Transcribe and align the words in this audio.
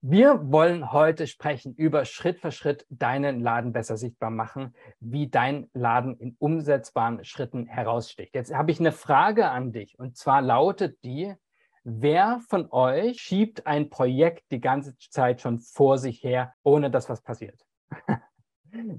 Wir 0.00 0.52
wollen 0.52 0.92
heute 0.92 1.26
sprechen 1.26 1.74
über 1.74 2.04
Schritt 2.04 2.38
für 2.38 2.52
Schritt 2.52 2.86
deinen 2.88 3.40
Laden 3.40 3.72
besser 3.72 3.96
sichtbar 3.96 4.30
machen, 4.30 4.72
wie 5.00 5.28
dein 5.28 5.68
Laden 5.74 6.16
in 6.18 6.36
umsetzbaren 6.38 7.24
Schritten 7.24 7.66
heraussticht. 7.66 8.32
Jetzt 8.32 8.54
habe 8.54 8.70
ich 8.70 8.78
eine 8.78 8.92
Frage 8.92 9.48
an 9.48 9.72
dich 9.72 9.98
und 9.98 10.16
zwar 10.16 10.40
lautet 10.40 11.02
die, 11.02 11.34
wer 11.82 12.38
von 12.48 12.70
euch 12.70 13.20
schiebt 13.20 13.66
ein 13.66 13.90
Projekt 13.90 14.44
die 14.52 14.60
ganze 14.60 14.96
Zeit 14.98 15.40
schon 15.40 15.58
vor 15.58 15.98
sich 15.98 16.22
her, 16.22 16.54
ohne 16.62 16.92
dass 16.92 17.08
was 17.08 17.20
passiert? 17.20 17.60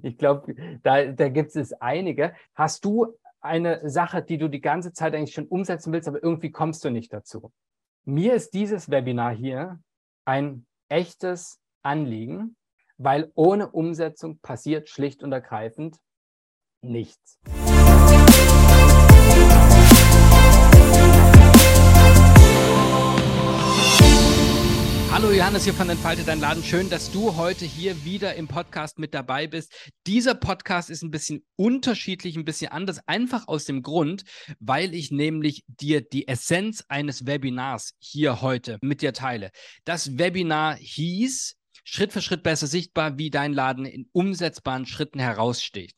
ich 0.01 0.17
glaube, 0.17 0.53
da, 0.83 1.05
da 1.05 1.29
gibt 1.29 1.55
es 1.55 1.71
einige. 1.71 2.33
Hast 2.55 2.83
du 2.83 3.15
eine 3.39 3.89
Sache, 3.89 4.21
die 4.21 4.37
du 4.37 4.49
die 4.49 4.59
ganze 4.59 4.91
Zeit 4.91 5.15
eigentlich 5.15 5.33
schon 5.33 5.47
umsetzen 5.47 5.93
willst, 5.93 6.09
aber 6.09 6.21
irgendwie 6.21 6.51
kommst 6.51 6.83
du 6.83 6.89
nicht 6.89 7.13
dazu? 7.13 7.53
Mir 8.03 8.33
ist 8.33 8.53
dieses 8.53 8.91
Webinar 8.91 9.33
hier 9.33 9.79
ein 10.25 10.65
echtes 10.89 11.59
Anliegen, 11.81 12.57
weil 12.97 13.31
ohne 13.35 13.71
Umsetzung 13.71 14.39
passiert 14.39 14.89
schlicht 14.89 15.23
und 15.23 15.31
ergreifend 15.31 15.97
nichts. 16.81 17.39
Hallo 25.21 25.33
Johannes 25.33 25.65
hier 25.65 25.73
von 25.73 25.89
Entfalte 25.89 26.23
dein 26.23 26.39
Laden. 26.39 26.63
Schön, 26.63 26.89
dass 26.89 27.11
du 27.11 27.35
heute 27.35 27.65
hier 27.65 28.05
wieder 28.05 28.35
im 28.35 28.47
Podcast 28.47 28.99
mit 28.99 29.13
dabei 29.13 29.47
bist. 29.47 29.91
Dieser 30.07 30.33
Podcast 30.33 30.89
ist 30.89 31.01
ein 31.01 31.11
bisschen 31.11 31.45
unterschiedlich, 31.57 32.37
ein 32.37 32.45
bisschen 32.45 32.71
anders, 32.71 33.01
einfach 33.05 33.49
aus 33.49 33.65
dem 33.65 33.81
Grund, 33.83 34.23
weil 34.61 34.93
ich 34.93 35.11
nämlich 35.11 35.65
dir 35.67 35.99
die 35.99 36.29
Essenz 36.29 36.85
eines 36.87 37.25
Webinars 37.25 37.95
hier 37.99 38.39
heute 38.39 38.77
mit 38.81 39.01
dir 39.01 39.11
teile. 39.11 39.51
Das 39.83 40.17
Webinar 40.17 40.77
hieß 40.77 41.57
Schritt 41.83 42.13
für 42.13 42.21
Schritt 42.21 42.43
besser 42.43 42.67
sichtbar, 42.67 43.17
wie 43.17 43.29
dein 43.29 43.51
Laden 43.51 43.83
in 43.83 44.07
umsetzbaren 44.13 44.85
Schritten 44.85 45.19
heraussticht. 45.19 45.97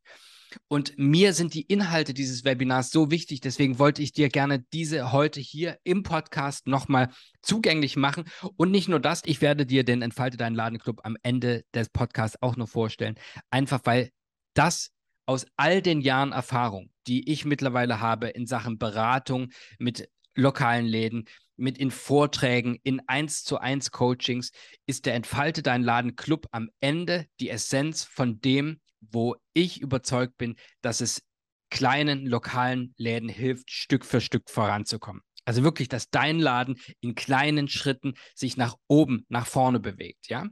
Und 0.68 0.94
mir 0.98 1.34
sind 1.34 1.54
die 1.54 1.62
Inhalte 1.62 2.14
dieses 2.14 2.44
Webinars 2.44 2.92
so 2.92 3.12
wichtig, 3.12 3.42
deswegen 3.42 3.80
wollte 3.80 4.02
ich 4.02 4.12
dir 4.12 4.30
gerne 4.30 4.64
diese 4.74 5.12
heute 5.12 5.40
hier 5.40 5.78
im 5.84 6.04
Podcast 6.04 6.68
nochmal 6.68 7.10
zugänglich 7.42 7.96
machen. 7.96 8.26
Und 8.58 8.72
nicht 8.72 8.88
nur 8.88 9.00
das, 9.00 9.22
ich 9.26 9.42
werde 9.42 9.66
dir 9.66 9.84
den 9.84 10.02
Entfalte 10.02 10.38
deinen 10.38 10.56
Ladenclub 10.56 11.02
am 11.04 11.18
Ende 11.24 11.64
des 11.74 11.90
Podcasts 11.90 12.38
auch 12.42 12.58
noch 12.58 12.70
vorstellen. 12.70 13.16
Einfach 13.50 13.82
weil 13.86 14.12
das 14.54 14.92
aus 15.26 15.46
all 15.56 15.82
den 15.82 16.02
Jahren 16.02 16.34
Erfahrung, 16.34 16.92
die 17.08 17.32
ich 17.32 17.46
mittlerweile 17.46 18.02
habe 18.02 18.28
in 18.28 18.46
Sachen 18.46 18.78
Beratung 18.78 19.50
mit 19.80 20.10
lokalen 20.36 20.86
Läden, 20.86 21.26
mit 21.56 21.78
in 21.78 21.92
Vorträgen, 21.92 22.80
in 22.84 23.02
1 23.08 23.44
zu 23.46 23.60
1 23.60 23.92
Coachings, 23.92 24.52
ist 24.88 25.06
der 25.06 25.14
Entfalte 25.14 25.62
dein 25.62 25.84
Laden 25.84 26.18
Club 26.18 26.48
am 26.52 26.70
Ende 26.82 27.28
die 27.40 27.50
Essenz 27.50 28.04
von 28.04 28.42
dem, 28.42 28.81
wo 29.02 29.36
ich 29.54 29.82
überzeugt 29.82 30.38
bin, 30.38 30.56
dass 30.82 31.02
es 31.02 31.24
kleinen 31.70 32.26
lokalen 32.26 32.94
Läden 32.98 33.30
hilft, 33.30 33.72
Stück 33.72 34.06
für 34.06 34.22
Stück 34.22 34.50
voranzukommen. 34.50 35.22
Also 35.46 35.64
wirklich, 35.64 35.90
dass 35.90 36.10
dein 36.10 36.40
Laden 36.40 36.80
in 37.00 37.16
kleinen 37.16 37.68
Schritten 37.68 38.14
sich 38.36 38.58
nach 38.58 38.76
oben, 38.88 39.26
nach 39.30 39.48
vorne 39.48 39.80
bewegt, 39.80 40.28
ja? 40.28 40.48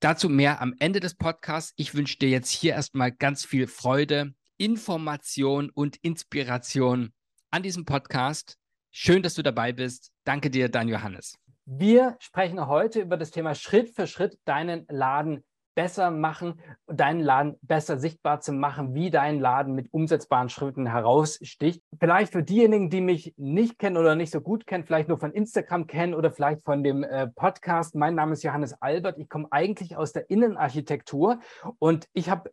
Dazu 0.00 0.28
mehr 0.28 0.60
am 0.60 0.74
Ende 0.80 1.00
des 1.00 1.14
Podcasts. 1.14 1.72
Ich 1.76 1.94
wünsche 1.94 2.18
dir 2.18 2.28
jetzt 2.28 2.50
hier 2.50 2.72
erstmal 2.72 3.10
ganz 3.10 3.44
viel 3.44 3.66
Freude, 3.66 4.34
Information 4.58 5.70
und 5.70 5.96
Inspiration 6.02 7.12
an 7.50 7.62
diesem 7.62 7.84
Podcast. 7.84 8.58
Schön, 8.90 9.22
dass 9.22 9.34
du 9.34 9.42
dabei 9.42 9.72
bist. 9.72 10.12
Danke 10.24 10.50
dir, 10.50 10.68
dein 10.68 10.88
Johannes. 10.88 11.36
Wir 11.64 12.16
sprechen 12.20 12.66
heute 12.66 13.00
über 13.00 13.16
das 13.16 13.30
Thema 13.30 13.54
Schritt 13.54 13.90
für 13.90 14.06
Schritt 14.06 14.38
deinen 14.44 14.86
Laden 14.88 15.42
besser 15.74 16.10
machen, 16.10 16.60
deinen 16.86 17.20
Laden 17.20 17.56
besser 17.62 17.98
sichtbar 17.98 18.40
zu 18.40 18.52
machen, 18.52 18.94
wie 18.94 19.10
dein 19.10 19.40
Laden 19.40 19.74
mit 19.74 19.92
umsetzbaren 19.92 20.48
Schritten 20.48 20.86
heraussticht. 20.86 21.82
Vielleicht 21.98 22.32
für 22.32 22.42
diejenigen, 22.42 22.90
die 22.90 23.00
mich 23.00 23.34
nicht 23.36 23.78
kennen 23.78 23.96
oder 23.96 24.14
nicht 24.14 24.32
so 24.32 24.40
gut 24.40 24.66
kennen, 24.66 24.84
vielleicht 24.84 25.08
nur 25.08 25.18
von 25.18 25.32
Instagram 25.32 25.86
kennen 25.86 26.14
oder 26.14 26.32
vielleicht 26.32 26.64
von 26.64 26.82
dem 26.82 27.02
äh, 27.02 27.28
Podcast. 27.28 27.94
Mein 27.94 28.14
Name 28.14 28.32
ist 28.32 28.42
Johannes 28.42 28.80
Albert. 28.80 29.18
Ich 29.18 29.28
komme 29.28 29.48
eigentlich 29.50 29.96
aus 29.96 30.12
der 30.12 30.30
Innenarchitektur 30.30 31.40
und 31.78 32.08
ich 32.12 32.30
habe 32.30 32.50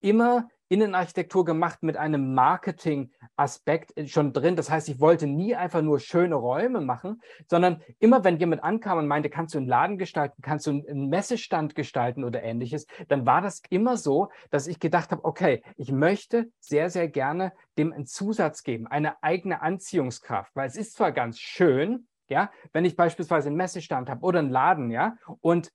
immer 0.00 0.48
Innenarchitektur 0.72 1.44
gemacht 1.44 1.82
mit 1.82 1.98
einem 1.98 2.32
Marketing-Aspekt 2.32 3.92
schon 4.08 4.32
drin. 4.32 4.56
Das 4.56 4.70
heißt, 4.70 4.88
ich 4.88 5.00
wollte 5.00 5.26
nie 5.26 5.54
einfach 5.54 5.82
nur 5.82 6.00
schöne 6.00 6.34
Räume 6.34 6.80
machen, 6.80 7.20
sondern 7.46 7.82
immer, 7.98 8.24
wenn 8.24 8.38
jemand 8.38 8.64
ankam 8.64 8.96
und 8.96 9.06
meinte, 9.06 9.28
kannst 9.28 9.52
du 9.54 9.58
einen 9.58 9.66
Laden 9.66 9.98
gestalten, 9.98 10.40
kannst 10.40 10.66
du 10.66 10.70
einen 10.70 11.10
Messestand 11.10 11.74
gestalten 11.74 12.24
oder 12.24 12.42
ähnliches, 12.42 12.86
dann 13.08 13.26
war 13.26 13.42
das 13.42 13.60
immer 13.68 13.98
so, 13.98 14.30
dass 14.50 14.66
ich 14.66 14.80
gedacht 14.80 15.10
habe, 15.12 15.26
okay, 15.26 15.62
ich 15.76 15.92
möchte 15.92 16.50
sehr, 16.58 16.88
sehr 16.88 17.06
gerne 17.08 17.52
dem 17.76 17.92
einen 17.92 18.06
Zusatz 18.06 18.62
geben, 18.62 18.86
eine 18.86 19.22
eigene 19.22 19.60
Anziehungskraft, 19.60 20.56
weil 20.56 20.68
es 20.68 20.76
ist 20.76 20.94
zwar 20.94 21.12
ganz 21.12 21.38
schön, 21.38 22.08
ja, 22.28 22.50
wenn 22.72 22.86
ich 22.86 22.96
beispielsweise 22.96 23.48
einen 23.48 23.56
Messestand 23.56 24.08
habe 24.08 24.24
oder 24.24 24.38
einen 24.38 24.48
Laden, 24.48 24.90
ja, 24.90 25.16
und 25.42 25.70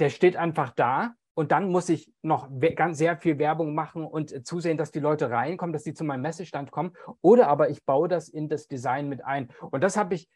der 0.00 0.10
steht 0.10 0.36
einfach 0.36 0.72
da 0.74 1.14
und 1.34 1.52
dann 1.52 1.70
muss 1.70 1.88
ich 1.88 2.12
noch 2.22 2.48
ganz 2.76 2.98
sehr 2.98 3.16
viel 3.16 3.38
Werbung 3.38 3.74
machen 3.74 4.04
und 4.04 4.32
äh, 4.32 4.42
zusehen, 4.42 4.76
dass 4.76 4.90
die 4.90 5.00
Leute 5.00 5.30
reinkommen, 5.30 5.72
dass 5.72 5.84
sie 5.84 5.94
zu 5.94 6.04
meinem 6.04 6.22
Messestand 6.22 6.70
kommen. 6.70 6.92
Oder 7.22 7.48
aber 7.48 7.70
ich 7.70 7.84
baue 7.84 8.08
das 8.08 8.28
in 8.28 8.48
das 8.48 8.68
Design 8.68 9.08
mit 9.08 9.24
ein. 9.24 9.48
Und 9.70 9.82
das 9.82 9.96
habe 9.96 10.14
ich 10.14 10.28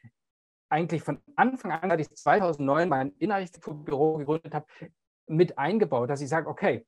eigentlich 0.69 1.03
von 1.03 1.21
Anfang 1.37 1.73
an, 1.73 1.91
als 1.91 2.03
ich 2.03 2.17
2009 2.17 2.89
mein 2.89 3.13
Innenarchitekturbüro 3.19 4.19
gegründet 4.19 4.55
habe, 4.55 4.67
mit 5.27 5.59
eingebaut, 5.59 6.09
dass 6.09 6.21
ich 6.21 6.29
sage, 6.29 6.49
okay, 6.49 6.87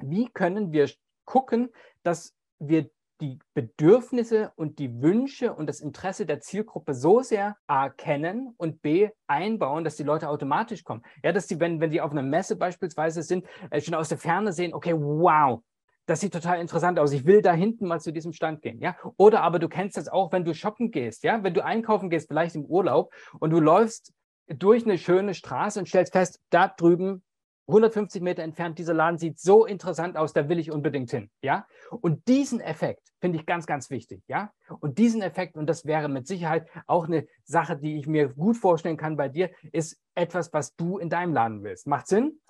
wie 0.00 0.28
können 0.28 0.72
wir 0.72 0.90
gucken, 1.24 1.70
dass 2.02 2.34
wir 2.58 2.90
die 3.20 3.38
Bedürfnisse 3.54 4.52
und 4.56 4.78
die 4.78 5.02
Wünsche 5.02 5.52
und 5.52 5.66
das 5.66 5.80
Interesse 5.80 6.26
der 6.26 6.40
Zielgruppe 6.40 6.94
so 6.94 7.20
sehr 7.20 7.56
A 7.66 7.88
kennen 7.88 8.54
und 8.56 8.80
B 8.82 9.10
einbauen, 9.26 9.84
dass 9.84 9.96
die 9.96 10.04
Leute 10.04 10.28
automatisch 10.28 10.84
kommen. 10.84 11.02
Ja, 11.22 11.32
dass 11.32 11.46
die, 11.46 11.58
wenn, 11.58 11.80
wenn 11.80 11.90
die 11.90 12.00
auf 12.00 12.12
einer 12.12 12.22
Messe 12.22 12.56
beispielsweise 12.56 13.22
sind, 13.22 13.46
äh, 13.70 13.80
schon 13.80 13.94
aus 13.94 14.08
der 14.08 14.18
Ferne 14.18 14.52
sehen, 14.52 14.74
okay, 14.74 14.94
wow, 14.94 15.62
das 16.06 16.20
sieht 16.20 16.32
total 16.32 16.60
interessant 16.60 16.98
aus. 16.98 17.12
Ich 17.12 17.26
will 17.26 17.42
da 17.42 17.52
hinten 17.52 17.86
mal 17.86 18.00
zu 18.00 18.12
diesem 18.12 18.32
Stand 18.32 18.62
gehen, 18.62 18.80
ja. 18.80 18.96
Oder 19.16 19.42
aber 19.42 19.58
du 19.58 19.68
kennst 19.68 19.96
das 19.96 20.08
auch, 20.08 20.32
wenn 20.32 20.44
du 20.44 20.54
shoppen 20.54 20.90
gehst, 20.90 21.22
ja, 21.24 21.42
wenn 21.42 21.54
du 21.54 21.64
einkaufen 21.64 22.10
gehst, 22.10 22.28
vielleicht 22.28 22.54
im 22.54 22.64
Urlaub 22.64 23.12
und 23.40 23.50
du 23.50 23.60
läufst 23.60 24.12
durch 24.46 24.84
eine 24.84 24.96
schöne 24.96 25.34
Straße 25.34 25.78
und 25.78 25.86
stellst 25.86 26.12
fest, 26.12 26.40
da 26.50 26.68
drüben 26.68 27.22
150 27.68 28.22
Meter 28.22 28.42
entfernt, 28.42 28.78
dieser 28.78 28.94
Laden 28.94 29.18
sieht 29.18 29.38
so 29.38 29.66
interessant 29.66 30.16
aus, 30.16 30.32
da 30.32 30.48
will 30.48 30.58
ich 30.58 30.72
unbedingt 30.72 31.10
hin, 31.10 31.30
ja. 31.42 31.66
Und 32.00 32.26
diesen 32.26 32.60
Effekt 32.60 33.12
finde 33.20 33.38
ich 33.38 33.46
ganz, 33.46 33.66
ganz 33.66 33.90
wichtig, 33.90 34.22
ja. 34.26 34.52
Und 34.80 34.98
diesen 34.98 35.20
Effekt, 35.20 35.56
und 35.56 35.66
das 35.66 35.84
wäre 35.84 36.08
mit 36.08 36.26
Sicherheit 36.26 36.66
auch 36.86 37.06
eine 37.06 37.26
Sache, 37.44 37.76
die 37.76 37.98
ich 37.98 38.06
mir 38.06 38.28
gut 38.28 38.56
vorstellen 38.56 38.96
kann 38.96 39.16
bei 39.16 39.28
dir, 39.28 39.50
ist 39.70 40.00
etwas, 40.14 40.52
was 40.52 40.74
du 40.76 40.98
in 40.98 41.10
deinem 41.10 41.34
Laden 41.34 41.62
willst. 41.62 41.86
Macht 41.86 42.08
Sinn? 42.08 42.40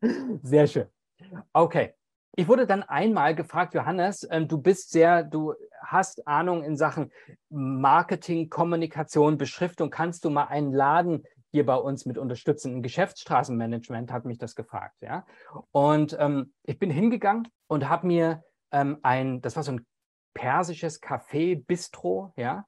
sehr 0.42 0.66
schön. 0.66 0.86
Okay. 1.52 1.94
Ich 2.34 2.48
wurde 2.48 2.66
dann 2.66 2.82
einmal 2.82 3.34
gefragt, 3.34 3.74
Johannes, 3.74 4.26
ähm, 4.30 4.48
du 4.48 4.56
bist 4.56 4.90
sehr, 4.90 5.22
du 5.22 5.52
hast 5.84 6.26
Ahnung 6.26 6.64
in 6.64 6.78
Sachen 6.78 7.12
Marketing, 7.50 8.48
Kommunikation, 8.48 9.36
Beschriftung. 9.36 9.90
Kannst 9.90 10.24
du 10.24 10.30
mal 10.30 10.44
einen 10.44 10.72
Laden 10.72 11.24
hier 11.52 11.64
bei 11.66 11.76
uns 11.76 12.06
mit 12.06 12.18
unterstützen. 12.18 12.76
Ein 12.76 12.82
Geschäftsstraßenmanagement 12.82 14.10
hat 14.10 14.24
mich 14.24 14.38
das 14.38 14.56
gefragt, 14.56 14.96
ja. 15.00 15.24
Und 15.70 16.16
ähm, 16.18 16.52
ich 16.64 16.78
bin 16.78 16.90
hingegangen 16.90 17.48
und 17.68 17.88
habe 17.88 18.06
mir 18.06 18.42
ähm, 18.72 18.98
ein, 19.02 19.40
das 19.42 19.54
war 19.54 19.62
so 19.62 19.72
ein 19.72 19.86
persisches 20.34 21.00
Café, 21.00 21.62
Bistro, 21.64 22.32
ja. 22.36 22.66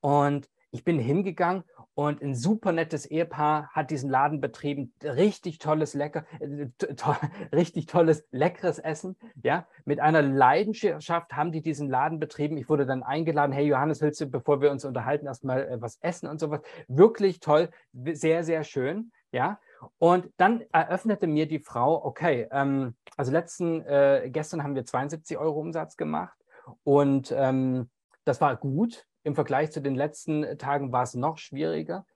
Und 0.00 0.48
ich 0.74 0.82
bin 0.82 0.98
hingegangen 0.98 1.62
und 1.94 2.20
ein 2.20 2.34
super 2.34 2.72
nettes 2.72 3.06
Ehepaar 3.06 3.68
hat 3.70 3.92
diesen 3.92 4.10
Laden 4.10 4.40
betrieben. 4.40 4.92
Richtig 5.04 5.60
tolles, 5.60 5.94
lecker, 5.94 6.26
äh, 6.40 6.66
to 6.76 7.14
richtig 7.52 7.86
tolles, 7.86 8.26
leckeres 8.32 8.80
Essen. 8.80 9.16
Ja, 9.44 9.68
mit 9.84 10.00
einer 10.00 10.20
Leidenschaft 10.20 11.32
haben 11.32 11.52
die 11.52 11.62
diesen 11.62 11.88
Laden 11.88 12.18
betrieben. 12.18 12.56
Ich 12.56 12.68
wurde 12.68 12.86
dann 12.86 13.04
eingeladen. 13.04 13.52
Hey 13.52 13.66
Johannes, 13.66 14.02
willst 14.02 14.20
du, 14.20 14.26
bevor 14.26 14.60
wir 14.60 14.72
uns 14.72 14.84
unterhalten, 14.84 15.26
erstmal 15.26 15.64
äh, 15.64 15.80
was 15.80 15.98
essen 16.00 16.28
und 16.28 16.40
sowas? 16.40 16.60
Wirklich 16.88 17.38
toll, 17.38 17.70
sehr, 17.92 18.42
sehr 18.42 18.64
schön. 18.64 19.12
Ja, 19.30 19.60
und 19.98 20.28
dann 20.38 20.64
eröffnete 20.72 21.28
mir 21.28 21.46
die 21.46 21.60
Frau, 21.60 22.04
okay, 22.04 22.48
ähm, 22.50 22.96
also 23.16 23.30
letzten, 23.30 23.82
äh, 23.82 24.28
gestern 24.32 24.64
haben 24.64 24.74
wir 24.74 24.84
72 24.84 25.38
Euro 25.38 25.60
Umsatz 25.60 25.96
gemacht 25.96 26.36
und 26.82 27.32
ähm, 27.36 27.90
das 28.24 28.40
war 28.40 28.56
gut. 28.56 29.06
Im 29.24 29.34
Vergleich 29.34 29.72
zu 29.72 29.80
den 29.80 29.94
letzten 29.94 30.44
äh, 30.44 30.56
Tagen 30.56 30.92
war 30.92 31.02
es 31.02 31.14
noch 31.14 31.38
schwieriger. 31.38 32.06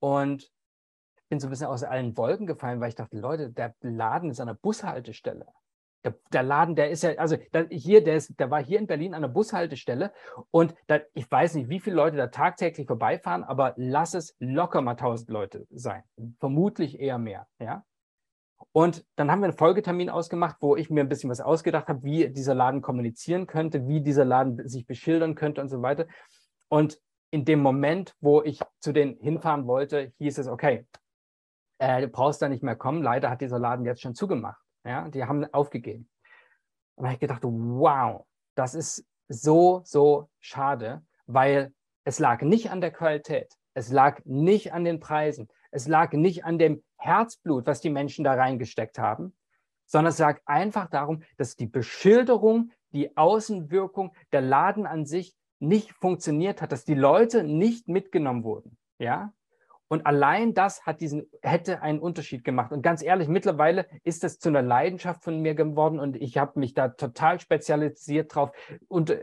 Und 0.00 0.42
ich 0.42 1.28
bin 1.28 1.40
so 1.40 1.46
ein 1.46 1.50
bisschen 1.50 1.68
aus 1.68 1.82
allen 1.82 2.16
Wolken 2.16 2.46
gefallen, 2.46 2.80
weil 2.80 2.90
ich 2.90 2.94
dachte, 2.94 3.18
Leute, 3.18 3.50
der 3.50 3.74
Laden 3.80 4.30
ist 4.30 4.40
an 4.40 4.48
der 4.48 4.54
Bushaltestelle. 4.54 5.46
Der, 6.04 6.14
der, 6.32 6.42
Laden, 6.44 6.76
der 6.76 6.90
ist 6.90 7.02
ja, 7.02 7.10
also 7.16 7.36
da, 7.50 7.64
hier, 7.68 8.04
der, 8.04 8.14
ist, 8.14 8.38
der 8.38 8.48
war 8.50 8.62
hier 8.62 8.78
in 8.78 8.86
Berlin 8.86 9.12
an 9.12 9.22
der 9.22 9.28
Bushaltestelle 9.28 10.12
und 10.52 10.72
da, 10.86 11.00
ich 11.14 11.28
weiß 11.28 11.54
nicht, 11.54 11.68
wie 11.68 11.80
viele 11.80 11.96
Leute 11.96 12.16
da 12.16 12.28
tagtäglich 12.28 12.86
vorbeifahren, 12.86 13.42
aber 13.42 13.74
lass 13.76 14.14
es 14.14 14.36
locker 14.38 14.82
mal 14.82 14.92
1000 14.92 15.30
Leute 15.30 15.66
sein. 15.70 16.04
Vermutlich 16.38 17.00
eher 17.00 17.18
mehr, 17.18 17.48
ja. 17.58 17.84
Und 18.72 19.04
dann 19.16 19.30
haben 19.30 19.40
wir 19.40 19.46
einen 19.46 19.56
Folgetermin 19.56 20.10
ausgemacht, 20.10 20.56
wo 20.60 20.76
ich 20.76 20.90
mir 20.90 21.00
ein 21.00 21.08
bisschen 21.08 21.30
was 21.30 21.40
ausgedacht 21.40 21.88
habe, 21.88 22.02
wie 22.04 22.28
dieser 22.28 22.54
Laden 22.54 22.82
kommunizieren 22.82 23.46
könnte, 23.46 23.88
wie 23.88 24.00
dieser 24.00 24.24
Laden 24.24 24.68
sich 24.68 24.86
beschildern 24.86 25.34
könnte 25.34 25.60
und 25.60 25.68
so 25.68 25.82
weiter. 25.82 26.06
Und 26.68 27.00
in 27.30 27.44
dem 27.44 27.60
Moment, 27.60 28.14
wo 28.20 28.42
ich 28.42 28.60
zu 28.80 28.92
denen 28.92 29.18
hinfahren 29.18 29.66
wollte, 29.66 30.12
hieß 30.18 30.38
es, 30.38 30.48
okay, 30.48 30.86
äh, 31.78 32.00
du 32.00 32.08
brauchst 32.08 32.40
da 32.40 32.48
nicht 32.48 32.62
mehr 32.62 32.76
kommen. 32.76 33.02
Leider 33.02 33.30
hat 33.30 33.40
dieser 33.40 33.58
Laden 33.58 33.84
jetzt 33.84 34.00
schon 34.00 34.14
zugemacht. 34.14 34.60
Ja, 34.84 35.08
die 35.08 35.24
haben 35.24 35.44
aufgegeben. 35.52 36.08
Und 36.94 37.04
da 37.04 37.08
habe 37.08 37.14
ich 37.14 37.20
gedacht, 37.20 37.42
wow, 37.42 38.24
das 38.54 38.74
ist 38.74 39.04
so, 39.28 39.82
so 39.84 40.30
schade, 40.38 41.04
weil 41.26 41.74
es 42.04 42.18
lag 42.18 42.42
nicht 42.42 42.70
an 42.70 42.80
der 42.80 42.92
Qualität, 42.92 43.52
es 43.74 43.90
lag 43.90 44.20
nicht 44.24 44.72
an 44.72 44.84
den 44.84 45.00
Preisen, 45.00 45.48
es 45.70 45.88
lag 45.88 46.12
nicht 46.12 46.44
an 46.44 46.58
dem 46.58 46.82
Herzblut, 46.96 47.66
was 47.66 47.80
die 47.80 47.90
Menschen 47.90 48.24
da 48.24 48.34
reingesteckt 48.34 48.98
haben, 48.98 49.36
sondern 49.86 50.10
es 50.10 50.18
lag 50.18 50.40
einfach 50.46 50.88
darum, 50.88 51.22
dass 51.36 51.56
die 51.56 51.66
Beschilderung, 51.66 52.70
die 52.92 53.16
Außenwirkung, 53.16 54.14
der 54.32 54.40
Laden 54.40 54.86
an 54.86 55.04
sich 55.04 55.34
nicht 55.58 55.92
funktioniert 55.92 56.62
hat, 56.62 56.72
dass 56.72 56.84
die 56.84 56.94
Leute 56.94 57.44
nicht 57.44 57.88
mitgenommen 57.88 58.44
wurden. 58.44 58.76
Ja, 58.98 59.32
und 59.88 60.04
allein 60.04 60.52
das 60.52 60.84
hat 60.84 61.00
diesen, 61.00 61.30
hätte 61.42 61.80
einen 61.80 62.00
Unterschied 62.00 62.44
gemacht. 62.44 62.72
Und 62.72 62.82
ganz 62.82 63.02
ehrlich, 63.02 63.28
mittlerweile 63.28 63.86
ist 64.02 64.24
das 64.24 64.38
zu 64.38 64.48
einer 64.48 64.62
Leidenschaft 64.62 65.22
von 65.22 65.40
mir 65.40 65.54
geworden 65.54 66.00
und 66.00 66.16
ich 66.16 66.38
habe 66.38 66.58
mich 66.58 66.74
da 66.74 66.88
total 66.88 67.38
spezialisiert 67.38 68.34
drauf, 68.34 68.50
und, 68.88 69.16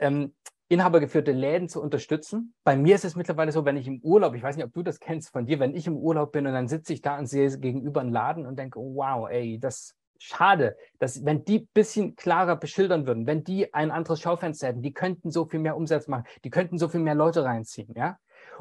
ähm, 0.00 0.34
inhabergeführte 0.68 1.32
Läden 1.32 1.68
zu 1.68 1.82
unterstützen. 1.82 2.54
Bei 2.64 2.76
mir 2.76 2.94
ist 2.94 3.04
es 3.04 3.14
mittlerweile 3.14 3.52
so, 3.52 3.66
wenn 3.66 3.76
ich 3.76 3.86
im 3.86 4.00
Urlaub, 4.00 4.34
ich 4.34 4.42
weiß 4.42 4.56
nicht, 4.56 4.64
ob 4.64 4.72
du 4.72 4.82
das 4.82 5.00
kennst 5.00 5.30
von 5.30 5.44
dir, 5.44 5.60
wenn 5.60 5.76
ich 5.76 5.86
im 5.86 5.98
Urlaub 5.98 6.32
bin 6.32 6.46
und 6.46 6.54
dann 6.54 6.66
sitze 6.66 6.94
ich 6.94 7.02
da 7.02 7.18
und 7.18 7.26
sehe 7.26 7.58
gegenüber 7.58 8.00
einen 8.00 8.10
Laden 8.10 8.46
und 8.46 8.58
denke, 8.58 8.80
wow, 8.80 9.28
ey, 9.28 9.58
das 9.60 9.94
schade, 10.22 10.76
dass 10.98 11.24
wenn 11.24 11.44
die 11.44 11.60
ein 11.60 11.68
bisschen 11.74 12.14
klarer 12.14 12.56
beschildern 12.56 13.06
würden, 13.06 13.26
wenn 13.26 13.42
die 13.42 13.74
ein 13.74 13.90
anderes 13.90 14.20
Schaufenster 14.20 14.68
hätten, 14.68 14.82
die 14.82 14.92
könnten 14.92 15.30
so 15.30 15.46
viel 15.46 15.60
mehr 15.60 15.76
Umsatz 15.76 16.06
machen, 16.06 16.24
die 16.44 16.50
könnten 16.50 16.78
so 16.78 16.88
viel 16.88 17.00
mehr 17.00 17.14
Leute 17.14 17.44
reinziehen, 17.44 17.92
ja. 17.96 18.18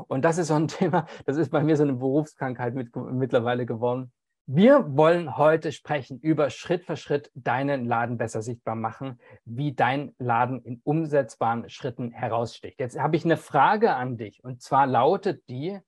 Und 0.07 0.25
das 0.25 0.37
ist 0.37 0.47
so 0.47 0.55
ein 0.55 0.67
Thema, 0.69 1.05
das 1.25 1.37
ist 1.37 1.51
bei 1.51 1.63
mir 1.63 1.77
so 1.77 1.83
eine 1.83 1.93
Berufskrankheit 1.93 2.73
mit, 2.73 2.95
mittlerweile 2.95 3.65
geworden. 3.65 4.11
Wir 4.47 4.97
wollen 4.97 5.37
heute 5.37 5.71
sprechen 5.71 6.19
über 6.19 6.49
Schritt 6.49 6.83
für 6.83 6.97
Schritt 6.97 7.31
deinen 7.35 7.85
Laden 7.85 8.17
besser 8.17 8.41
sichtbar 8.41 8.75
machen, 8.75 9.19
wie 9.45 9.73
dein 9.73 10.15
Laden 10.17 10.63
in 10.63 10.81
umsetzbaren 10.83 11.69
Schritten 11.69 12.11
heraussticht. 12.11 12.79
Jetzt 12.79 12.99
habe 12.99 13.15
ich 13.15 13.23
eine 13.23 13.37
Frage 13.37 13.93
an 13.93 14.17
dich 14.17 14.43
und 14.43 14.61
zwar 14.61 14.87
lautet 14.87 15.47
die, 15.47 15.79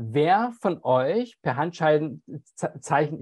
wer 0.00 0.52
von 0.60 0.80
euch 0.84 1.40
per 1.42 1.56
Handzeichen 1.56 2.22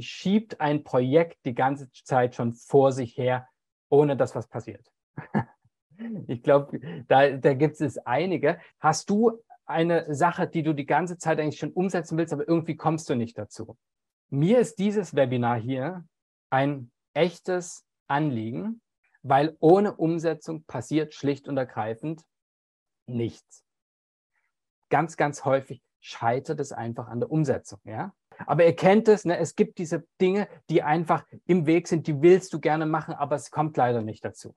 schiebt 0.02 0.61
ein 0.61 0.84
Projekt 0.84 1.38
die 1.46 1.55
ganze 1.55 1.90
Zeit 1.90 2.34
schon 2.34 2.52
vor 2.52 2.93
sich 2.93 3.17
her, 3.17 3.49
ohne 3.88 4.17
dass 4.17 4.34
was 4.34 4.46
passiert? 4.46 4.87
Ich 6.26 6.43
glaube, 6.43 6.78
da, 7.08 7.31
da 7.31 7.55
gibt 7.55 7.81
es 7.81 7.96
einige. 7.96 8.61
Hast 8.81 9.08
du 9.08 9.43
eine 9.64 10.14
Sache, 10.14 10.46
die 10.46 10.62
du 10.62 10.75
die 10.75 10.84
ganze 10.84 11.17
Zeit 11.17 11.40
eigentlich 11.40 11.58
schon 11.58 11.73
umsetzen 11.73 12.19
willst, 12.19 12.34
aber 12.34 12.46
irgendwie 12.46 12.76
kommst 12.76 13.08
du 13.08 13.14
nicht 13.14 13.38
dazu. 13.38 13.79
Mir 14.29 14.58
ist 14.58 14.79
dieses 14.79 15.17
Webinar 15.17 15.58
hier 15.58 16.05
ein 16.50 16.90
echtes 17.14 17.87
Anliegen, 18.08 18.82
weil 19.22 19.56
ohne 19.58 19.96
Umsetzung 19.96 20.64
passiert 20.64 21.14
schlicht 21.14 21.49
und 21.49 21.56
ergreifend 21.56 22.20
nichts. 23.06 23.64
Ganz, 24.90 25.17
ganz 25.17 25.46
häufig 25.46 25.82
scheitert 26.06 26.61
es 26.61 26.73
einfach 26.73 27.08
an 27.08 27.19
der 27.20 27.31
Umsetzung, 27.31 27.81
ja. 27.85 28.14
Aber 28.47 28.64
ihr 28.64 28.76
kennt 28.76 29.08
es, 29.08 29.25
ne? 29.25 29.38
es 29.38 29.56
gibt 29.56 29.79
diese 29.79 30.06
Dinge, 30.20 30.47
die 30.70 30.82
einfach 30.82 31.25
im 31.47 31.67
Weg 31.67 31.88
sind, 31.88 32.06
die 32.06 32.23
willst 32.23 32.53
du 32.53 32.61
gerne 32.61 32.87
machen, 32.87 33.14
aber 33.14 33.35
es 33.35 33.50
kommt 33.50 33.76
leider 33.76 34.03
nicht 34.03 34.25
dazu. 34.25 34.55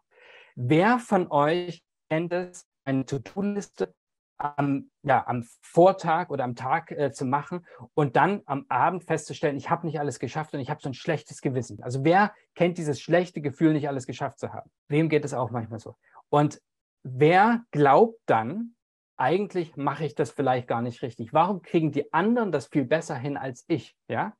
Wer 0.56 1.00
von 1.00 1.32
euch 1.32 1.84
kennt 2.10 2.34
es, 2.34 2.68
eine 2.84 3.06
To-Do-Liste 3.06 3.94
am, 4.38 4.92
ja, 5.02 5.26
am 5.28 5.44
Vortag 5.62 6.30
oder 6.30 6.44
am 6.44 6.56
Tag 6.56 6.92
äh, 6.92 7.12
zu 7.12 7.26
machen 7.26 7.66
und 7.94 8.16
dann 8.16 8.42
am 8.46 8.66
Abend 8.70 9.04
festzustellen, 9.04 9.58
ich 9.58 9.70
habe 9.70 9.86
nicht 9.88 10.00
alles 10.00 10.20
geschafft 10.20 10.54
und 10.54 10.60
ich 10.60 10.70
habe 10.70 10.82
so 10.82 10.90
ein 10.90 10.94
schlechtes 10.94 11.42
Gewissen. 11.42 11.82
Also 11.82 12.04
wer 12.04 12.34
kennt 12.56 12.78
dieses 12.78 13.02
schlechte 13.02 13.42
Gefühl, 13.42 13.74
nicht 13.74 13.88
alles 13.88 14.06
geschafft 14.06 14.40
zu 14.40 14.54
haben? 14.54 14.70
Wem 14.88 15.10
geht 15.10 15.26
es 15.26 15.34
auch 15.34 15.52
manchmal 15.52 15.80
so? 15.80 15.96
Und 16.30 16.62
wer 17.04 17.64
glaubt 17.72 18.20
dann, 18.28 18.76
eigentlich 19.20 19.76
mache 19.76 20.06
ich 20.06 20.16
das 20.16 20.32
vielleicht 20.32 20.68
gar 20.68 20.82
nicht 20.82 21.02
richtig? 21.02 21.34
Warum 21.34 21.62
kriegen 21.62 21.92
die 21.92 22.14
anderen 22.14 22.52
das 22.52 22.68
viel 22.68 22.86
besser 22.86 23.16
hin 23.16 23.38
als 23.38 23.66
ich? 23.68 23.96
Ja? 24.08 24.34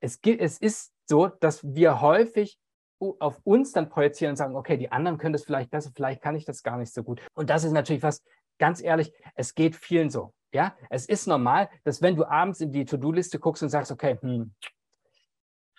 Es, 0.00 0.18
es 0.22 0.58
ist 0.58 0.92
so, 1.06 1.26
dass 1.26 1.62
wir 1.74 2.00
häufig 2.00 2.58
auf 2.98 3.40
uns 3.44 3.72
dann 3.72 3.88
projizieren 3.88 4.32
und 4.32 4.36
sagen, 4.36 4.56
okay, 4.56 4.76
die 4.76 4.92
anderen 4.92 5.18
können 5.18 5.32
das 5.32 5.44
vielleicht 5.44 5.70
besser, 5.70 5.90
vielleicht 5.94 6.22
kann 6.22 6.34
ich 6.34 6.44
das 6.44 6.62
gar 6.62 6.76
nicht 6.76 6.92
so 6.92 7.02
gut. 7.02 7.20
Und 7.34 7.50
das 7.50 7.64
ist 7.64 7.72
natürlich 7.72 8.02
was, 8.02 8.22
ganz 8.58 8.82
ehrlich, 8.82 9.12
es 9.34 9.54
geht 9.54 9.76
vielen 9.76 10.10
so. 10.10 10.32
Ja, 10.52 10.74
es 10.88 11.06
ist 11.06 11.26
normal, 11.26 11.70
dass 11.84 12.02
wenn 12.02 12.16
du 12.16 12.24
abends 12.24 12.60
in 12.60 12.72
die 12.72 12.84
To-Do-Liste 12.84 13.38
guckst 13.38 13.62
und 13.62 13.68
sagst, 13.68 13.92
okay, 13.92 14.18
hm, 14.20 14.52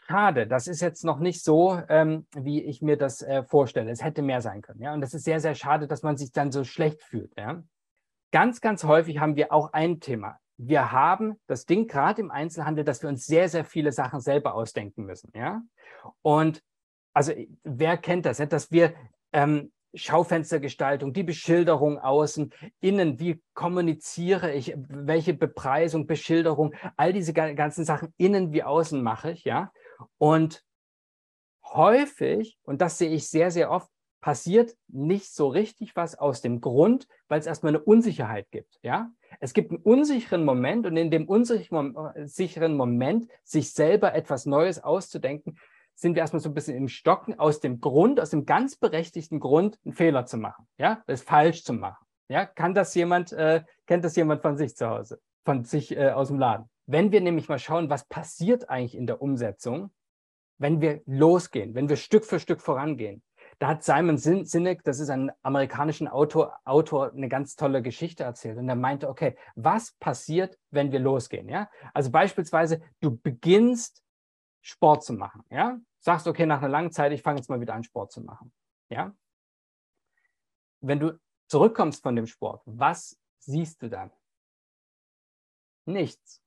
schade, 0.08 0.48
das 0.48 0.68
ist 0.68 0.82
jetzt 0.82 1.04
noch 1.04 1.20
nicht 1.20 1.44
so, 1.44 1.82
ähm, 1.90 2.26
wie 2.36 2.64
ich 2.64 2.82
mir 2.82 2.98
das 2.98 3.22
äh, 3.22 3.44
vorstelle. 3.44 3.92
Es 3.92 4.04
hätte 4.04 4.22
mehr 4.22 4.42
sein 4.42 4.62
können. 4.62 4.82
Ja, 4.82 4.94
und 4.94 5.02
das 5.02 5.14
ist 5.14 5.26
sehr, 5.26 5.40
sehr 5.40 5.56
schade, 5.56 5.88
dass 5.88 6.04
man 6.04 6.18
sich 6.18 6.32
dann 6.32 6.52
so 6.52 6.64
schlecht 6.64 7.04
fühlt. 7.04 7.34
Ja, 7.38 7.64
ganz, 8.32 8.62
ganz 8.62 8.84
häufig 8.84 9.20
haben 9.20 9.36
wir 9.36 9.52
auch 9.52 9.74
ein 9.74 10.00
Thema. 10.00 10.38
Wir 10.58 10.92
haben 10.92 11.40
das 11.48 11.66
Ding 11.66 11.88
gerade 11.88 12.22
im 12.22 12.32
Einzelhandel, 12.32 12.84
dass 12.84 13.02
wir 13.02 13.10
uns 13.10 13.26
sehr, 13.26 13.50
sehr 13.50 13.66
viele 13.66 13.92
Sachen 13.92 14.22
selber 14.22 14.54
ausdenken 14.54 15.06
müssen. 15.06 15.32
Ja, 15.34 15.62
und 16.22 16.62
also 17.14 17.34
wer 17.64 17.98
kennt 17.98 18.26
das, 18.26 18.38
dass 18.38 18.72
wir 18.72 18.94
ähm, 19.34 19.72
Schaufenstergestaltung, 19.94 21.14
die 21.14 21.24
Beschilderung 21.24 22.00
außen, 22.00 22.54
innen, 22.80 23.20
wie 23.20 23.42
kommuniziere 23.54 24.54
ich, 24.54 24.74
welche 24.78 25.34
Bepreisung, 25.34 26.08
Beschilderung, 26.08 26.74
all 26.96 27.12
diese 27.12 27.34
ganzen 27.34 27.84
Sachen 27.84 28.14
innen 28.18 28.54
wie 28.54 28.64
außen 28.64 29.02
mache 29.02 29.32
ich, 29.32 29.44
ja. 29.44 29.72
Und 30.18 30.64
häufig, 31.66 32.58
und 32.64 32.82
das 32.82 32.98
sehe 32.98 33.10
ich 33.10 33.30
sehr, 33.30 33.52
sehr 33.52 33.70
oft, 33.70 33.90
passiert 34.22 34.76
nicht 34.88 35.34
so 35.34 35.48
richtig 35.48 35.96
was 35.96 36.18
aus 36.18 36.42
dem 36.42 36.62
Grund, 36.62 37.08
weil 37.28 37.40
es 37.40 37.48
erstmal 37.48 37.76
eine 37.76 37.84
Unsicherheit 37.84 38.50
gibt, 38.52 38.80
ja. 38.84 39.12
Es 39.40 39.54
gibt 39.54 39.72
einen 39.72 39.82
unsicheren 39.82 40.46
Moment 40.46 40.86
und 40.86 40.96
in 40.98 41.10
dem 41.10 41.28
unsicheren 41.28 42.76
Moment, 42.76 43.28
sich 43.44 43.74
selber 43.74 44.14
etwas 44.14 44.46
Neues 44.46 44.84
auszudenken, 44.84 45.58
sind 45.96 46.16
wir 46.16 46.22
erstmal 46.22 46.42
so 46.42 46.50
ein 46.50 46.54
bisschen 46.54 46.78
im 46.78 46.88
Stocken 46.88 47.40
aus 47.40 47.60
dem 47.60 47.80
Grund, 47.80 48.20
aus 48.20 48.30
dem 48.30 48.46
ganz 48.46 48.76
berechtigten 48.76 49.40
Grund, 49.40 49.80
einen 49.84 49.94
Fehler 49.94 50.26
zu 50.26 50.38
machen, 50.38 50.68
ja, 50.78 51.04
es 51.08 51.24
falsch 51.24 51.64
zu 51.64 51.74
machen. 51.74 52.06
Ja, 52.28 52.46
kann 52.46 52.74
das 52.74 52.96
jemand, 52.96 53.34
äh, 53.34 53.64
kennt 53.88 54.06
das 54.06 54.16
jemand 54.16 54.42
von 54.42 54.56
sich 54.56 54.76
zu 54.76 54.88
Hause, 54.88 55.20
von 55.44 55.66
sich 55.66 55.96
äh, 55.98 56.12
aus 56.12 56.30
dem 56.30 56.40
Laden? 56.40 56.70
Wenn 56.86 57.12
wir 57.12 57.22
nämlich 57.22 57.50
mal 57.50 57.60
schauen, 57.60 57.90
was 57.90 58.06
passiert 58.06 58.70
eigentlich 58.70 58.96
in 58.96 59.08
der 59.08 59.22
Umsetzung, 59.22 59.92
wenn 60.58 60.80
wir 60.80 61.02
losgehen, 61.06 61.74
wenn 61.74 61.90
wir 61.90 61.96
Stück 61.96 62.26
für 62.26 62.40
Stück 62.40 62.62
vorangehen, 62.62 63.24
da 63.62 63.68
hat 63.68 63.84
Simon 63.84 64.18
Sinek, 64.18 64.84
das 64.84 65.00
ist 65.00 65.12
ein 65.12 65.32
amerikanischer 65.44 66.12
Autor, 66.12 66.60
Autor, 66.66 67.12
eine 67.12 67.30
ganz 67.30 67.56
tolle 67.56 67.84
Geschichte 67.84 68.24
erzählt. 68.24 68.58
Und 68.58 68.68
er 68.68 68.76
meinte, 68.76 69.08
okay, 69.08 69.38
was 69.54 69.92
passiert, 70.00 70.58
wenn 70.72 70.92
wir 70.92 71.00
losgehen? 71.00 71.48
Ja? 71.48 71.70
Also 71.94 72.10
beispielsweise, 72.10 72.82
du 73.02 73.16
beginnst 73.16 74.04
Sport 74.62 75.04
zu 75.04 75.14
machen. 75.14 75.44
Ja? 75.52 75.80
Sagst, 76.00 76.26
okay, 76.26 76.48
nach 76.48 76.58
einer 76.58 76.70
langen 76.70 76.92
Zeit, 76.92 77.12
ich 77.12 77.22
fange 77.22 77.38
jetzt 77.38 77.50
mal 77.50 77.62
wieder 77.62 77.76
an, 77.76 77.84
Sport 77.84 78.12
zu 78.12 78.22
machen. 78.22 78.52
Ja? 78.90 79.16
Wenn 80.80 81.00
du 81.00 81.20
zurückkommst 81.48 82.02
von 82.02 82.16
dem 82.16 82.26
Sport, 82.26 82.64
was 82.66 83.16
siehst 83.38 83.84
du 83.84 83.92
dann? 83.92 84.10
Nichts. 85.86 86.42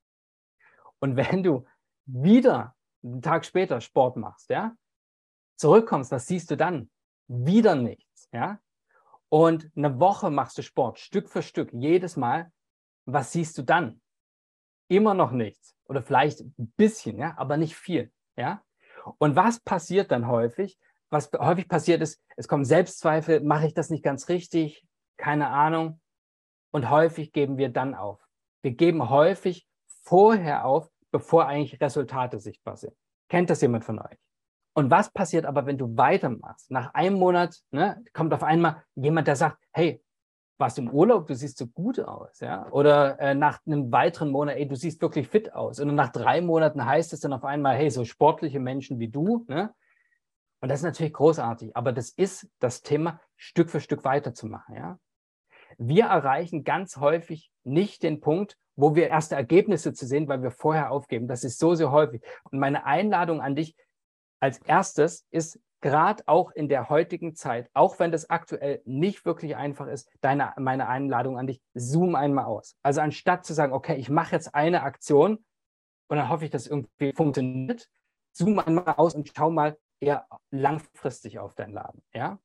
Und 0.98 1.14
wenn 1.14 1.44
du 1.44 1.64
wieder 2.06 2.74
einen 3.04 3.22
Tag 3.22 3.44
später 3.44 3.80
Sport 3.80 4.16
machst, 4.16 4.50
ja, 4.50 4.76
zurückkommst, 5.54 6.10
was 6.10 6.26
siehst 6.26 6.50
du 6.50 6.56
dann? 6.56 6.90
Wieder 7.28 7.74
nichts, 7.74 8.28
ja. 8.32 8.60
Und 9.28 9.70
eine 9.76 9.98
Woche 9.98 10.30
machst 10.30 10.58
du 10.58 10.62
Sport, 10.62 10.98
Stück 10.98 11.28
für 11.28 11.42
Stück, 11.42 11.72
jedes 11.72 12.16
Mal. 12.16 12.52
Was 13.06 13.32
siehst 13.32 13.58
du 13.58 13.62
dann? 13.62 14.00
Immer 14.88 15.14
noch 15.14 15.32
nichts 15.32 15.74
oder 15.86 16.02
vielleicht 16.02 16.40
ein 16.40 16.72
bisschen, 16.76 17.18
ja, 17.18 17.34
aber 17.36 17.56
nicht 17.56 17.76
viel, 17.76 18.12
ja. 18.36 18.62
Und 19.18 19.36
was 19.36 19.60
passiert 19.60 20.10
dann 20.10 20.28
häufig? 20.28 20.78
Was 21.10 21.30
häufig 21.38 21.68
passiert 21.68 22.00
ist, 22.02 22.20
es 22.36 22.48
kommen 22.48 22.64
Selbstzweifel, 22.64 23.40
mache 23.40 23.66
ich 23.66 23.74
das 23.74 23.90
nicht 23.90 24.02
ganz 24.02 24.28
richtig? 24.28 24.86
Keine 25.16 25.48
Ahnung. 25.48 26.00
Und 26.72 26.90
häufig 26.90 27.32
geben 27.32 27.56
wir 27.56 27.68
dann 27.68 27.94
auf. 27.94 28.20
Wir 28.62 28.72
geben 28.72 29.10
häufig 29.10 29.66
vorher 30.02 30.64
auf, 30.64 30.90
bevor 31.12 31.46
eigentlich 31.46 31.80
Resultate 31.80 32.40
sichtbar 32.40 32.76
sind. 32.76 32.96
Kennt 33.28 33.50
das 33.50 33.60
jemand 33.60 33.84
von 33.84 34.00
euch? 34.00 34.18
Und 34.74 34.90
was 34.90 35.10
passiert 35.10 35.46
aber, 35.46 35.66
wenn 35.66 35.78
du 35.78 35.96
weitermachst? 35.96 36.70
Nach 36.70 36.92
einem 36.94 37.16
Monat 37.16 37.56
ne, 37.70 38.02
kommt 38.12 38.34
auf 38.34 38.42
einmal 38.42 38.82
jemand, 38.96 39.28
der 39.28 39.36
sagt, 39.36 39.58
hey, 39.72 40.02
warst 40.58 40.78
du 40.78 40.82
im 40.82 40.90
Urlaub, 40.90 41.26
du 41.26 41.34
siehst 41.34 41.58
so 41.58 41.66
gut 41.66 42.00
aus, 42.00 42.40
ja? 42.40 42.68
Oder 42.70 43.18
äh, 43.20 43.34
nach 43.34 43.60
einem 43.66 43.90
weiteren 43.90 44.30
Monat, 44.30 44.56
ey, 44.56 44.66
du 44.66 44.76
siehst 44.76 45.00
wirklich 45.00 45.28
fit 45.28 45.52
aus. 45.52 45.80
Und 45.80 45.94
nach 45.94 46.10
drei 46.10 46.40
Monaten 46.40 46.84
heißt 46.84 47.12
es 47.12 47.20
dann 47.20 47.32
auf 47.32 47.44
einmal, 47.44 47.76
hey, 47.76 47.90
so 47.90 48.04
sportliche 48.04 48.60
Menschen 48.60 48.98
wie 48.98 49.08
du, 49.08 49.44
ne? 49.48 49.74
Und 50.60 50.70
das 50.70 50.80
ist 50.80 50.84
natürlich 50.84 51.12
großartig, 51.12 51.76
aber 51.76 51.92
das 51.92 52.08
ist 52.10 52.48
das 52.58 52.82
Thema, 52.82 53.20
Stück 53.36 53.70
für 53.70 53.80
Stück 53.80 54.04
weiterzumachen, 54.04 54.74
ja? 54.74 54.98
Wir 55.76 56.04
erreichen 56.04 56.62
ganz 56.62 56.98
häufig 56.98 57.50
nicht 57.64 58.02
den 58.02 58.20
Punkt, 58.20 58.56
wo 58.76 58.94
wir 58.94 59.08
erste 59.08 59.34
Ergebnisse 59.34 59.92
zu 59.92 60.06
sehen, 60.06 60.28
weil 60.28 60.42
wir 60.42 60.50
vorher 60.50 60.90
aufgeben. 60.90 61.26
Das 61.28 61.44
ist 61.44 61.58
so, 61.58 61.74
so 61.74 61.90
häufig. 61.90 62.22
Und 62.50 62.58
meine 62.58 62.86
Einladung 62.86 63.40
an 63.40 63.56
dich 63.56 63.76
als 64.44 64.58
erstes 64.58 65.26
ist, 65.30 65.58
gerade 65.80 66.22
auch 66.26 66.50
in 66.50 66.68
der 66.68 66.90
heutigen 66.90 67.34
Zeit, 67.34 67.70
auch 67.72 67.98
wenn 67.98 68.12
das 68.12 68.28
aktuell 68.28 68.82
nicht 68.84 69.24
wirklich 69.24 69.56
einfach 69.56 69.86
ist, 69.86 70.06
deine, 70.20 70.52
meine 70.58 70.86
Einladung 70.86 71.38
an 71.38 71.46
dich, 71.46 71.62
zoom 71.72 72.14
einmal 72.14 72.44
aus. 72.44 72.76
Also 72.82 73.00
anstatt 73.00 73.46
zu 73.46 73.54
sagen, 73.54 73.72
okay, 73.72 73.96
ich 73.96 74.10
mache 74.10 74.32
jetzt 74.32 74.54
eine 74.54 74.82
Aktion 74.82 75.42
und 76.08 76.16
dann 76.18 76.28
hoffe 76.28 76.44
ich, 76.44 76.50
dass 76.50 76.66
irgendwie 76.66 77.14
funktioniert, 77.14 77.88
zoom 78.32 78.58
einmal 78.58 78.94
aus 78.98 79.14
und 79.14 79.32
schau 79.34 79.50
mal 79.50 79.78
eher 79.98 80.26
langfristig 80.50 81.38
auf 81.38 81.54
deinen 81.54 81.72
Laden. 81.72 82.02
Ja? 82.12 82.38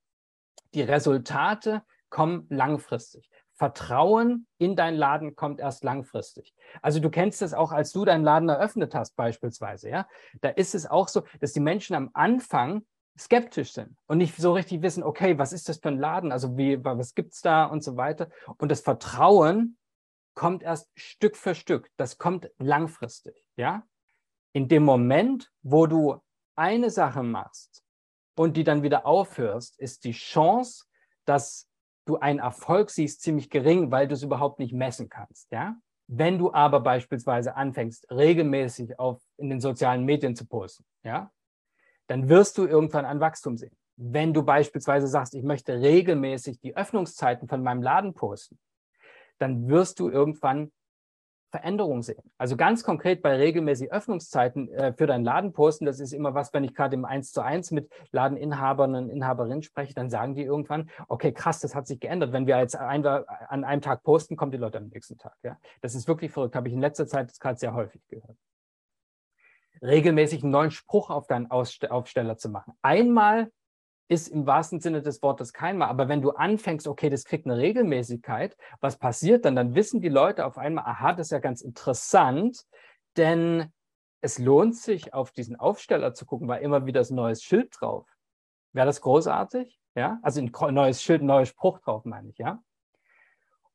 Die 0.73 0.81
Resultate 0.81 1.83
kommen 2.09 2.47
langfristig. 2.49 3.29
Vertrauen 3.59 4.47
in 4.57 4.77
deinen 4.77 4.95
Laden 4.97 5.35
kommt 5.35 5.59
erst 5.59 5.83
langfristig. 5.83 6.53
Also 6.81 7.01
du 7.01 7.09
kennst 7.09 7.41
es 7.41 7.53
auch, 7.53 7.73
als 7.73 7.91
du 7.91 8.05
deinen 8.05 8.23
Laden 8.23 8.47
eröffnet 8.47 8.95
hast 8.95 9.17
beispielsweise, 9.17 9.89
ja. 9.89 10.07
Da 10.39 10.47
ist 10.47 10.73
es 10.73 10.89
auch 10.89 11.09
so, 11.09 11.23
dass 11.41 11.51
die 11.51 11.59
Menschen 11.59 11.93
am 11.93 12.09
Anfang 12.13 12.85
skeptisch 13.19 13.73
sind 13.73 13.97
und 14.07 14.19
nicht 14.19 14.33
so 14.37 14.53
richtig 14.53 14.81
wissen, 14.81 15.03
okay, 15.03 15.37
was 15.37 15.51
ist 15.51 15.67
das 15.67 15.79
für 15.79 15.89
ein 15.89 15.99
Laden? 15.99 16.31
Also 16.31 16.57
wie, 16.57 16.81
was 16.85 17.13
gibt 17.15 17.33
es 17.33 17.41
da 17.41 17.65
und 17.65 17.83
so 17.83 17.97
weiter. 17.97 18.29
Und 18.57 18.71
das 18.71 18.79
Vertrauen 18.79 19.77
kommt 20.35 20.63
erst 20.63 20.89
Stück 20.95 21.35
für 21.35 21.53
Stück. 21.53 21.91
Das 21.97 22.17
kommt 22.17 22.49
langfristig, 22.59 23.45
ja. 23.57 23.83
In 24.53 24.69
dem 24.69 24.83
Moment, 24.83 25.51
wo 25.63 25.85
du 25.85 26.21
eine 26.55 26.89
Sache 26.89 27.23
machst 27.23 27.83
und 28.35 28.55
die 28.55 28.63
dann 28.63 28.83
wieder 28.83 29.05
aufhörst, 29.05 29.77
ist 29.79 30.05
die 30.05 30.13
Chance, 30.13 30.85
dass 31.25 31.68
du 32.09 32.17
einen 32.17 32.39
Erfolg 32.39 32.89
siehst, 32.89 33.21
ziemlich 33.21 33.49
gering, 33.49 33.91
weil 33.91 34.07
du 34.07 34.15
es 34.15 34.23
überhaupt 34.23 34.59
nicht 34.59 34.73
messen 34.73 35.09
kannst, 35.09 35.51
ja. 35.51 35.75
Wenn 36.07 36.39
du 36.39 36.51
aber 36.51 36.79
beispielsweise 36.79 37.55
anfängst, 37.55 38.09
regelmäßig 38.09 38.97
auf, 38.97 39.21
in 39.37 39.51
den 39.51 39.61
sozialen 39.61 40.05
Medien 40.05 40.35
zu 40.35 40.47
posten, 40.47 40.83
ja, 41.03 41.31
dann 42.07 42.27
wirst 42.29 42.57
du 42.57 42.65
irgendwann 42.65 43.05
ein 43.05 43.19
Wachstum 43.19 43.57
sehen. 43.57 43.77
Wenn 43.95 44.33
du 44.33 44.41
beispielsweise 44.41 45.07
sagst, 45.07 45.35
ich 45.35 45.43
möchte 45.43 45.79
regelmäßig 45.79 46.59
die 46.59 46.75
Öffnungszeiten 46.75 47.47
von 47.47 47.61
meinem 47.61 47.83
Laden 47.83 48.15
posten, 48.15 48.57
dann 49.37 49.67
wirst 49.69 49.99
du 49.99 50.09
irgendwann 50.09 50.71
Veränderungen 51.49 52.01
sehen. 52.01 52.23
Also 52.37 52.55
ganz 52.55 52.83
konkret 52.83 53.21
bei 53.21 53.35
regelmäßig 53.35 53.91
Öffnungszeiten 53.91 54.71
äh, 54.71 54.93
für 54.93 55.07
deinen 55.07 55.23
Laden 55.23 55.53
posten, 55.53 55.85
das 55.85 55.99
ist 55.99 56.13
immer 56.13 56.33
was, 56.33 56.53
wenn 56.53 56.63
ich 56.63 56.73
gerade 56.73 56.95
im 56.95 57.05
1 57.05 57.31
zu 57.31 57.41
1 57.41 57.71
mit 57.71 57.89
Ladeninhabern 58.11 58.95
und 58.95 59.09
Inhaberinnen 59.09 59.63
spreche, 59.63 59.93
dann 59.93 60.09
sagen 60.09 60.35
die 60.35 60.43
irgendwann, 60.43 60.89
okay, 61.07 61.31
krass, 61.31 61.59
das 61.59 61.75
hat 61.75 61.87
sich 61.87 61.99
geändert. 61.99 62.31
Wenn 62.33 62.47
wir 62.47 62.57
jetzt 62.59 62.75
ein, 62.75 63.05
an 63.05 63.63
einem 63.63 63.81
Tag 63.81 64.03
posten, 64.03 64.35
kommen 64.35 64.51
die 64.51 64.57
Leute 64.57 64.77
am 64.77 64.87
nächsten 64.87 65.17
Tag. 65.17 65.35
Ja? 65.43 65.57
Das 65.81 65.95
ist 65.95 66.07
wirklich 66.07 66.31
verrückt, 66.31 66.55
habe 66.55 66.67
ich 66.67 66.73
in 66.73 66.81
letzter 66.81 67.07
Zeit 67.07 67.37
gerade 67.39 67.57
sehr 67.57 67.73
häufig 67.73 68.01
gehört 68.07 68.37
regelmäßig 69.81 70.43
einen 70.43 70.51
neuen 70.51 70.71
Spruch 70.71 71.09
auf 71.09 71.27
deinen 71.27 71.49
Aufsteller 71.49 72.37
zu 72.37 72.49
machen. 72.49 72.73
Einmal 72.81 73.49
ist 74.09 74.27
im 74.27 74.47
wahrsten 74.47 74.81
Sinne 74.81 75.01
des 75.01 75.21
Wortes 75.21 75.53
keinmal, 75.53 75.87
aber 75.87 76.09
wenn 76.09 76.21
du 76.21 76.31
anfängst, 76.31 76.87
okay, 76.87 77.09
das 77.09 77.25
kriegt 77.25 77.45
eine 77.45 77.57
Regelmäßigkeit, 77.57 78.57
was 78.81 78.97
passiert 78.97 79.45
dann? 79.45 79.55
Dann 79.55 79.75
wissen 79.75 80.01
die 80.01 80.09
Leute 80.09 80.45
auf 80.45 80.57
einmal, 80.57 80.85
aha, 80.85 81.13
das 81.13 81.27
ist 81.27 81.31
ja 81.31 81.39
ganz 81.39 81.61
interessant, 81.61 82.65
denn 83.17 83.71
es 84.21 84.39
lohnt 84.39 84.75
sich, 84.75 85.13
auf 85.13 85.31
diesen 85.31 85.55
Aufsteller 85.55 86.13
zu 86.15 86.25
gucken, 86.25 86.47
weil 86.47 86.63
immer 86.63 86.85
wieder 86.85 87.01
ein 87.01 87.15
neues 87.15 87.43
Schild 87.43 87.73
drauf. 87.79 88.07
Wäre 88.73 88.87
das 88.87 89.01
großartig? 89.01 89.79
Ja, 89.95 90.19
also 90.23 90.41
ein 90.41 90.51
neues 90.73 91.01
Schild, 91.03 91.21
ein 91.21 91.27
neuer 91.27 91.45
Spruch 91.45 91.79
drauf, 91.79 92.03
meine 92.03 92.29
ich, 92.29 92.37
ja. 92.39 92.61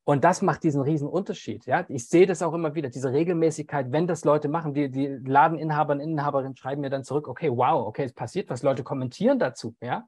Und 0.07 0.23
das 0.25 0.43
macht 0.43 0.64
diesen 0.64 0.83
riesen 0.83 1.09
Unterschied. 1.09 1.64
Ja? 1.64 1.87
Ich 1.88 2.09
sehe 2.09 2.26
das 2.26 2.43
auch 2.43 2.53
immer 2.53 2.75
wieder, 2.75 2.91
diese 2.91 3.12
Regelmäßigkeit, 3.12 3.91
wenn 3.91 4.07
das 4.07 4.25
Leute 4.25 4.49
machen, 4.49 4.75
die, 4.75 4.91
die 4.91 5.07
Ladeninhaber 5.07 5.95
und 5.95 6.00
Inhaberinnen 6.00 6.57
schreiben 6.57 6.83
mir 6.83 6.91
dann 6.91 7.05
zurück, 7.05 7.26
okay, 7.26 7.50
wow, 7.50 7.87
okay, 7.87 8.05
es 8.05 8.12
passiert 8.12 8.50
was, 8.50 8.62
Leute 8.62 8.83
kommentieren 8.83 9.38
dazu, 9.38 9.75
ja. 9.81 10.07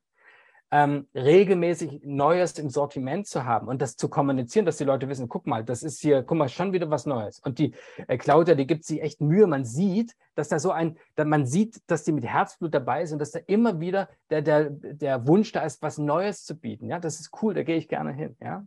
Ähm, 0.78 1.08
regelmäßig 1.14 2.02
Neues 2.04 2.58
im 2.58 2.68
Sortiment 2.68 3.26
zu 3.26 3.46
haben 3.46 3.66
und 3.66 3.80
das 3.80 3.96
zu 3.96 4.10
kommunizieren, 4.10 4.66
dass 4.66 4.76
die 4.76 4.84
Leute 4.84 5.08
wissen, 5.08 5.26
guck 5.26 5.46
mal, 5.46 5.64
das 5.64 5.82
ist 5.82 6.02
hier, 6.02 6.22
guck 6.22 6.36
mal, 6.36 6.50
schon 6.50 6.74
wieder 6.74 6.90
was 6.90 7.06
Neues. 7.06 7.38
Und 7.38 7.58
die 7.58 7.74
äh, 8.08 8.18
Claudia, 8.18 8.54
die 8.54 8.66
gibt 8.66 8.84
sich 8.84 9.00
echt 9.00 9.22
Mühe. 9.22 9.46
Man 9.46 9.64
sieht, 9.64 10.14
dass 10.34 10.48
da 10.48 10.58
so 10.58 10.72
ein, 10.72 10.98
man 11.16 11.46
sieht, 11.46 11.80
dass 11.86 12.04
die 12.04 12.12
mit 12.12 12.26
Herzblut 12.26 12.74
dabei 12.74 13.06
sind, 13.06 13.20
dass 13.20 13.30
da 13.30 13.38
immer 13.46 13.80
wieder 13.80 14.10
der, 14.28 14.42
der, 14.42 14.68
der 14.68 15.26
Wunsch 15.26 15.50
da 15.50 15.62
ist, 15.62 15.80
was 15.80 15.96
Neues 15.96 16.44
zu 16.44 16.54
bieten. 16.54 16.90
Ja, 16.90 16.98
das 16.98 17.20
ist 17.20 17.30
cool, 17.40 17.54
da 17.54 17.62
gehe 17.62 17.78
ich 17.78 17.88
gerne 17.88 18.12
hin. 18.12 18.36
Ja. 18.38 18.66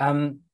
Ähm, 0.00 0.44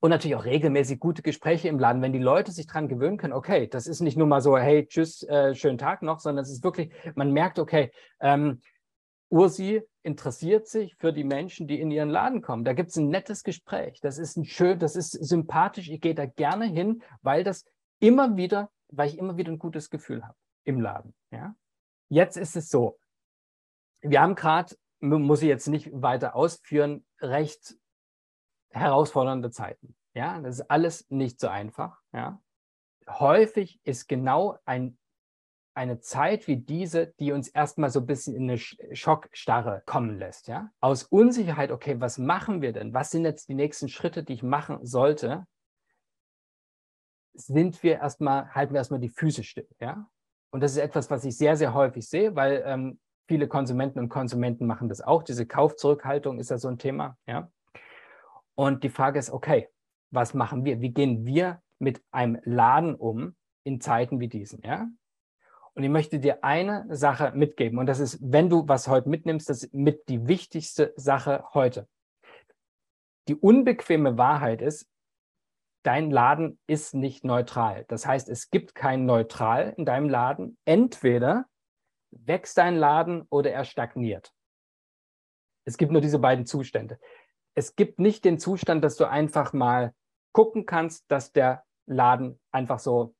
und 0.00 0.10
natürlich 0.10 0.34
auch 0.34 0.46
regelmäßig 0.46 0.98
gute 0.98 1.22
Gespräche 1.22 1.68
im 1.68 1.78
Laden, 1.78 2.02
wenn 2.02 2.12
die 2.12 2.18
Leute 2.18 2.50
sich 2.50 2.66
daran 2.66 2.88
gewöhnen 2.88 3.18
können, 3.18 3.34
okay, 3.34 3.68
das 3.68 3.86
ist 3.86 4.00
nicht 4.00 4.16
nur 4.16 4.26
mal 4.26 4.40
so, 4.40 4.58
hey, 4.58 4.84
tschüss, 4.84 5.22
äh, 5.22 5.54
schönen 5.54 5.78
Tag 5.78 6.02
noch, 6.02 6.18
sondern 6.18 6.42
es 6.42 6.50
ist 6.50 6.64
wirklich, 6.64 6.92
man 7.14 7.30
merkt, 7.30 7.60
okay, 7.60 7.92
ähm, 8.18 8.60
Ursi 9.30 9.82
interessiert 10.02 10.66
sich 10.68 10.96
für 10.96 11.12
die 11.12 11.24
Menschen, 11.24 11.66
die 11.66 11.80
in 11.80 11.90
ihren 11.90 12.08
Laden 12.08 12.40
kommen. 12.40 12.64
Da 12.64 12.72
gibt 12.72 12.90
es 12.90 12.96
ein 12.96 13.08
nettes 13.08 13.42
Gespräch. 13.42 14.00
Das 14.00 14.18
ist 14.18 14.36
ein 14.36 14.44
schön, 14.44 14.78
das 14.78 14.96
ist 14.96 15.12
sympathisch. 15.12 15.90
Ich 15.90 16.00
gehe 16.00 16.14
da 16.14 16.26
gerne 16.26 16.66
hin, 16.66 17.02
weil 17.22 17.44
das 17.44 17.64
immer 18.00 18.36
wieder, 18.36 18.70
weil 18.88 19.08
ich 19.08 19.18
immer 19.18 19.36
wieder 19.36 19.52
ein 19.52 19.58
gutes 19.58 19.90
Gefühl 19.90 20.24
habe 20.24 20.36
im 20.64 20.80
Laden. 20.80 21.14
Ja? 21.30 21.54
Jetzt 22.08 22.36
ist 22.36 22.56
es 22.56 22.70
so. 22.70 22.98
Wir 24.00 24.20
haben 24.20 24.34
gerade, 24.34 24.76
muss 25.00 25.42
ich 25.42 25.48
jetzt 25.48 25.68
nicht 25.68 25.90
weiter 25.92 26.34
ausführen, 26.34 27.04
recht 27.20 27.76
herausfordernde 28.70 29.50
Zeiten. 29.50 29.96
Ja, 30.14 30.40
das 30.40 30.60
ist 30.60 30.70
alles 30.70 31.08
nicht 31.10 31.40
so 31.40 31.48
einfach. 31.48 32.00
Ja, 32.12 32.40
häufig 33.08 33.80
ist 33.84 34.08
genau 34.08 34.58
ein, 34.64 34.98
eine 35.78 36.00
Zeit 36.00 36.48
wie 36.48 36.56
diese, 36.56 37.14
die 37.20 37.30
uns 37.30 37.48
erstmal 37.48 37.90
so 37.90 38.00
ein 38.00 38.06
bisschen 38.06 38.34
in 38.34 38.50
eine 38.50 38.58
Schockstarre 38.58 39.82
kommen 39.86 40.18
lässt. 40.18 40.48
Ja, 40.48 40.70
aus 40.80 41.04
Unsicherheit. 41.04 41.70
Okay, 41.70 42.00
was 42.00 42.18
machen 42.18 42.60
wir 42.60 42.72
denn? 42.72 42.92
Was 42.92 43.10
sind 43.10 43.24
jetzt 43.24 43.48
die 43.48 43.54
nächsten 43.54 43.88
Schritte, 43.88 44.24
die 44.24 44.34
ich 44.34 44.42
machen 44.42 44.84
sollte? 44.84 45.46
Sind 47.34 47.82
wir 47.84 48.00
erstmal, 48.00 48.52
halten 48.54 48.74
wir 48.74 48.78
erstmal 48.78 48.98
die 48.98 49.08
Füße 49.08 49.44
still. 49.44 49.68
Ja, 49.80 50.08
und 50.50 50.62
das 50.62 50.72
ist 50.72 50.78
etwas, 50.78 51.10
was 51.10 51.24
ich 51.24 51.36
sehr, 51.36 51.56
sehr 51.56 51.72
häufig 51.74 52.08
sehe, 52.08 52.34
weil 52.34 52.62
ähm, 52.66 52.98
viele 53.28 53.46
Konsumenten 53.46 54.00
und 54.00 54.08
Konsumenten 54.08 54.66
machen 54.66 54.88
das 54.88 55.00
auch. 55.00 55.22
Diese 55.22 55.46
Kaufzurückhaltung 55.46 56.40
ist 56.40 56.50
ja 56.50 56.58
so 56.58 56.68
ein 56.68 56.78
Thema. 56.78 57.16
Ja. 57.26 57.50
Und 58.56 58.82
die 58.82 58.88
Frage 58.88 59.20
ist, 59.20 59.30
okay, 59.30 59.68
was 60.10 60.34
machen 60.34 60.64
wir? 60.64 60.80
Wie 60.80 60.90
gehen 60.90 61.24
wir 61.24 61.62
mit 61.78 62.02
einem 62.10 62.40
Laden 62.42 62.96
um 62.96 63.36
in 63.62 63.80
Zeiten 63.80 64.18
wie 64.18 64.28
diesen? 64.28 64.60
Ja? 64.62 64.88
Und 65.78 65.84
ich 65.84 65.90
möchte 65.90 66.18
dir 66.18 66.44
eine 66.44 66.84
Sache 66.94 67.32
mitgeben. 67.34 67.78
Und 67.78 67.86
das 67.86 68.00
ist, 68.00 68.18
wenn 68.20 68.50
du 68.50 68.66
was 68.66 68.88
heute 68.88 69.08
mitnimmst, 69.08 69.48
das 69.48 69.62
ist 69.62 69.72
mit 69.72 70.08
die 70.08 70.26
wichtigste 70.26 70.92
Sache 70.96 71.44
heute. 71.54 71.88
Die 73.28 73.36
unbequeme 73.36 74.18
Wahrheit 74.18 74.60
ist, 74.60 74.90
dein 75.84 76.10
Laden 76.10 76.58
ist 76.66 76.94
nicht 76.94 77.24
neutral. 77.24 77.86
Das 77.88 78.06
heißt, 78.06 78.28
es 78.28 78.50
gibt 78.50 78.74
kein 78.74 79.06
Neutral 79.06 79.72
in 79.76 79.86
deinem 79.86 80.10
Laden. 80.10 80.58
Entweder 80.66 81.46
wächst 82.10 82.58
dein 82.58 82.76
Laden 82.76 83.22
oder 83.30 83.52
er 83.52 83.64
stagniert. 83.64 84.34
Es 85.64 85.78
gibt 85.78 85.92
nur 85.92 86.00
diese 86.00 86.18
beiden 86.18 86.44
Zustände 86.44 86.98
es 87.58 87.74
gibt 87.74 87.98
nicht 87.98 88.24
den 88.24 88.38
Zustand, 88.38 88.84
dass 88.84 88.94
du 88.94 89.04
einfach 89.04 89.52
mal 89.52 89.92
gucken 90.30 90.64
kannst, 90.64 91.10
dass 91.10 91.32
der 91.32 91.64
Laden 91.86 92.38
einfach 92.52 92.78
so 92.78 93.16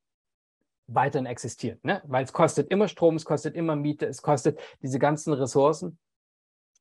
weiterhin 0.88 1.26
existiert. 1.26 1.84
Ne? 1.84 2.02
Weil 2.06 2.24
es 2.24 2.32
kostet 2.32 2.70
immer 2.70 2.88
Strom, 2.88 3.16
es 3.16 3.24
kostet 3.24 3.54
immer 3.54 3.76
Miete, 3.76 4.06
es 4.06 4.22
kostet 4.22 4.58
diese 4.82 4.98
ganzen 4.98 5.32
Ressourcen. 5.32 5.98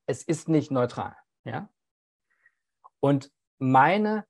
Es 0.08 0.24
ist 0.24 0.50
nicht 0.50 0.72
neutral. 0.72 1.16
Ja? 1.44 1.70
Und 3.00 3.32
meine, 3.60 4.26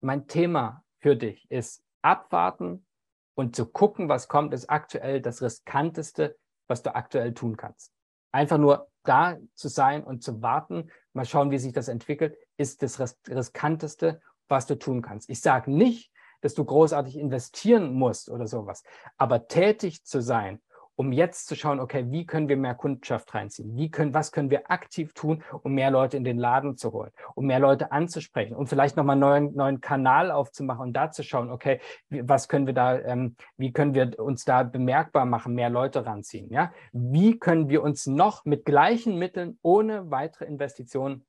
mein 0.00 0.26
Thema 0.26 0.84
für 0.98 1.16
dich 1.16 1.48
ist 1.50 1.84
abwarten 2.02 2.86
und 3.34 3.54
zu 3.54 3.66
gucken, 3.66 4.08
was 4.08 4.28
kommt, 4.28 4.54
ist 4.54 4.70
aktuell 4.70 5.20
das 5.20 5.42
riskanteste, 5.42 6.36
was 6.66 6.82
du 6.82 6.94
aktuell 6.94 7.34
tun 7.34 7.56
kannst. 7.56 7.92
Einfach 8.32 8.58
nur 8.58 8.90
da 9.04 9.36
zu 9.54 9.68
sein 9.68 10.02
und 10.02 10.22
zu 10.22 10.42
warten, 10.42 10.90
mal 11.12 11.26
schauen, 11.26 11.50
wie 11.50 11.58
sich 11.58 11.72
das 11.72 11.88
entwickelt, 11.88 12.36
ist 12.56 12.82
das 12.82 12.98
riskanteste, 13.28 14.20
was 14.48 14.66
du 14.66 14.76
tun 14.78 15.02
kannst. 15.02 15.28
Ich 15.28 15.40
sage 15.40 15.70
nicht, 15.70 16.10
dass 16.40 16.54
du 16.54 16.64
großartig 16.64 17.18
investieren 17.18 17.94
musst 17.94 18.30
oder 18.30 18.46
sowas, 18.46 18.82
aber 19.16 19.48
tätig 19.48 20.04
zu 20.04 20.20
sein 20.20 20.60
um 20.96 21.12
jetzt 21.12 21.46
zu 21.46 21.54
schauen, 21.54 21.78
okay, 21.78 22.10
wie 22.10 22.26
können 22.26 22.48
wir 22.48 22.56
mehr 22.56 22.74
Kundschaft 22.74 23.32
reinziehen? 23.34 23.76
Wie 23.76 23.90
können, 23.90 24.14
was 24.14 24.32
können 24.32 24.50
wir 24.50 24.70
aktiv 24.70 25.12
tun, 25.12 25.44
um 25.62 25.74
mehr 25.74 25.90
Leute 25.90 26.16
in 26.16 26.24
den 26.24 26.38
Laden 26.38 26.76
zu 26.76 26.92
holen, 26.92 27.12
um 27.34 27.46
mehr 27.46 27.60
Leute 27.60 27.92
anzusprechen 27.92 28.56
und 28.56 28.68
vielleicht 28.68 28.96
nochmal 28.96 29.14
einen 29.14 29.20
neuen, 29.20 29.54
neuen 29.54 29.80
Kanal 29.80 30.30
aufzumachen 30.30 30.82
und 30.82 30.92
da 30.94 31.10
zu 31.10 31.22
schauen, 31.22 31.50
okay, 31.50 31.80
was 32.08 32.48
können 32.48 32.66
wir 32.66 32.74
da, 32.74 32.98
ähm, 32.98 33.36
wie 33.58 33.72
können 33.72 33.94
wir 33.94 34.18
uns 34.18 34.44
da 34.44 34.62
bemerkbar 34.62 35.26
machen, 35.26 35.54
mehr 35.54 35.70
Leute 35.70 36.04
ranziehen? 36.06 36.50
Ja? 36.50 36.72
Wie 36.92 37.38
können 37.38 37.68
wir 37.68 37.82
uns 37.82 38.06
noch 38.06 38.44
mit 38.46 38.64
gleichen 38.64 39.18
Mitteln 39.18 39.58
ohne 39.62 40.10
weitere 40.10 40.46
Investitionen 40.46 41.26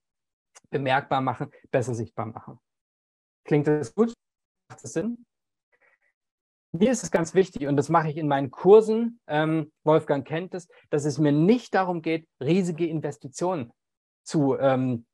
bemerkbar 0.70 1.20
machen, 1.20 1.52
besser 1.72 1.94
sichtbar 1.94 2.28
machen? 2.28 2.58
Klingt 3.44 3.68
das 3.68 3.94
gut? 3.94 4.14
Macht 4.70 4.84
das 4.84 4.94
Sinn? 4.94 5.26
Mir 6.74 6.92
ist 6.92 7.04
es 7.04 7.12
ganz 7.12 7.34
wichtig, 7.34 7.68
und 7.68 7.78
das 7.78 7.90
mache 7.90 8.10
ich 8.10 8.18
in 8.18 8.28
meinen 8.28 8.52
Kursen, 8.52 9.20
ähm, 9.28 9.72
Wolfgang 9.84 10.28
kennt 10.28 10.54
es, 10.54 10.68
dass 10.90 11.06
es 11.06 11.18
mir 11.18 11.32
nicht 11.32 11.74
darum 11.74 12.02
geht, 12.02 12.28
riesige 12.42 12.86
Investitionen 12.86 13.72
zu, 14.24 14.58
ähm, 14.60 15.06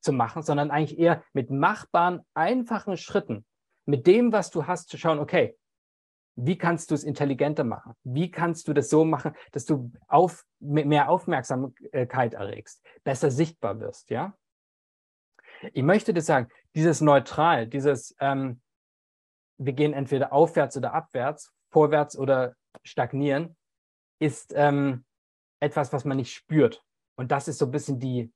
zu 0.00 0.12
machen, 0.12 0.42
sondern 0.42 0.70
eigentlich 0.70 0.98
eher 0.98 1.24
mit 1.32 1.50
machbaren, 1.50 2.20
einfachen 2.34 2.96
Schritten, 2.96 3.46
mit 3.86 4.06
dem, 4.06 4.32
was 4.32 4.50
du 4.50 4.66
hast, 4.66 4.90
zu 4.90 4.98
schauen, 4.98 5.18
okay, 5.18 5.56
wie 6.36 6.56
kannst 6.56 6.90
du 6.90 6.94
es 6.94 7.04
intelligenter 7.04 7.64
machen? 7.64 7.94
Wie 8.04 8.30
kannst 8.30 8.68
du 8.68 8.72
das 8.72 8.88
so 8.88 9.04
machen, 9.04 9.34
dass 9.50 9.64
du 9.64 9.92
auf, 10.08 10.44
mehr 10.60 11.08
Aufmerksamkeit 11.08 12.34
erregst, 12.34 12.82
besser 13.02 13.30
sichtbar 13.30 13.80
wirst, 13.80 14.10
ja? 14.10 14.36
Ich 15.72 15.82
möchte 15.82 16.12
dir 16.12 16.22
sagen, 16.22 16.48
dieses 16.74 17.00
Neutral, 17.00 17.68
dieses, 17.68 18.16
ähm, 18.18 18.60
wir 19.64 19.72
gehen 19.72 19.92
entweder 19.92 20.32
aufwärts 20.32 20.76
oder 20.76 20.94
abwärts, 20.94 21.52
vorwärts 21.70 22.16
oder 22.16 22.54
stagnieren, 22.84 23.56
ist 24.18 24.52
ähm, 24.56 25.04
etwas, 25.60 25.92
was 25.92 26.04
man 26.04 26.16
nicht 26.16 26.32
spürt. 26.32 26.82
Und 27.16 27.30
das 27.30 27.48
ist 27.48 27.58
so 27.58 27.66
ein 27.66 27.70
bisschen 27.70 27.98
die 27.98 28.32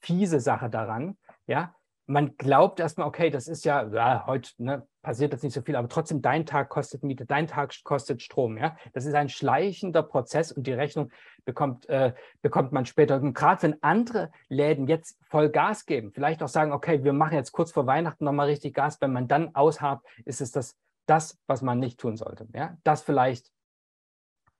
fiese 0.00 0.40
Sache 0.40 0.70
daran. 0.70 1.18
Ja, 1.46 1.74
man 2.06 2.36
glaubt 2.36 2.80
erstmal, 2.80 3.06
okay, 3.06 3.30
das 3.30 3.48
ist 3.48 3.64
ja, 3.64 3.86
ja 3.88 4.26
heute 4.26 4.50
ne, 4.58 4.86
passiert 5.02 5.32
jetzt 5.32 5.42
nicht 5.42 5.54
so 5.54 5.62
viel, 5.62 5.76
aber 5.76 5.88
trotzdem, 5.88 6.20
dein 6.20 6.44
Tag 6.44 6.68
kostet 6.68 7.02
Miete, 7.02 7.24
dein 7.24 7.46
Tag 7.46 7.72
kostet 7.82 8.22
Strom. 8.22 8.58
Ja, 8.58 8.76
das 8.92 9.06
ist 9.06 9.14
ein 9.14 9.28
schleichender 9.28 10.02
Prozess 10.02 10.52
und 10.52 10.66
die 10.66 10.72
Rechnung 10.72 11.10
bekommt, 11.44 11.88
äh, 11.88 12.12
bekommt 12.42 12.72
man 12.72 12.84
später. 12.84 13.16
Und 13.16 13.34
gerade 13.34 13.62
wenn 13.62 13.82
andere 13.82 14.30
Läden 14.48 14.86
jetzt 14.86 15.18
voll 15.22 15.48
Gas 15.48 15.86
geben, 15.86 16.12
vielleicht 16.12 16.42
auch 16.42 16.48
sagen, 16.48 16.72
okay, 16.72 17.04
wir 17.04 17.12
machen 17.12 17.34
jetzt 17.36 17.52
kurz 17.52 17.72
vor 17.72 17.86
Weihnachten 17.86 18.24
nochmal 18.24 18.48
richtig 18.48 18.74
Gas, 18.74 19.00
wenn 19.00 19.12
man 19.12 19.28
dann 19.28 19.54
aushabt, 19.54 20.06
ist 20.24 20.40
es 20.40 20.50
das, 20.50 20.76
das, 21.06 21.38
was 21.46 21.62
man 21.62 21.78
nicht 21.78 21.98
tun 21.98 22.16
sollte. 22.16 22.46
Ja, 22.52 22.76
das 22.84 23.02
vielleicht 23.02 23.50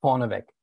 vorneweg. 0.01 0.55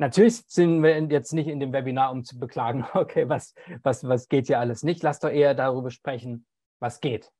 Natürlich 0.00 0.44
sind 0.46 0.82
wir 0.82 0.98
jetzt 0.98 1.34
nicht 1.34 1.46
in 1.46 1.60
dem 1.60 1.74
Webinar, 1.74 2.10
um 2.10 2.24
zu 2.24 2.38
beklagen, 2.38 2.86
okay, 2.94 3.28
was, 3.28 3.54
was, 3.82 4.02
was 4.08 4.28
geht 4.30 4.46
hier 4.46 4.58
alles 4.58 4.82
nicht. 4.82 5.02
Lass 5.02 5.20
doch 5.20 5.28
eher 5.28 5.54
darüber 5.54 5.90
sprechen, 5.90 6.46
was 6.78 7.00
geht. 7.00 7.30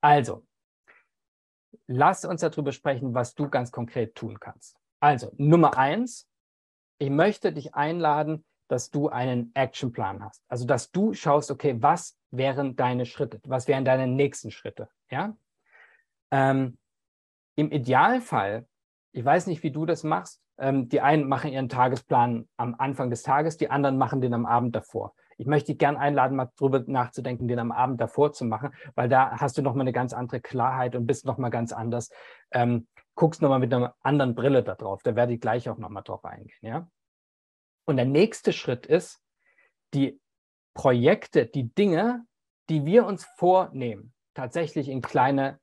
Also, 0.00 0.46
lass 1.88 2.24
uns 2.24 2.40
darüber 2.40 2.70
sprechen, 2.70 3.14
was 3.14 3.34
du 3.34 3.48
ganz 3.48 3.72
konkret 3.72 4.14
tun 4.14 4.38
kannst. 4.38 4.76
Also, 5.00 5.32
Nummer 5.38 5.76
eins, 5.76 6.28
ich 6.98 7.10
möchte 7.10 7.52
dich 7.52 7.74
einladen, 7.74 8.44
dass 8.68 8.90
du 8.90 9.08
einen 9.08 9.50
Actionplan 9.54 10.22
hast. 10.22 10.44
Also, 10.46 10.66
dass 10.66 10.92
du 10.92 11.14
schaust, 11.14 11.50
okay, 11.50 11.82
was 11.82 12.16
wären 12.30 12.76
deine 12.76 13.06
Schritte? 13.06 13.40
Was 13.44 13.66
wären 13.66 13.84
deine 13.84 14.06
nächsten 14.06 14.52
Schritte? 14.52 14.88
Ja? 15.10 15.36
Ähm, 16.30 16.78
Im 17.56 17.72
Idealfall, 17.72 18.68
ich 19.10 19.24
weiß 19.24 19.48
nicht, 19.48 19.64
wie 19.64 19.72
du 19.72 19.84
das 19.84 20.04
machst, 20.04 20.40
die 20.60 21.00
einen 21.00 21.28
machen 21.28 21.52
ihren 21.52 21.68
Tagesplan 21.68 22.48
am 22.56 22.74
Anfang 22.78 23.10
des 23.10 23.22
Tages, 23.22 23.56
die 23.56 23.70
anderen 23.70 23.96
machen 23.96 24.20
den 24.20 24.34
am 24.34 24.44
Abend 24.44 24.74
davor. 24.74 25.14
Ich 25.36 25.46
möchte 25.46 25.72
dich 25.72 25.78
gern 25.78 25.96
einladen, 25.96 26.36
mal 26.36 26.50
drüber 26.56 26.82
nachzudenken, 26.86 27.46
den 27.46 27.60
am 27.60 27.70
Abend 27.70 28.00
davor 28.00 28.32
zu 28.32 28.44
machen, 28.44 28.74
weil 28.96 29.08
da 29.08 29.30
hast 29.38 29.56
du 29.56 29.62
nochmal 29.62 29.82
eine 29.82 29.92
ganz 29.92 30.12
andere 30.12 30.40
Klarheit 30.40 30.96
und 30.96 31.06
bist 31.06 31.24
nochmal 31.26 31.50
ganz 31.50 31.72
anders. 31.72 32.10
Ähm, 32.50 32.88
guckst 33.14 33.40
nochmal 33.40 33.60
mit 33.60 33.72
einer 33.72 33.94
anderen 34.00 34.34
Brille 34.34 34.64
da 34.64 34.74
drauf. 34.74 35.02
Da 35.04 35.14
werde 35.14 35.34
ich 35.34 35.40
gleich 35.40 35.68
auch 35.68 35.78
nochmal 35.78 36.02
drauf 36.02 36.24
eingehen. 36.24 36.58
Ja? 36.60 36.88
Und 37.84 37.96
der 37.96 38.04
nächste 38.04 38.52
Schritt 38.52 38.84
ist, 38.84 39.20
die 39.94 40.20
Projekte, 40.74 41.46
die 41.46 41.72
Dinge, 41.72 42.24
die 42.68 42.84
wir 42.84 43.06
uns 43.06 43.24
vornehmen, 43.36 44.12
tatsächlich 44.34 44.88
in 44.88 45.02
kleine 45.02 45.58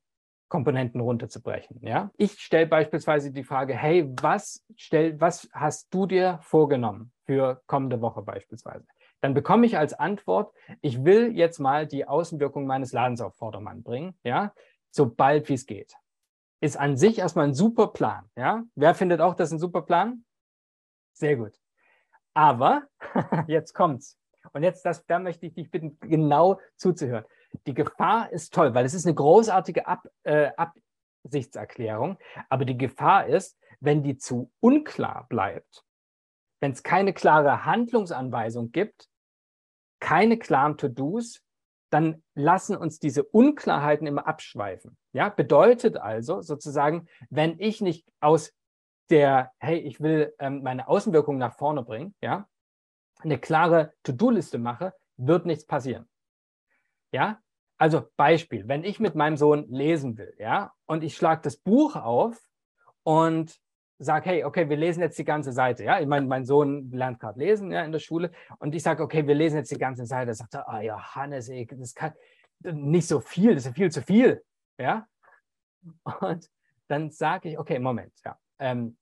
Komponenten 0.55 1.01
runterzubrechen. 1.01 1.81
Ja? 1.81 2.11
Ich 2.15 2.39
stelle 2.39 2.65
beispielsweise 2.65 3.33
die 3.33 3.43
Frage, 3.43 3.75
hey, 3.75 4.09
was, 4.21 4.63
stell, 4.77 5.19
was 5.19 5.49
hast 5.51 5.93
du 5.93 6.05
dir 6.05 6.39
vorgenommen 6.43 7.11
für 7.25 7.61
kommende 7.67 7.99
Woche 7.99 8.21
beispielsweise? 8.21 8.87
Dann 9.19 9.33
bekomme 9.33 9.65
ich 9.65 9.77
als 9.77 9.93
Antwort, 9.93 10.53
ich 10.79 11.03
will 11.03 11.35
jetzt 11.35 11.59
mal 11.59 11.85
die 11.85 12.07
Außenwirkung 12.07 12.65
meines 12.65 12.93
Ladens 12.93 13.19
auf 13.19 13.35
Vordermann 13.35 13.83
bringen, 13.83 14.17
ja, 14.23 14.53
so 14.91 15.13
bald 15.13 15.49
wie 15.49 15.55
es 15.55 15.65
geht. 15.65 15.93
Ist 16.61 16.77
an 16.77 16.95
sich 16.95 17.19
erstmal 17.19 17.47
ein 17.47 17.53
super 17.53 17.87
Plan. 17.87 18.23
Ja? 18.37 18.63
Wer 18.75 18.95
findet 18.95 19.19
auch 19.19 19.35
das 19.35 19.51
ein 19.51 19.59
super 19.59 19.81
Plan? 19.81 20.23
Sehr 21.11 21.35
gut. 21.35 21.59
Aber 22.33 22.83
jetzt 23.47 23.73
kommt's. 23.73 24.17
Und 24.53 24.63
jetzt, 24.63 24.85
das, 24.85 25.05
da 25.05 25.19
möchte 25.19 25.47
ich 25.47 25.53
dich 25.53 25.69
bitten, 25.69 25.97
genau 25.99 26.61
zuzuhören. 26.77 27.25
Die 27.67 27.73
Gefahr 27.73 28.31
ist 28.31 28.53
toll, 28.53 28.73
weil 28.73 28.85
es 28.85 28.93
ist 28.93 29.05
eine 29.05 29.15
großartige 29.15 29.87
Ab, 29.87 30.07
äh, 30.23 30.51
Absichtserklärung. 31.23 32.17
Aber 32.49 32.65
die 32.65 32.77
Gefahr 32.77 33.27
ist, 33.27 33.57
wenn 33.79 34.03
die 34.03 34.17
zu 34.17 34.51
unklar 34.59 35.25
bleibt, 35.29 35.83
wenn 36.59 36.71
es 36.71 36.83
keine 36.83 37.13
klare 37.13 37.65
Handlungsanweisung 37.65 38.71
gibt, 38.71 39.09
keine 39.99 40.37
klaren 40.37 40.77
To-Dos, 40.77 41.41
dann 41.89 42.23
lassen 42.33 42.75
uns 42.75 42.99
diese 42.99 43.23
Unklarheiten 43.23 44.07
immer 44.07 44.27
abschweifen. 44.27 44.97
Ja, 45.13 45.29
bedeutet 45.29 45.97
also 45.97 46.41
sozusagen, 46.41 47.07
wenn 47.29 47.59
ich 47.59 47.81
nicht 47.81 48.05
aus 48.19 48.53
der, 49.09 49.51
hey, 49.59 49.77
ich 49.77 50.01
will 50.01 50.33
ähm, 50.39 50.63
meine 50.63 50.87
Außenwirkung 50.87 51.37
nach 51.37 51.55
vorne 51.55 51.83
bringen, 51.83 52.15
ja, 52.21 52.49
eine 53.21 53.39
klare 53.39 53.93
To-Do-Liste 54.03 54.57
mache, 54.57 54.93
wird 55.17 55.45
nichts 55.45 55.65
passieren. 55.65 56.09
Ja, 57.11 57.39
also 57.77 58.03
Beispiel, 58.15 58.67
wenn 58.67 58.83
ich 58.83 58.99
mit 58.99 59.15
meinem 59.15 59.37
Sohn 59.37 59.67
lesen 59.69 60.17
will, 60.17 60.33
ja, 60.37 60.73
und 60.85 61.03
ich 61.03 61.15
schlage 61.15 61.41
das 61.41 61.57
Buch 61.57 61.95
auf 61.95 62.39
und 63.03 63.59
sage, 63.97 64.29
hey, 64.29 64.43
okay, 64.43 64.69
wir 64.69 64.77
lesen 64.77 65.01
jetzt 65.01 65.17
die 65.17 65.25
ganze 65.25 65.51
Seite, 65.51 65.83
ja. 65.83 65.99
Ich 65.99 66.07
meine, 66.07 66.25
mein 66.25 66.45
Sohn 66.45 66.91
lernt 66.91 67.19
gerade 67.19 67.39
lesen, 67.39 67.71
ja, 67.71 67.83
in 67.83 67.91
der 67.91 67.99
Schule, 67.99 68.31
und 68.59 68.75
ich 68.75 68.83
sage, 68.83 69.03
okay, 69.03 69.25
wir 69.27 69.35
lesen 69.35 69.57
jetzt 69.57 69.71
die 69.71 69.77
ganze 69.77 70.05
Seite. 70.05 70.31
Er 70.31 70.35
sagt, 70.35 70.55
ah, 70.55 70.81
Johannes, 70.81 71.49
ey, 71.49 71.65
das 71.65 71.93
kann 71.93 72.13
nicht 72.59 73.07
so 73.07 73.19
viel, 73.19 73.55
das 73.55 73.65
ist 73.65 73.75
viel 73.75 73.91
zu 73.91 74.01
viel, 74.01 74.43
ja. 74.77 75.07
Und 76.21 76.49
dann 76.87 77.11
sage 77.11 77.49
ich, 77.49 77.59
okay, 77.59 77.79
Moment, 77.79 78.13
ja. 78.23 78.37
Ähm, 78.59 78.97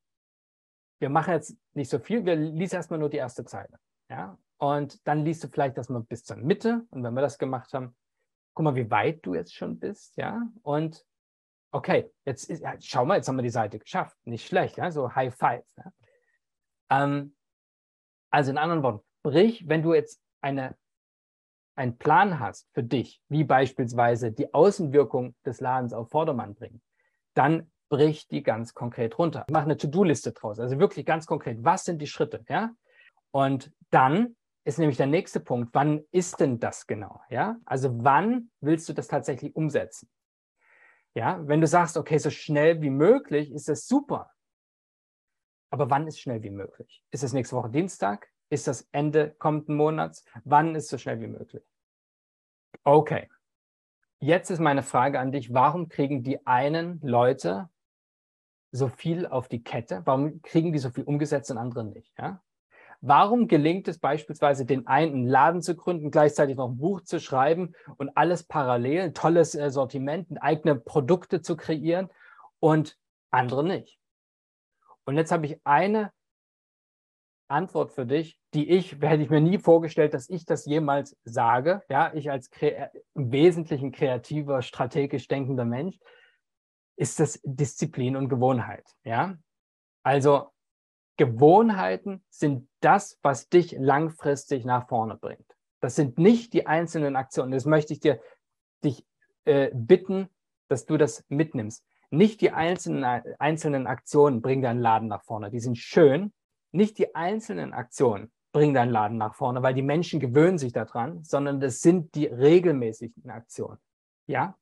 wir 1.00 1.10
machen 1.10 1.34
jetzt 1.34 1.56
nicht 1.74 1.90
so 1.90 2.00
viel, 2.00 2.26
wir 2.26 2.36
lesen 2.36 2.76
erstmal 2.76 3.00
nur 3.00 3.10
die 3.10 3.18
erste 3.18 3.46
Zeile, 3.46 3.78
ja. 4.10 4.38
Und 4.58 5.06
dann 5.08 5.26
liest 5.26 5.44
du 5.44 5.48
vielleicht 5.48 5.76
erstmal 5.78 6.04
bis 6.04 6.24
zur 6.24 6.38
Mitte. 6.38 6.86
Und 6.92 7.04
wenn 7.04 7.14
wir 7.14 7.22
das 7.22 7.38
gemacht 7.38 7.74
haben, 7.74 7.96
guck 8.54 8.64
mal, 8.64 8.76
wie 8.76 8.90
weit 8.90 9.26
du 9.26 9.34
jetzt 9.34 9.54
schon 9.54 9.80
bist, 9.80 10.16
ja, 10.18 10.42
und 10.62 11.06
okay, 11.72 12.12
jetzt 12.26 12.50
ist, 12.50 12.62
ja, 12.62 12.76
schau 12.80 13.06
mal, 13.06 13.18
jetzt 13.18 13.28
haben 13.28 13.36
wir 13.36 13.44
die 13.44 13.50
Seite 13.50 13.80
geschafft, 13.80 14.16
nicht 14.26 14.48
schlecht, 14.48 14.78
ja, 14.78 14.92
so 14.92 15.14
High 15.14 15.36
Five. 15.36 15.66
Ja? 15.78 15.92
Ähm, 16.90 17.36
also 18.30 18.52
in 18.52 18.58
anderen 18.58 18.84
Worten, 18.84 19.04
brich, 19.24 19.68
wenn 19.68 19.82
du 19.82 19.94
jetzt 19.94 20.22
eine, 20.42 20.78
einen 21.76 21.98
Plan 21.98 22.40
hast 22.40 22.70
für 22.74 22.84
dich, 22.84 23.22
wie 23.28 23.44
beispielsweise 23.44 24.32
die 24.32 24.54
Außenwirkung 24.54 25.36
des 25.46 25.60
Ladens 25.62 25.94
auf 25.94 26.10
Vordermann 26.10 26.54
bringen, 26.54 26.82
dann 27.34 27.72
brich 27.90 28.28
die 28.28 28.44
ganz 28.44 28.74
konkret 28.74 29.18
runter. 29.18 29.46
Mach 29.50 29.64
eine 29.64 29.78
To-Do-Liste 29.78 30.32
draus, 30.34 30.60
also 30.60 30.80
wirklich 30.80 31.06
ganz 31.06 31.26
konkret, 31.26 31.64
was 31.64 31.86
sind 31.86 32.02
die 32.02 32.08
Schritte, 32.08 32.46
ja? 32.50 32.72
Und 33.32 33.72
dann 33.90 34.36
ist 34.66 34.80
nämlich 34.80 34.98
der 34.98 35.08
nächste 35.08 35.40
Punkt. 35.40 35.74
Wann 35.74 36.06
ist 36.12 36.40
denn 36.40 36.60
das 36.60 36.88
genau? 36.88 37.22
Ja, 37.30 37.58
also 37.66 38.04
wann 38.04 38.52
willst 38.62 38.88
du 38.88 38.94
das 38.94 39.08
tatsächlich 39.08 39.56
umsetzen? 39.56 40.10
Ja, 41.16 41.48
wenn 41.48 41.62
du 41.62 41.68
sagst, 41.68 41.98
okay, 41.98 42.18
so 42.18 42.30
schnell 42.30 42.82
wie 42.82 42.90
möglich, 42.90 43.52
ist 43.52 43.70
das 43.70 43.88
super. 43.88 44.32
Aber 45.70 45.90
wann 45.90 46.08
ist 46.08 46.20
schnell 46.20 46.42
wie 46.44 46.50
möglich? 46.50 47.04
Ist 47.12 47.24
es 47.24 47.34
nächste 47.34 47.56
Woche 47.56 47.70
Dienstag? 47.70 48.30
Ist 48.50 48.68
das 48.68 48.88
Ende 48.92 49.32
kommenden 49.32 49.76
Monats? 49.76 50.24
Wann 50.44 50.76
ist 50.76 50.90
so 50.90 50.98
schnell 50.98 51.20
wie 51.20 51.28
möglich? 51.28 51.64
Okay. 52.84 53.30
Jetzt 54.20 54.50
ist 54.50 54.60
meine 54.60 54.84
Frage 54.84 55.20
an 55.20 55.32
dich, 55.32 55.54
warum 55.54 55.90
kriegen 55.90 56.24
die 56.24 56.46
einen 56.48 57.02
Leute 57.02 57.70
so 58.72 58.88
viel 58.88 59.28
auf 59.28 59.48
die 59.50 59.64
Kette? 59.64 60.02
Warum 60.06 60.42
kriegen 60.42 60.72
die 60.72 60.80
so 60.80 60.90
viel 60.90 61.04
umgesetzt 61.04 61.52
und 61.52 61.58
andere 61.58 61.84
nicht? 61.84 62.14
Ja? 62.18 62.42
Warum 63.06 63.50
gelingt 63.50 63.90
es 63.90 64.00
beispielsweise, 64.00 64.66
den 64.66 64.88
einen 64.88 65.14
einen 65.14 65.28
Laden 65.28 65.62
zu 65.62 65.76
gründen, 65.76 66.10
gleichzeitig 66.10 66.56
noch 66.56 66.70
ein 66.70 66.78
Buch 66.78 67.02
zu 67.02 67.20
schreiben 67.20 67.74
und 67.98 68.16
alles 68.16 68.44
parallel, 68.44 69.02
ein 69.02 69.14
tolles 69.14 69.56
äh, 69.56 69.70
Sortiment, 69.70 70.30
eigene 70.42 70.76
Produkte 70.76 71.42
zu 71.42 71.58
kreieren 71.58 72.10
und 72.62 72.98
andere 73.30 73.66
nicht? 73.66 74.00
Und 75.04 75.18
jetzt 75.18 75.34
habe 75.34 75.46
ich 75.48 75.60
eine 75.66 76.14
Antwort 77.50 77.92
für 77.92 78.06
dich, 78.06 78.40
die 78.54 78.70
ich, 78.70 78.94
hätte 79.02 79.22
ich 79.22 79.30
mir 79.30 79.42
nie 79.42 79.58
vorgestellt, 79.58 80.14
dass 80.14 80.30
ich 80.30 80.46
das 80.46 80.66
jemals 80.66 81.18
sage. 81.26 81.84
Ja, 81.90 82.14
ich 82.14 82.32
als 82.32 82.50
im 83.16 83.34
Wesentlichen 83.34 83.92
kreativer, 83.92 84.62
strategisch 84.62 85.28
denkender 85.28 85.66
Mensch, 85.66 86.00
ist 86.96 87.20
das 87.20 87.42
Disziplin 87.44 88.16
und 88.16 88.30
Gewohnheit. 88.30 88.86
Ja, 89.04 89.36
also 90.04 90.53
Gewohnheiten 91.18 92.24
sind 92.30 92.68
das, 92.80 93.20
was 93.22 93.50
dich 93.50 93.76
langfristig 93.78 94.66
nach 94.66 94.88
vorne 94.88 95.16
bringt. 95.16 95.46
Das 95.80 95.96
sind 95.96 96.18
nicht 96.18 96.54
die 96.54 96.66
einzelnen 96.66 97.16
Aktionen. 97.16 97.52
Das 97.52 97.66
möchte 97.66 97.94
ich 97.94 98.00
dir 98.00 98.20
dich 98.84 99.06
äh, 99.46 99.70
bitten, 99.74 100.30
dass 100.70 100.86
du 100.86 100.98
das 100.98 101.24
mitnimmst. 101.30 101.84
Nicht 102.10 102.42
die 102.42 102.52
einzelnen, 102.52 103.04
einzelnen 103.40 103.88
Aktionen 103.88 104.42
bringen 104.42 104.62
deinen 104.62 104.82
Laden 104.82 105.08
nach 105.08 105.24
vorne. 105.24 105.50
Die 105.50 105.60
sind 105.60 105.78
schön. 105.78 106.32
Nicht 106.72 106.98
die 106.98 107.16
einzelnen 107.16 107.74
Aktionen 107.74 108.32
bringen 108.52 108.74
deinen 108.74 108.92
Laden 108.92 109.18
nach 109.18 109.36
vorne, 109.36 109.62
weil 109.64 109.74
die 109.74 109.82
Menschen 109.82 110.20
gewöhnen 110.20 110.58
sich 110.58 110.74
daran, 110.74 111.24
sondern 111.24 111.60
das 111.60 111.82
sind 111.82 112.16
die 112.16 112.28
regelmäßigen 112.28 113.30
Aktionen. 113.30 113.80
Ja? 114.28 114.58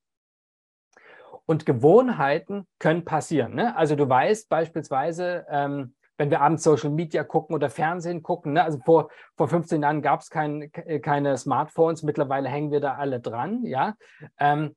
Und 1.46 1.66
Gewohnheiten 1.66 2.68
können 2.80 3.06
passieren. 3.06 3.54
Ne? 3.54 3.76
Also 3.76 3.96
du 3.96 4.08
weißt 4.08 4.50
beispielsweise, 4.50 5.46
ähm, 5.50 5.94
wenn 6.22 6.30
wir 6.30 6.42
abends 6.42 6.62
Social 6.62 6.92
Media 6.92 7.24
gucken 7.24 7.56
oder 7.56 7.72
Fernsehen 7.72 8.22
gucken. 8.22 8.54
Ne? 8.54 8.64
Also 8.64 8.78
vor, 8.86 9.10
vor 9.36 9.48
15 9.48 9.82
Jahren 9.82 10.04
gab 10.04 10.20
es 10.20 10.30
kein, 10.30 10.72
keine 11.02 11.36
Smartphones, 11.36 12.04
mittlerweile 12.04 12.48
hängen 12.48 12.70
wir 12.70 12.80
da 12.80 12.94
alle 12.94 13.20
dran. 13.20 13.66
Ja? 13.66 13.96
Ähm, 14.38 14.76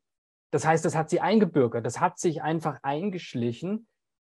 das 0.52 0.66
heißt, 0.66 0.87
das 0.87 0.96
hat 0.96 1.11
sie 1.11 1.20
eingebürgert, 1.20 1.85
das 1.85 2.00
hat 2.00 2.18
sich 2.18 2.40
einfach 2.42 2.78
eingeschlichen. 2.83 3.87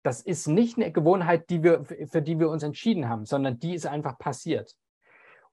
Das 0.03 0.21
ist 0.21 0.47
nicht 0.47 0.77
eine 0.77 0.93
Gewohnheit, 0.93 1.49
die 1.49 1.63
wir, 1.63 1.83
für 1.83 2.21
die 2.21 2.39
wir 2.39 2.49
uns 2.49 2.63
entschieden 2.63 3.09
haben, 3.09 3.25
sondern 3.25 3.59
die 3.59 3.73
ist 3.75 3.87
einfach 3.87 4.17
passiert. 4.17 4.73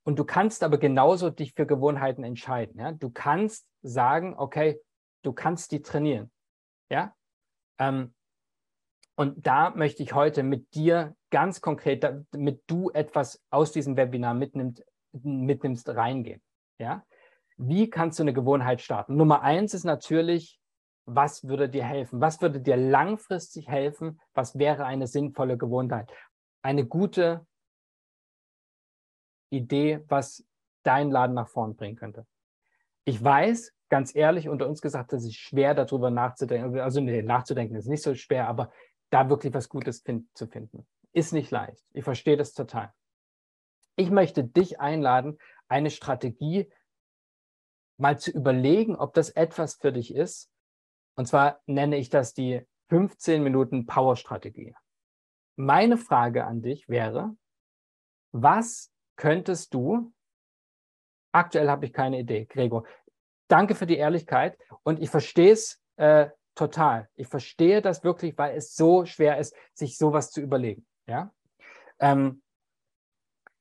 Und 0.05 0.16
du 0.21 0.25
kannst 0.25 0.62
aber 0.62 0.79
genauso 0.79 1.29
dich 1.29 1.55
für 1.55 1.66
Gewohnheiten 1.66 2.23
entscheiden. 2.23 2.79
Ja? 2.79 2.92
Du 2.92 3.11
kannst 3.11 3.66
sagen, 3.83 4.37
okay, 4.38 4.81
du 5.23 5.33
kannst 5.33 5.73
die 5.73 5.83
trainieren. 5.83 6.31
Ja? 6.88 7.14
Ähm, 7.81 8.14
und 9.18 9.44
da 9.48 9.70
möchte 9.70 10.04
ich 10.04 10.14
heute 10.14 10.44
mit 10.44 10.76
dir 10.76 11.16
ganz 11.31 11.61
konkret, 11.61 12.04
damit 12.04 12.62
du 12.68 12.90
etwas 12.90 13.42
aus 13.50 13.72
diesem 13.72 13.96
Webinar 13.96 14.33
mitnimmst, 14.33 14.85
mitnimmst 15.11 15.88
reingehen. 15.88 16.40
Ja? 16.78 17.04
Wie 17.57 17.90
kannst 17.90 18.20
du 18.20 18.22
eine 18.22 18.33
Gewohnheit 18.33 18.81
starten? 18.81 19.16
Nummer 19.16 19.42
eins 19.42 19.74
ist 19.74 19.83
natürlich, 19.83 20.61
was 21.04 21.48
würde 21.48 21.68
dir 21.68 21.83
helfen? 21.83 22.20
Was 22.20 22.40
würde 22.40 22.61
dir 22.61 22.76
langfristig 22.76 23.66
helfen? 23.66 24.20
Was 24.35 24.57
wäre 24.57 24.85
eine 24.85 25.09
sinnvolle 25.09 25.59
Gewohnheit? 25.59 26.12
Eine 26.62 26.87
gute 26.87 27.44
Idee, 29.50 30.04
was 30.07 30.46
dein 30.85 31.11
Laden 31.11 31.35
nach 31.35 31.48
vorn 31.48 31.74
bringen 31.74 31.96
könnte. 31.96 32.24
Ich 33.04 33.24
weiß, 33.24 33.74
ganz 33.88 34.14
ehrlich, 34.14 34.48
unter 34.48 34.68
uns 34.68 34.81
gesagt, 34.81 35.12
dass 35.12 35.24
es 35.24 35.35
schwer 35.35 35.74
darüber 35.74 36.11
nachzudenken, 36.11 36.78
also 36.78 37.00
nee, 37.00 37.22
nachzudenken 37.22 37.74
ist 37.74 37.88
nicht 37.88 38.02
so 38.02 38.14
schwer, 38.14 38.46
aber 38.46 38.70
da 39.11 39.29
wirklich 39.29 39.55
was 39.55 39.68
Gutes 39.68 40.01
find, 40.01 40.27
zu 40.37 40.47
finden. 40.47 40.87
Ist 41.12 41.33
nicht 41.33 41.51
leicht. 41.51 41.85
Ich 41.92 42.05
verstehe 42.05 42.37
das 42.37 42.53
total. 42.53 42.92
Ich 43.97 44.11
möchte 44.11 44.44
dich 44.44 44.81
einladen, 44.81 45.38
eine 45.68 45.90
Strategie 45.90 46.71
mal 47.99 48.18
zu 48.18 48.31
überlegen, 48.31 48.97
ob 48.97 49.14
das 49.14 49.31
etwas 49.31 49.75
für 49.75 49.92
dich 49.92 50.14
ist. 50.14 50.51
Und 51.16 51.27
zwar 51.27 51.61
nenne 51.66 51.97
ich 51.97 52.11
das 52.11 52.33
die 52.33 52.64
15 52.90 53.42
Minuten 53.42 53.87
Power-Strategie. 53.87 54.75
Meine 55.57 55.99
Frage 55.99 56.44
an 56.44 56.62
dich 56.62 56.88
wäre, 56.88 57.37
was 58.33 58.92
könntest 59.16 59.75
du, 59.75 60.12
aktuell 61.33 61.68
habe 61.68 61.87
ich 61.87 61.92
keine 61.92 62.21
Idee, 62.21 62.47
Gregor, 62.47 62.87
danke 63.49 63.75
für 63.75 63.87
die 63.87 63.97
Ehrlichkeit 63.97 64.57
und 64.85 65.01
ich 65.01 65.11
verstehe 65.11 65.53
es 65.53 65.83
äh, 65.97 66.29
total. 66.59 67.09
Ich 67.14 67.29
verstehe 67.29 67.81
das 67.81 68.05
wirklich, 68.05 68.37
weil 68.37 68.57
es 68.57 68.75
so 68.75 69.07
schwer 69.07 69.38
ist, 69.38 69.55
sich 69.75 69.97
sowas 69.97 70.31
zu 70.31 70.40
überlegen. 70.40 70.87
Ja? 71.07 71.33
Ähm, 72.01 72.42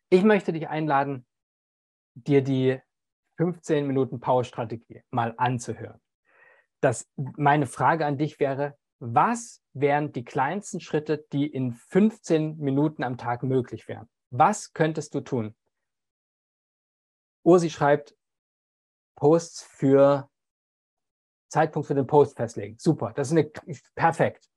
ich 0.10 0.24
möchte 0.24 0.52
dich 0.52 0.68
einladen, 0.68 1.26
dir 2.16 2.42
die 2.42 2.80
15 3.38 3.86
Minuten 3.86 4.20
Power-Strategie 4.20 5.04
mal 5.12 5.34
anzuhören. 5.38 6.02
Das, 6.82 7.08
meine 7.16 7.68
Frage 7.68 8.06
an 8.06 8.18
dich 8.18 8.40
wäre, 8.40 8.78
was 9.00 9.62
wären 9.74 10.12
die 10.12 10.24
kleinsten 10.26 10.80
Schritte, 10.80 11.24
die 11.32 11.46
in 11.46 11.74
15 11.74 12.58
Minuten 12.58 13.04
am 13.04 13.18
Tag 13.18 13.44
möglich 13.44 13.88
wären? 13.88 14.10
Was 14.32 14.74
könntest 14.74 15.14
du 15.14 15.22
tun? 15.22 15.56
Ursi 17.44 17.70
schreibt 17.70 18.16
Posts 19.16 19.62
für 19.62 20.30
Zeitpunkt 21.50 21.88
für 21.88 21.96
den 21.96 22.08
Post 22.08 22.38
festlegen. 22.38 22.78
Super, 22.80 23.14
das 23.16 23.32
ist 23.32 23.38
eine 23.38 23.52
perfekt. 23.96 24.50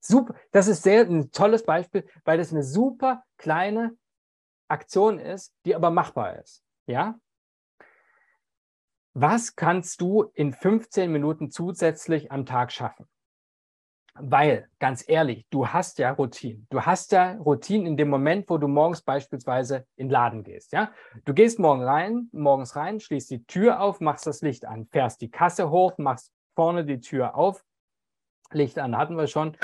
Super, 0.00 0.34
das 0.52 0.68
ist 0.68 0.82
sehr 0.82 1.02
ein 1.02 1.30
tolles 1.32 1.64
Beispiel, 1.64 2.06
weil 2.24 2.38
das 2.38 2.52
eine 2.52 2.62
super 2.62 3.24
kleine 3.36 3.96
Aktion 4.68 5.18
ist, 5.18 5.54
die 5.64 5.74
aber 5.74 5.90
machbar 5.90 6.38
ist. 6.38 6.62
Ja? 6.86 7.18
Was 9.14 9.56
kannst 9.56 10.00
du 10.00 10.30
in 10.34 10.52
15 10.52 11.10
Minuten 11.10 11.50
zusätzlich 11.50 12.30
am 12.30 12.46
Tag 12.46 12.70
schaffen? 12.70 13.08
Weil, 14.20 14.68
ganz 14.78 15.04
ehrlich, 15.08 15.46
du 15.50 15.68
hast 15.68 15.98
ja 15.98 16.10
Routinen. 16.12 16.66
Du 16.70 16.82
hast 16.82 17.12
ja 17.12 17.32
Routinen 17.34 17.86
in 17.86 17.96
dem 17.96 18.08
Moment, 18.08 18.48
wo 18.48 18.58
du 18.58 18.68
morgens 18.68 19.02
beispielsweise 19.02 19.86
in 19.96 20.06
den 20.06 20.10
Laden 20.10 20.42
gehst. 20.42 20.72
Ja? 20.72 20.92
Du 21.24 21.34
gehst 21.34 21.58
morgen 21.58 21.82
rein, 21.82 22.28
morgens 22.32 22.76
rein, 22.76 23.00
schließt 23.00 23.30
die 23.30 23.44
Tür 23.44 23.80
auf, 23.80 24.00
machst 24.00 24.26
das 24.26 24.42
Licht 24.42 24.64
an, 24.64 24.86
fährst 24.86 25.20
die 25.20 25.30
Kasse 25.30 25.70
hoch, 25.70 25.98
machst 25.98 26.32
vorne 26.54 26.84
die 26.84 27.00
Tür 27.00 27.36
auf, 27.36 27.64
Licht 28.50 28.78
an 28.78 28.96
hatten 28.96 29.16
wir 29.16 29.26
schon, 29.26 29.56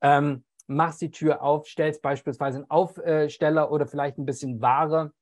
ähm, 0.00 0.44
machst 0.66 1.00
die 1.00 1.10
Tür 1.10 1.42
auf, 1.42 1.66
stellst 1.66 2.02
beispielsweise 2.02 2.58
einen 2.58 2.70
Aufsteller 2.70 3.70
oder 3.70 3.86
vielleicht 3.86 4.18
ein 4.18 4.26
bisschen 4.26 4.60
Ware 4.60 5.12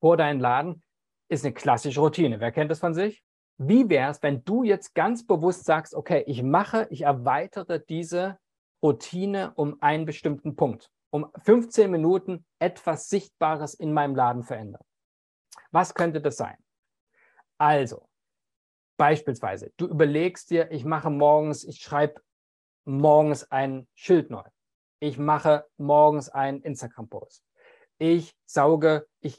vor 0.00 0.16
deinen 0.16 0.40
Laden. 0.40 0.82
Ist 1.28 1.44
eine 1.44 1.54
klassische 1.54 2.00
Routine. 2.00 2.40
Wer 2.40 2.52
kennt 2.52 2.70
das 2.70 2.80
von 2.80 2.94
sich? 2.94 3.22
Wie 3.62 3.90
wäre 3.90 4.10
es, 4.10 4.22
wenn 4.22 4.42
du 4.42 4.62
jetzt 4.62 4.94
ganz 4.94 5.26
bewusst 5.26 5.66
sagst, 5.66 5.94
okay, 5.94 6.24
ich 6.26 6.42
mache, 6.42 6.86
ich 6.88 7.02
erweitere 7.02 7.78
diese 7.78 8.38
Routine 8.82 9.52
um 9.54 9.76
einen 9.82 10.06
bestimmten 10.06 10.56
Punkt, 10.56 10.90
um 11.10 11.30
15 11.44 11.90
Minuten 11.90 12.46
etwas 12.58 13.10
Sichtbares 13.10 13.74
in 13.74 13.92
meinem 13.92 14.16
Laden 14.16 14.44
verändern? 14.44 14.82
Was 15.72 15.92
könnte 15.92 16.22
das 16.22 16.38
sein? 16.38 16.56
Also, 17.58 18.08
beispielsweise, 18.96 19.74
du 19.76 19.88
überlegst 19.88 20.48
dir, 20.50 20.70
ich 20.70 20.86
mache 20.86 21.10
morgens, 21.10 21.62
ich 21.62 21.82
schreibe 21.82 22.22
morgens 22.86 23.50
ein 23.50 23.86
Schild 23.92 24.30
neu. 24.30 24.48
Ich 25.00 25.18
mache 25.18 25.66
morgens 25.76 26.30
einen 26.30 26.62
Instagram-Post. 26.62 27.44
Ich 27.98 28.34
sauge, 28.46 29.06
ich 29.20 29.36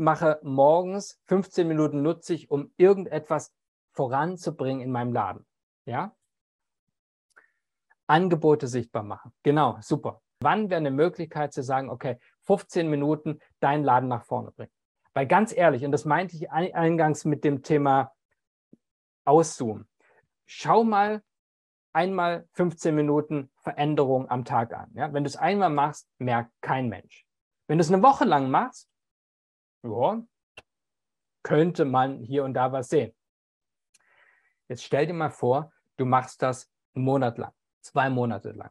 mache 0.00 0.40
morgens 0.42 1.20
15 1.26 1.68
Minuten 1.68 2.02
nutze 2.02 2.34
ich, 2.34 2.50
um 2.50 2.72
irgendetwas 2.76 3.52
voranzubringen 3.92 4.82
in 4.82 4.90
meinem 4.90 5.12
Laden. 5.12 5.46
Ja? 5.84 6.16
Angebote 8.06 8.66
sichtbar 8.66 9.02
machen. 9.02 9.32
Genau, 9.42 9.78
super. 9.80 10.20
Wann 10.40 10.70
wäre 10.70 10.78
eine 10.78 10.90
Möglichkeit 10.90 11.52
zu 11.52 11.62
sagen, 11.62 11.90
okay, 11.90 12.18
15 12.46 12.88
Minuten 12.88 13.40
deinen 13.60 13.84
Laden 13.84 14.08
nach 14.08 14.24
vorne 14.24 14.52
bringen? 14.52 14.72
Weil 15.12 15.26
ganz 15.26 15.54
ehrlich, 15.54 15.84
und 15.84 15.92
das 15.92 16.04
meinte 16.04 16.34
ich 16.34 16.50
eingangs 16.50 17.24
mit 17.24 17.44
dem 17.44 17.62
Thema 17.62 18.12
Auszoomen. 19.24 19.86
Schau 20.46 20.82
mal 20.82 21.22
einmal 21.92 22.48
15 22.52 22.94
Minuten 22.94 23.50
Veränderung 23.58 24.30
am 24.30 24.44
Tag 24.44 24.72
an. 24.72 24.90
Ja? 24.94 25.12
Wenn 25.12 25.24
du 25.24 25.28
es 25.28 25.36
einmal 25.36 25.70
machst, 25.70 26.08
merkt 26.18 26.52
kein 26.62 26.88
Mensch. 26.88 27.26
Wenn 27.66 27.78
du 27.78 27.82
es 27.82 27.92
eine 27.92 28.02
Woche 28.02 28.24
lang 28.24 28.50
machst, 28.50 28.89
ja, 29.82 30.22
könnte 31.42 31.84
man 31.84 32.20
hier 32.20 32.44
und 32.44 32.54
da 32.54 32.72
was 32.72 32.88
sehen. 32.88 33.12
Jetzt 34.68 34.84
stell 34.84 35.06
dir 35.06 35.14
mal 35.14 35.30
vor, 35.30 35.72
du 35.96 36.04
machst 36.04 36.42
das 36.42 36.70
einen 36.94 37.04
Monat 37.04 37.38
lang, 37.38 37.52
zwei 37.80 38.10
Monate 38.10 38.52
lang. 38.52 38.70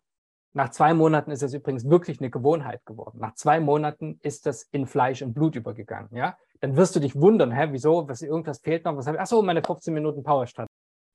Nach 0.54 0.70
zwei 0.70 0.94
Monaten 0.94 1.32
ist 1.32 1.44
es 1.44 1.54
übrigens 1.54 1.88
wirklich 1.90 2.20
eine 2.20 2.32
Gewohnheit 2.32 2.84
geworden. 2.86 3.20
Nach 3.20 3.36
zwei 3.36 3.60
Monaten 3.60 4.20
ist 4.24 4.46
das 4.46 4.64
in 4.64 4.88
Fleisch 4.88 5.22
und 5.22 5.34
Blut 5.34 5.56
übergegangen. 5.56 6.10
Ja? 6.16 6.38
Dann 6.60 6.76
wirst 6.76 6.96
du 6.96 7.00
dich 7.00 7.16
wundern, 7.16 7.52
hä, 7.52 7.68
wieso, 7.72 8.08
was, 8.08 8.22
irgendwas 8.22 8.60
fehlt 8.60 8.86
noch, 8.86 8.98
was 8.98 9.06
habe 9.06 9.18
ich? 9.18 9.22
Ach 9.22 9.28
so, 9.28 9.42
meine 9.42 9.64
15 9.64 9.94
Minuten 9.94 10.24
Powerstadt. 10.24 10.68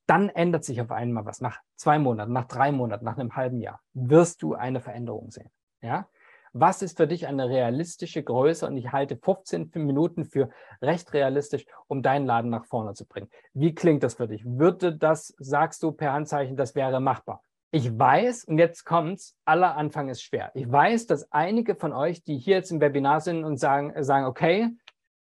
Dann 0.06 0.28
ändert 0.28 0.64
sich 0.64 0.80
auf 0.80 0.92
einmal 0.92 1.24
was. 1.24 1.40
Nach 1.40 1.58
zwei 1.76 1.98
Monaten, 1.98 2.32
nach 2.32 2.44
drei 2.44 2.70
Monaten, 2.70 3.04
nach 3.04 3.18
einem 3.18 3.34
halben 3.34 3.60
Jahr 3.60 3.80
wirst 3.92 4.42
du 4.42 4.54
eine 4.54 4.80
Veränderung 4.80 5.30
sehen. 5.30 5.50
Ja? 5.82 6.08
Was 6.54 6.82
ist 6.82 6.96
für 6.96 7.06
dich 7.06 7.26
eine 7.26 7.48
realistische 7.48 8.22
Größe? 8.22 8.66
Und 8.66 8.76
ich 8.76 8.92
halte 8.92 9.16
15 9.16 9.72
Minuten 9.74 10.24
für 10.24 10.48
recht 10.80 11.12
realistisch, 11.12 11.66
um 11.88 12.00
deinen 12.02 12.26
Laden 12.26 12.50
nach 12.50 12.64
vorne 12.64 12.94
zu 12.94 13.06
bringen. 13.06 13.28
Wie 13.52 13.74
klingt 13.74 14.04
das 14.04 14.14
für 14.14 14.28
dich? 14.28 14.44
Würde 14.46 14.96
das, 14.96 15.34
sagst 15.38 15.82
du 15.82 15.92
per 15.92 16.12
Handzeichen, 16.12 16.56
das 16.56 16.74
wäre 16.74 17.00
machbar? 17.00 17.42
Ich 17.72 17.98
weiß, 17.98 18.44
und 18.44 18.58
jetzt 18.58 18.84
kommt's, 18.84 19.36
aller 19.44 19.76
Anfang 19.76 20.08
ist 20.08 20.22
schwer. 20.22 20.52
Ich 20.54 20.70
weiß, 20.70 21.08
dass 21.08 21.30
einige 21.32 21.74
von 21.74 21.92
euch, 21.92 22.22
die 22.22 22.38
hier 22.38 22.56
jetzt 22.56 22.70
im 22.70 22.80
Webinar 22.80 23.20
sind 23.20 23.44
und 23.44 23.58
sagen, 23.58 23.92
sagen, 24.04 24.26
okay, 24.26 24.70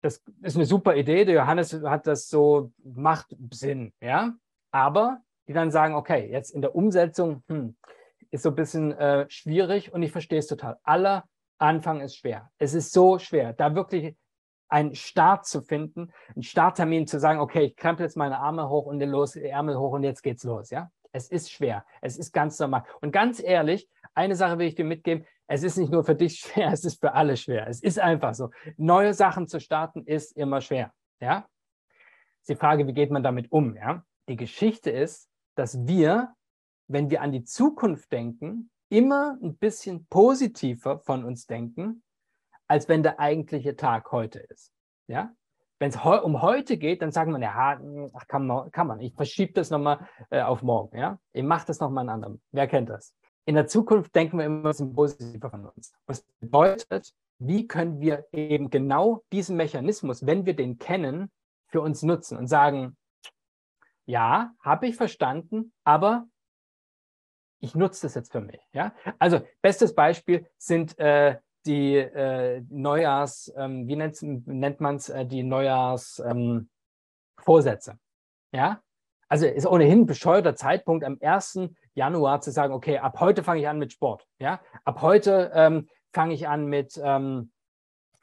das 0.01 0.21
ist 0.41 0.57
eine 0.57 0.65
super 0.65 0.97
Idee, 0.97 1.23
der 1.23 1.35
Johannes 1.35 1.81
hat 1.83 2.07
das 2.07 2.27
so, 2.27 2.73
macht 2.83 3.37
Sinn, 3.51 3.93
ja. 4.01 4.33
Aber 4.71 5.21
die 5.47 5.53
dann 5.53 5.71
sagen, 5.71 5.95
okay, 5.95 6.29
jetzt 6.29 6.51
in 6.51 6.61
der 6.61 6.75
Umsetzung 6.75 7.43
hm, 7.47 7.77
ist 8.31 8.43
so 8.43 8.49
ein 8.49 8.55
bisschen 8.55 8.91
äh, 8.93 9.29
schwierig 9.29 9.93
und 9.93 10.03
ich 10.03 10.11
verstehe 10.11 10.39
es 10.39 10.47
total. 10.47 10.77
Aller 10.83 11.25
Anfang 11.57 12.01
ist 12.01 12.17
schwer. 12.17 12.49
Es 12.57 12.73
ist 12.73 12.91
so 12.91 13.19
schwer, 13.19 13.53
da 13.53 13.75
wirklich 13.75 14.15
einen 14.69 14.95
Start 14.95 15.45
zu 15.45 15.61
finden, 15.61 16.11
einen 16.33 16.43
Starttermin 16.43 17.05
zu 17.05 17.19
sagen, 17.19 17.39
okay, 17.39 17.65
ich 17.65 17.75
krempel 17.75 18.05
jetzt 18.05 18.17
meine 18.17 18.39
Arme 18.39 18.69
hoch 18.69 18.85
und 18.85 19.01
los, 19.01 19.35
Ärmel 19.35 19.77
hoch 19.77 19.91
und 19.91 20.03
jetzt 20.03 20.23
geht's 20.23 20.43
los, 20.43 20.69
ja. 20.69 20.89
Es 21.11 21.27
ist 21.27 21.51
schwer. 21.51 21.85
Es 21.99 22.17
ist 22.17 22.31
ganz 22.31 22.57
normal. 22.57 22.85
Und 23.01 23.11
ganz 23.11 23.43
ehrlich, 23.43 23.89
eine 24.13 24.35
Sache 24.35 24.57
will 24.57 24.67
ich 24.67 24.75
dir 24.75 24.85
mitgeben. 24.85 25.25
Es 25.45 25.61
ist 25.61 25.77
nicht 25.77 25.91
nur 25.91 26.05
für 26.05 26.15
dich 26.15 26.39
schwer, 26.39 26.71
es 26.71 26.85
ist 26.85 27.01
für 27.01 27.13
alle 27.13 27.35
schwer. 27.35 27.67
Es 27.67 27.81
ist 27.81 27.99
einfach 27.99 28.33
so. 28.33 28.49
Neue 28.77 29.13
Sachen 29.13 29.47
zu 29.47 29.59
starten 29.59 30.05
ist 30.05 30.37
immer 30.37 30.61
schwer. 30.61 30.93
Ja? 31.19 31.45
die 32.47 32.55
Frage, 32.55 32.87
wie 32.87 32.93
geht 32.93 33.11
man 33.11 33.23
damit 33.23 33.51
um? 33.51 33.75
Ja? 33.75 34.03
Die 34.29 34.35
Geschichte 34.35 34.89
ist, 34.89 35.29
dass 35.55 35.85
wir, 35.85 36.33
wenn 36.91 37.09
wir 37.09 37.21
an 37.21 37.31
die 37.31 37.43
Zukunft 37.43 38.11
denken, 38.11 38.69
immer 38.89 39.37
ein 39.41 39.55
bisschen 39.55 40.05
positiver 40.07 40.99
von 40.99 41.23
uns 41.23 41.47
denken, 41.47 42.03
als 42.67 42.89
wenn 42.89 43.03
der 43.03 43.19
eigentliche 43.19 43.75
Tag 43.75 44.11
heute 44.11 44.39
ist. 44.39 44.71
Ja? 45.07 45.33
Wenn 45.79 45.89
es 45.89 46.03
heu 46.03 46.21
um 46.21 46.41
heute 46.41 46.77
geht, 46.77 47.01
dann 47.01 47.11
sagen 47.11 47.31
wir, 47.31 47.39
ja, 47.39 47.79
hm, 47.79 48.11
ach, 48.13 48.27
kann, 48.27 48.45
man, 48.45 48.71
kann 48.71 48.87
man. 48.87 48.99
Ich 48.99 49.13
verschiebe 49.13 49.53
das 49.53 49.69
nochmal 49.69 50.07
äh, 50.29 50.41
auf 50.41 50.61
morgen. 50.61 50.97
Ja? 50.97 51.19
Ich 51.33 51.43
mache 51.43 51.65
das 51.67 51.79
nochmal 51.79 52.03
einen 52.03 52.09
anderen. 52.09 52.41
Wer 52.51 52.67
kennt 52.67 52.89
das? 52.89 53.15
In 53.45 53.55
der 53.55 53.67
Zukunft 53.67 54.13
denken 54.13 54.37
wir 54.37 54.45
immer 54.45 54.59
ein 54.59 54.63
bisschen 54.63 54.93
positiver 54.93 55.49
von 55.49 55.65
uns. 55.65 55.93
Was 56.05 56.23
bedeutet, 56.39 57.13
wie 57.39 57.67
können 57.67 57.99
wir 57.99 58.25
eben 58.33 58.69
genau 58.69 59.23
diesen 59.31 59.57
Mechanismus, 59.57 60.25
wenn 60.25 60.45
wir 60.45 60.55
den 60.55 60.77
kennen, 60.77 61.31
für 61.67 61.81
uns 61.81 62.03
nutzen 62.03 62.37
und 62.37 62.47
sagen, 62.47 62.97
ja, 64.05 64.53
habe 64.59 64.87
ich 64.87 64.95
verstanden, 64.95 65.73
aber 65.83 66.27
ich 67.61 67.75
nutze 67.75 68.07
das 68.07 68.15
jetzt 68.15 68.31
für 68.31 68.41
mich. 68.41 68.59
Ja? 68.73 68.93
Also 69.19 69.41
bestes 69.61 69.95
Beispiel 69.95 70.47
sind 70.57 70.97
äh, 70.99 71.37
die 71.65 71.95
äh, 71.95 72.63
Neujahrs, 72.69 73.53
ähm, 73.55 73.87
wie 73.87 73.95
nennt, 73.95 74.81
man 74.81 74.95
es, 74.95 75.09
äh, 75.09 75.25
die 75.25 75.43
Neujahrsvorsätze. 75.43 77.91
Ähm, 77.91 77.97
ja, 78.53 78.81
also 79.29 79.45
ist 79.45 79.67
ohnehin 79.67 80.01
ein 80.01 80.05
bescheuerter 80.07 80.55
Zeitpunkt 80.55 81.05
am 81.05 81.17
1. 81.21 81.69
Januar 81.93 82.41
zu 82.41 82.51
sagen, 82.51 82.73
okay, 82.73 82.97
ab 82.97 83.19
heute 83.19 83.43
fange 83.43 83.61
ich 83.61 83.67
an 83.67 83.77
mit 83.77 83.93
Sport. 83.93 84.27
Ja, 84.39 84.59
ab 84.83 85.01
heute 85.01 85.51
ähm, 85.53 85.87
fange 86.11 86.33
ich 86.33 86.47
an 86.47 86.65
mit, 86.65 86.99
ähm, 87.01 87.51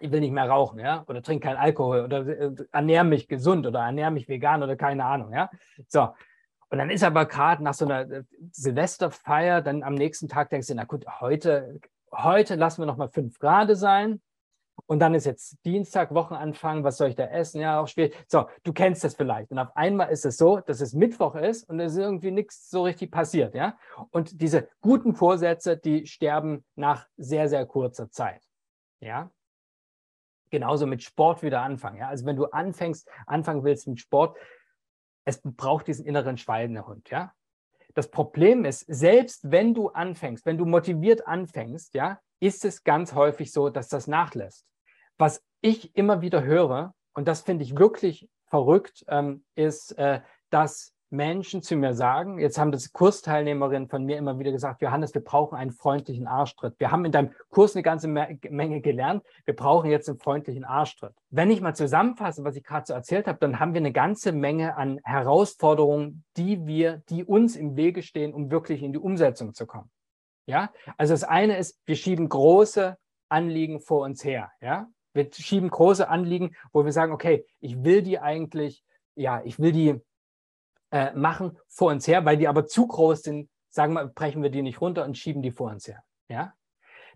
ich 0.00 0.10
will 0.10 0.20
nicht 0.20 0.32
mehr 0.32 0.50
rauchen, 0.50 0.80
ja, 0.80 1.04
oder 1.06 1.22
trinke 1.22 1.46
keinen 1.46 1.58
Alkohol 1.58 2.02
oder 2.02 2.26
äh, 2.26 2.50
ernähre 2.72 3.04
mich 3.04 3.28
gesund 3.28 3.66
oder 3.66 3.80
ernähre 3.80 4.10
mich 4.10 4.28
vegan 4.28 4.62
oder 4.62 4.76
keine 4.76 5.04
Ahnung, 5.04 5.32
ja. 5.32 5.48
So. 5.86 6.08
Und 6.70 6.78
dann 6.78 6.90
ist 6.90 7.02
aber 7.02 7.26
gerade 7.26 7.62
nach 7.62 7.74
so 7.74 7.86
einer 7.86 8.10
äh, 8.10 8.24
Silvesterfeier, 8.52 9.62
dann 9.62 9.82
am 9.82 9.94
nächsten 9.94 10.28
Tag 10.28 10.50
denkst 10.50 10.68
du, 10.68 10.74
na 10.74 10.84
gut, 10.84 11.06
heute 11.20 11.80
heute 12.12 12.54
lassen 12.54 12.82
wir 12.82 12.86
noch 12.86 12.96
mal 12.96 13.08
fünf 13.08 13.38
Grad 13.38 13.76
sein. 13.76 14.20
Und 14.86 15.00
dann 15.00 15.14
ist 15.14 15.26
jetzt 15.26 15.56
Dienstag, 15.64 16.14
Wochenanfang, 16.14 16.84
was 16.84 16.98
soll 16.98 17.08
ich 17.08 17.16
da 17.16 17.24
essen? 17.24 17.60
Ja, 17.60 17.80
auch 17.80 17.88
schwierig. 17.88 18.14
So, 18.28 18.48
du 18.62 18.72
kennst 18.72 19.02
das 19.02 19.14
vielleicht. 19.14 19.50
Und 19.50 19.58
auf 19.58 19.76
einmal 19.76 20.10
ist 20.10 20.24
es 20.24 20.36
so, 20.36 20.60
dass 20.60 20.80
es 20.80 20.94
Mittwoch 20.94 21.34
ist 21.34 21.68
und 21.68 21.80
es 21.80 21.92
ist 21.92 21.98
irgendwie 21.98 22.30
nichts 22.30 22.70
so 22.70 22.84
richtig 22.84 23.10
passiert, 23.10 23.54
ja. 23.54 23.76
Und 24.10 24.40
diese 24.40 24.68
guten 24.80 25.14
Vorsätze, 25.14 25.76
die 25.76 26.06
sterben 26.06 26.64
nach 26.76 27.06
sehr, 27.16 27.48
sehr 27.48 27.66
kurzer 27.66 28.10
Zeit, 28.10 28.42
ja. 29.00 29.30
Genauso 30.50 30.86
mit 30.86 31.02
Sport 31.02 31.42
wieder 31.42 31.60
anfangen, 31.60 31.98
ja. 31.98 32.08
Also 32.08 32.24
wenn 32.24 32.36
du 32.36 32.46
anfängst, 32.46 33.10
anfangen 33.26 33.64
willst 33.64 33.88
mit 33.88 33.98
Sport, 33.98 34.38
es 35.28 35.42
braucht 35.42 35.88
diesen 35.88 36.06
inneren 36.06 36.38
Schweinehund, 36.38 37.10
ja. 37.10 37.34
Das 37.94 38.10
Problem 38.10 38.64
ist, 38.64 38.86
selbst 38.88 39.50
wenn 39.50 39.74
du 39.74 39.90
anfängst, 39.90 40.46
wenn 40.46 40.56
du 40.56 40.64
motiviert 40.64 41.26
anfängst, 41.26 41.92
ja, 41.92 42.18
ist 42.40 42.64
es 42.64 42.82
ganz 42.82 43.12
häufig 43.12 43.52
so, 43.52 43.68
dass 43.68 43.88
das 43.88 44.06
nachlässt. 44.06 44.64
Was 45.18 45.44
ich 45.60 45.94
immer 45.94 46.22
wieder 46.22 46.44
höre, 46.44 46.94
und 47.12 47.28
das 47.28 47.42
finde 47.42 47.64
ich 47.64 47.76
wirklich 47.76 48.30
verrückt, 48.46 49.04
ähm, 49.08 49.44
ist, 49.54 49.98
äh, 49.98 50.22
dass 50.48 50.94
Menschen 51.10 51.62
zu 51.62 51.76
mir 51.76 51.94
sagen, 51.94 52.38
jetzt 52.38 52.58
haben 52.58 52.70
das 52.70 52.92
Kursteilnehmerinnen 52.92 53.88
von 53.88 54.04
mir 54.04 54.18
immer 54.18 54.38
wieder 54.38 54.52
gesagt, 54.52 54.82
Johannes, 54.82 55.14
wir 55.14 55.22
brauchen 55.22 55.56
einen 55.56 55.70
freundlichen 55.70 56.26
Arschtritt. 56.26 56.74
Wir 56.78 56.90
haben 56.90 57.04
in 57.04 57.12
deinem 57.12 57.32
Kurs 57.48 57.74
eine 57.74 57.82
ganze 57.82 58.08
Menge 58.08 58.80
gelernt, 58.80 59.24
wir 59.44 59.56
brauchen 59.56 59.90
jetzt 59.90 60.08
einen 60.08 60.18
freundlichen 60.18 60.64
Arschtritt. 60.64 61.14
Wenn 61.30 61.50
ich 61.50 61.60
mal 61.60 61.74
zusammenfasse, 61.74 62.44
was 62.44 62.56
ich 62.56 62.64
gerade 62.64 62.86
so 62.86 62.92
erzählt 62.92 63.26
habe, 63.26 63.38
dann 63.38 63.58
haben 63.58 63.72
wir 63.72 63.80
eine 63.80 63.92
ganze 63.92 64.32
Menge 64.32 64.76
an 64.76 65.00
Herausforderungen, 65.02 66.24
die 66.36 66.66
wir, 66.66 67.02
die 67.08 67.24
uns 67.24 67.56
im 67.56 67.76
Wege 67.76 68.02
stehen, 68.02 68.34
um 68.34 68.50
wirklich 68.50 68.82
in 68.82 68.92
die 68.92 68.98
Umsetzung 68.98 69.54
zu 69.54 69.66
kommen. 69.66 69.90
Ja, 70.46 70.70
also 70.96 71.14
das 71.14 71.24
eine 71.24 71.58
ist, 71.58 71.78
wir 71.84 71.96
schieben 71.96 72.28
große 72.28 72.96
Anliegen 73.28 73.80
vor 73.80 74.04
uns 74.04 74.24
her. 74.24 74.50
Ja, 74.60 74.88
wir 75.12 75.28
schieben 75.32 75.68
große 75.68 76.08
Anliegen, 76.08 76.54
wo 76.72 76.84
wir 76.84 76.92
sagen, 76.92 77.12
okay, 77.12 77.46
ich 77.60 77.82
will 77.82 78.02
die 78.02 78.18
eigentlich, 78.18 78.82
ja, 79.14 79.42
ich 79.44 79.58
will 79.58 79.72
die 79.72 80.00
äh, 80.90 81.12
machen 81.12 81.58
vor 81.68 81.90
uns 81.90 82.06
her, 82.06 82.24
weil 82.24 82.36
die 82.36 82.48
aber 82.48 82.66
zu 82.66 82.86
groß 82.86 83.22
sind, 83.22 83.50
sagen 83.70 83.92
wir, 83.94 84.06
brechen 84.06 84.42
wir 84.42 84.50
die 84.50 84.62
nicht 84.62 84.80
runter 84.80 85.04
und 85.04 85.16
schieben 85.16 85.42
die 85.42 85.50
vor 85.50 85.70
uns 85.70 85.86
her. 85.86 86.02
Ja? 86.28 86.54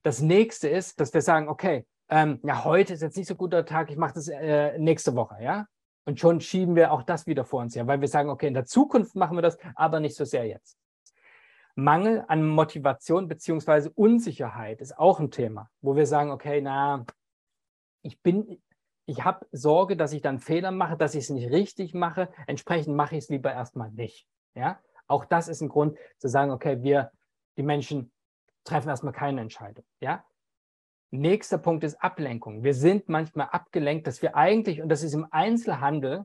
Das 0.02 0.20
nächste 0.20 0.68
ist, 0.68 1.00
dass 1.00 1.14
wir 1.14 1.22
sagen, 1.22 1.48
okay, 1.48 1.86
ähm, 2.08 2.40
ja, 2.42 2.64
heute 2.64 2.92
ist 2.92 3.02
jetzt 3.02 3.16
nicht 3.16 3.28
so 3.28 3.34
guter 3.34 3.64
Tag, 3.64 3.90
ich 3.90 3.96
mache 3.96 4.14
das 4.14 4.28
äh, 4.28 4.78
nächste 4.78 5.14
Woche, 5.14 5.42
ja. 5.42 5.66
Und 6.04 6.18
schon 6.18 6.40
schieben 6.40 6.74
wir 6.74 6.92
auch 6.92 7.04
das 7.04 7.26
wieder 7.26 7.44
vor 7.44 7.60
uns 7.60 7.76
her, 7.76 7.86
weil 7.86 8.00
wir 8.00 8.08
sagen, 8.08 8.28
okay, 8.28 8.48
in 8.48 8.54
der 8.54 8.64
Zukunft 8.64 9.14
machen 9.14 9.36
wir 9.36 9.42
das, 9.42 9.56
aber 9.76 10.00
nicht 10.00 10.16
so 10.16 10.24
sehr 10.24 10.46
jetzt. 10.46 10.76
Mangel 11.74 12.24
an 12.28 12.46
Motivation 12.46 13.28
beziehungsweise 13.28 13.90
Unsicherheit 13.90 14.80
ist 14.80 14.98
auch 14.98 15.20
ein 15.20 15.30
Thema, 15.30 15.70
wo 15.80 15.96
wir 15.96 16.06
sagen, 16.06 16.30
okay, 16.30 16.60
na, 16.60 17.06
ich 18.02 18.20
bin, 18.20 18.60
ich 19.06 19.24
habe 19.24 19.46
Sorge, 19.52 19.96
dass 19.96 20.12
ich 20.12 20.22
dann 20.22 20.38
Fehler 20.38 20.70
mache, 20.70 20.96
dass 20.96 21.14
ich 21.14 21.24
es 21.24 21.30
nicht 21.30 21.50
richtig 21.50 21.94
mache. 21.94 22.28
Entsprechend 22.46 22.96
mache 22.96 23.16
ich 23.16 23.24
es 23.24 23.30
lieber 23.30 23.52
erstmal 23.52 23.90
nicht. 23.90 24.26
Ja, 24.54 24.80
auch 25.06 25.24
das 25.24 25.48
ist 25.48 25.60
ein 25.60 25.68
Grund 25.68 25.98
zu 26.18 26.28
sagen, 26.28 26.50
okay, 26.50 26.82
wir, 26.82 27.10
die 27.56 27.62
Menschen 27.62 28.12
treffen 28.64 28.88
erstmal 28.88 29.12
keine 29.12 29.40
Entscheidung. 29.40 29.84
Ja, 30.00 30.24
nächster 31.10 31.58
Punkt 31.58 31.84
ist 31.84 32.02
Ablenkung. 32.02 32.62
Wir 32.62 32.74
sind 32.74 33.08
manchmal 33.08 33.48
abgelenkt, 33.50 34.06
dass 34.06 34.22
wir 34.22 34.36
eigentlich, 34.36 34.82
und 34.82 34.88
das 34.88 35.02
ist 35.02 35.14
im 35.14 35.26
Einzelhandel 35.30 36.24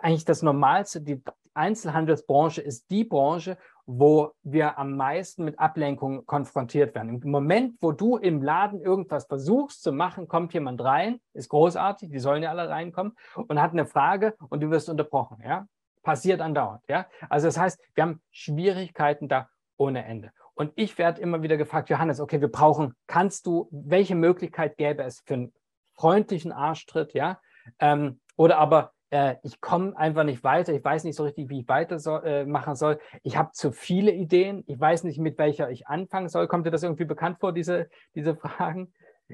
eigentlich 0.00 0.24
das 0.24 0.42
Normalste, 0.42 1.00
die 1.00 1.22
Einzelhandelsbranche 1.54 2.60
ist 2.60 2.90
die 2.90 3.04
Branche, 3.04 3.56
wo 3.86 4.32
wir 4.42 4.78
am 4.78 4.96
meisten 4.96 5.44
mit 5.44 5.58
Ablenkung 5.58 6.26
konfrontiert 6.26 6.94
werden. 6.94 7.22
Im 7.22 7.30
Moment, 7.30 7.76
wo 7.80 7.92
du 7.92 8.16
im 8.16 8.42
Laden 8.42 8.80
irgendwas 8.80 9.26
versuchst 9.26 9.82
zu 9.82 9.92
machen, 9.92 10.28
kommt 10.28 10.54
jemand 10.54 10.82
rein, 10.82 11.20
ist 11.32 11.48
großartig, 11.48 12.10
die 12.10 12.18
sollen 12.18 12.42
ja 12.42 12.50
alle 12.50 12.68
reinkommen 12.68 13.16
und 13.34 13.60
hat 13.60 13.72
eine 13.72 13.86
Frage 13.86 14.34
und 14.48 14.60
du 14.62 14.70
wirst 14.70 14.88
unterbrochen. 14.88 15.38
Ja? 15.44 15.66
Passiert 16.02 16.40
andauernd. 16.40 16.82
Ja? 16.88 17.06
Also 17.28 17.48
das 17.48 17.58
heißt, 17.58 17.80
wir 17.94 18.02
haben 18.02 18.22
Schwierigkeiten 18.30 19.28
da 19.28 19.48
ohne 19.76 20.04
Ende. 20.04 20.30
Und 20.54 20.72
ich 20.76 20.98
werde 20.98 21.22
immer 21.22 21.42
wieder 21.42 21.56
gefragt, 21.56 21.88
Johannes, 21.88 22.20
okay, 22.20 22.40
wir 22.40 22.50
brauchen, 22.50 22.94
kannst 23.06 23.46
du, 23.46 23.68
welche 23.70 24.14
Möglichkeit 24.14 24.76
gäbe 24.76 25.02
es 25.02 25.20
für 25.20 25.34
einen 25.34 25.54
freundlichen 25.94 26.52
Arschtritt, 26.52 27.14
ja? 27.14 27.40
Ähm, 27.78 28.20
oder 28.36 28.58
aber 28.58 28.92
äh, 29.10 29.36
ich 29.42 29.60
komme 29.60 29.96
einfach 29.96 30.24
nicht 30.24 30.42
weiter, 30.44 30.72
ich 30.72 30.84
weiß 30.84 31.04
nicht 31.04 31.16
so 31.16 31.24
richtig, 31.24 31.48
wie 31.48 31.60
ich 31.60 31.68
weitermachen 31.68 32.24
äh, 32.24 32.44
machen 32.44 32.76
soll. 32.76 33.00
Ich 33.22 33.36
habe 33.36 33.50
zu 33.52 33.72
viele 33.72 34.12
Ideen, 34.12 34.64
ich 34.66 34.78
weiß 34.78 35.04
nicht, 35.04 35.18
mit 35.18 35.36
welcher 35.38 35.70
ich 35.70 35.88
anfangen 35.88 36.28
soll. 36.28 36.48
Kommt 36.48 36.66
dir 36.66 36.70
das 36.70 36.82
irgendwie 36.82 37.04
bekannt 37.04 37.38
vor, 37.40 37.52
diese, 37.52 37.88
diese 38.14 38.34
Fragen? 38.36 38.92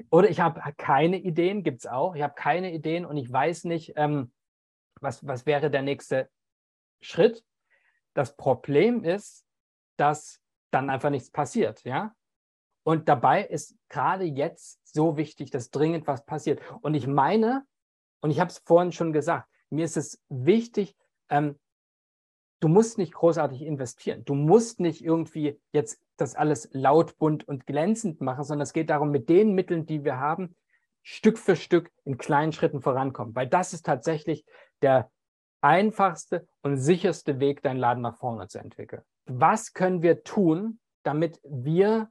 Oder 0.09 0.29
ich 0.29 0.39
habe 0.39 0.61
keine 0.77 1.17
Ideen, 1.17 1.63
gibt 1.63 1.79
es 1.79 1.87
auch. 1.87 2.15
Ich 2.15 2.21
habe 2.21 2.33
keine 2.35 2.73
Ideen 2.73 3.05
und 3.05 3.17
ich 3.17 3.31
weiß 3.31 3.63
nicht, 3.65 3.93
ähm, 3.95 4.31
was, 4.99 5.25
was 5.25 5.45
wäre 5.45 5.69
der 5.69 5.81
nächste 5.81 6.29
Schritt. 7.01 7.43
Das 8.13 8.35
Problem 8.35 9.03
ist, 9.03 9.45
dass 9.95 10.41
dann 10.71 10.89
einfach 10.89 11.09
nichts 11.09 11.31
passiert, 11.31 11.83
ja. 11.83 12.13
Und 12.83 13.09
dabei 13.09 13.43
ist 13.43 13.77
gerade 13.89 14.23
jetzt 14.23 14.79
so 14.87 15.17
wichtig, 15.17 15.51
dass 15.51 15.71
dringend 15.71 16.07
was 16.07 16.25
passiert. 16.25 16.61
Und 16.81 16.93
ich 16.93 17.05
meine, 17.05 17.65
und 18.21 18.31
ich 18.31 18.39
habe 18.39 18.49
es 18.49 18.59
vorhin 18.59 18.91
schon 18.91 19.11
gesagt, 19.11 19.49
mir 19.69 19.85
ist 19.85 19.97
es 19.97 20.21
wichtig, 20.29 20.95
ähm, 21.29 21.57
du 22.59 22.67
musst 22.67 22.97
nicht 22.97 23.13
großartig 23.13 23.61
investieren. 23.61 24.23
Du 24.25 24.33
musst 24.33 24.79
nicht 24.79 25.03
irgendwie 25.03 25.59
jetzt 25.71 26.01
das 26.17 26.35
alles 26.35 26.69
laut, 26.71 27.17
bunt 27.17 27.47
und 27.47 27.67
glänzend 27.67 28.21
machen, 28.21 28.43
sondern 28.43 28.63
es 28.63 28.73
geht 28.73 28.89
darum, 28.89 29.11
mit 29.11 29.29
den 29.29 29.53
Mitteln, 29.53 29.85
die 29.85 30.03
wir 30.03 30.19
haben, 30.19 30.55
Stück 31.03 31.37
für 31.37 31.55
Stück 31.55 31.91
in 32.03 32.17
kleinen 32.17 32.51
Schritten 32.51 32.81
vorankommen. 32.81 33.35
Weil 33.35 33.47
das 33.47 33.73
ist 33.73 33.85
tatsächlich 33.85 34.45
der 34.81 35.09
einfachste 35.61 36.47
und 36.61 36.77
sicherste 36.77 37.39
Weg, 37.39 37.61
deinen 37.61 37.77
Laden 37.77 38.01
nach 38.01 38.17
vorne 38.17 38.47
zu 38.47 38.59
entwickeln. 38.59 39.03
Was 39.25 39.73
können 39.73 40.01
wir 40.01 40.23
tun, 40.23 40.79
damit 41.03 41.39
wir 41.43 42.09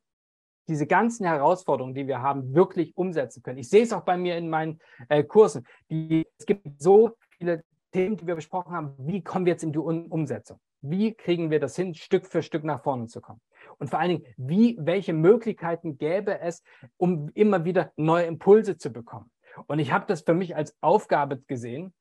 diese 0.68 0.86
ganzen 0.86 1.26
Herausforderungen, 1.26 1.94
die 1.94 2.06
wir 2.06 2.22
haben, 2.22 2.54
wirklich 2.54 2.96
umsetzen 2.96 3.42
können. 3.42 3.58
Ich 3.58 3.68
sehe 3.68 3.82
es 3.82 3.92
auch 3.92 4.02
bei 4.02 4.16
mir 4.16 4.36
in 4.36 4.48
meinen 4.48 4.80
äh, 5.08 5.22
Kursen. 5.22 5.66
Die, 5.90 6.26
es 6.38 6.46
gibt 6.46 6.66
so 6.80 7.16
viele 7.38 7.64
Themen, 7.92 8.16
die 8.16 8.26
wir 8.26 8.34
besprochen 8.34 8.72
haben. 8.72 8.94
Wie 8.98 9.22
kommen 9.22 9.46
wir 9.46 9.52
jetzt 9.52 9.62
in 9.62 9.72
die 9.72 9.78
um 9.78 10.06
Umsetzung? 10.06 10.58
Wie 10.82 11.14
kriegen 11.14 11.50
wir 11.50 11.60
das 11.60 11.76
hin, 11.76 11.94
Stück 11.94 12.26
für 12.26 12.42
Stück 12.42 12.64
nach 12.64 12.82
vorne 12.82 13.06
zu 13.06 13.20
kommen? 13.20 13.40
Und 13.78 13.90
vor 13.90 13.98
allen 13.98 14.10
Dingen, 14.10 14.34
wie, 14.36 14.76
welche 14.78 15.12
Möglichkeiten 15.12 15.98
gäbe 15.98 16.40
es, 16.40 16.62
um 16.96 17.30
immer 17.34 17.64
wieder 17.64 17.92
neue 17.96 18.26
Impulse 18.26 18.76
zu 18.76 18.90
bekommen? 18.90 19.30
Und 19.66 19.78
ich 19.78 19.92
habe 19.92 20.04
das 20.06 20.22
für 20.22 20.34
mich 20.34 20.54
als 20.54 20.76
Aufgabe 20.80 21.40
gesehen, 21.46 21.94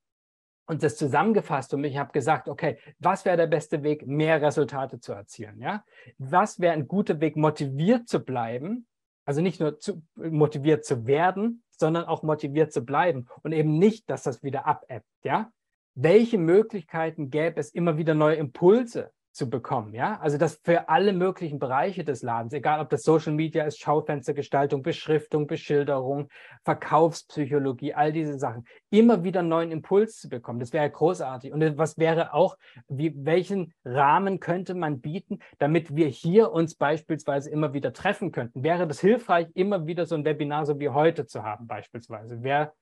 und 0.68 0.84
das 0.84 0.98
zusammengefasst 0.98 1.74
und 1.74 1.84
ich 1.84 1.98
habe 1.98 2.12
gesagt, 2.12 2.48
okay, 2.48 2.78
was 3.00 3.26
wäre 3.26 3.38
der 3.38 3.48
beste 3.48 3.84
Weg, 3.84 4.08
mehr 4.08 4.42
Resultate 4.42 5.00
zu 5.00 5.14
erzielen? 5.14 5.60
Ja? 5.62 5.84
Was 6.18 6.60
wäre 6.60 6.74
ein 6.74 6.88
guter 6.88 7.20
Weg, 7.22 7.36
motiviert 7.36 8.08
zu 8.08 8.20
bleiben? 8.20 8.88
Also 9.26 9.42
nicht 9.42 9.60
nur 9.60 9.80
zu, 9.80 10.02
motiviert 10.16 10.86
zu 10.86 11.08
werden, 11.08 11.64
sondern 11.80 12.06
auch 12.06 12.24
motiviert 12.24 12.74
zu 12.74 12.82
bleiben 12.82 13.28
und 13.44 13.52
eben 13.52 13.78
nicht, 13.78 14.10
dass 14.10 14.24
das 14.24 14.44
wieder 14.44 14.66
abebbt. 14.66 15.06
Ja? 15.24 15.52
Welche 15.96 16.38
Möglichkeiten 16.38 17.30
gäbe 17.30 17.60
es, 17.60 17.72
immer 17.72 17.98
wieder 17.98 18.14
neue 18.14 18.36
Impulse 18.36 19.12
zu 19.36 19.50
bekommen. 19.50 19.94
Ja, 19.94 20.18
also 20.22 20.38
das 20.38 20.62
für 20.64 20.88
alle 20.88 21.12
möglichen 21.12 21.60
Bereiche 21.60 22.06
des 22.06 22.22
Ladens, 22.22 22.54
egal 22.54 22.80
ob 22.80 22.90
das 22.90 23.04
Social 23.04 23.34
Media 23.34 23.66
ist, 23.66 23.82
Schaufenstergestaltung, 23.82 24.82
Beschriftung, 24.82 25.46
Beschilderung, 25.46 26.30
Verkaufspsychologie, 26.64 27.94
all 27.94 28.14
diese 28.14 28.40
Sachen, 28.40 28.66
immer 28.90 29.26
wieder 29.26 29.44
neuen 29.44 29.72
Impuls 29.72 30.20
zu 30.20 30.30
bekommen. 30.30 30.62
Das 30.62 30.72
wäre 30.72 30.90
großartig. 30.90 31.52
Und 31.52 31.78
was 31.78 31.98
wäre 31.98 32.34
auch, 32.34 32.58
wie, 32.88 33.14
welchen 33.26 33.74
Rahmen 33.84 34.40
könnte 34.40 34.74
man 34.74 35.02
bieten, 35.02 35.40
damit 35.58 35.94
wir 35.94 36.08
hier 36.08 36.54
uns 36.54 36.76
beispielsweise 36.76 37.50
immer 37.50 37.74
wieder 37.74 37.92
treffen 37.92 38.32
könnten? 38.32 38.64
Wäre 38.64 38.88
das 38.88 39.02
hilfreich, 39.02 39.48
immer 39.54 39.86
wieder 39.86 40.06
so 40.06 40.16
ein 40.16 40.24
Webinar 40.24 40.66
so 40.66 40.80
wie 40.80 40.90
heute 40.90 41.26
zu 41.26 41.44
haben, 41.44 41.68
beispielsweise? 41.68 42.38
Wer, 42.40 42.74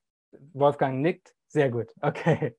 Wolfgang 0.54 1.02
nickt? 1.02 1.34
Sehr 1.48 1.72
gut. 1.72 1.92
Okay. 2.00 2.56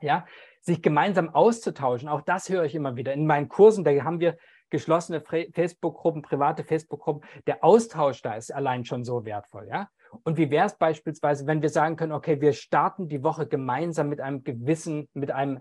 Ja, 0.00 0.26
sich 0.66 0.82
gemeinsam 0.82 1.30
auszutauschen. 1.30 2.08
Auch 2.08 2.22
das 2.22 2.48
höre 2.48 2.64
ich 2.64 2.74
immer 2.74 2.96
wieder. 2.96 3.12
In 3.12 3.26
meinen 3.26 3.48
Kursen, 3.48 3.84
da 3.84 3.92
haben 4.02 4.18
wir 4.18 4.36
geschlossene 4.68 5.20
Facebook-Gruppen, 5.20 6.22
private 6.22 6.64
Facebook-Gruppen. 6.64 7.26
Der 7.46 7.62
Austausch 7.62 8.20
da 8.20 8.34
ist 8.34 8.52
allein 8.52 8.84
schon 8.84 9.04
so 9.04 9.24
wertvoll. 9.24 9.68
Ja? 9.70 9.88
Und 10.24 10.36
wie 10.36 10.50
wäre 10.50 10.66
es 10.66 10.76
beispielsweise, 10.76 11.46
wenn 11.46 11.62
wir 11.62 11.68
sagen 11.68 11.94
können, 11.94 12.10
okay, 12.10 12.40
wir 12.40 12.52
starten 12.52 13.08
die 13.08 13.22
Woche 13.22 13.46
gemeinsam 13.46 14.08
mit 14.08 14.20
einem 14.20 14.42
gewissen, 14.42 15.08
mit 15.14 15.30
einem 15.30 15.60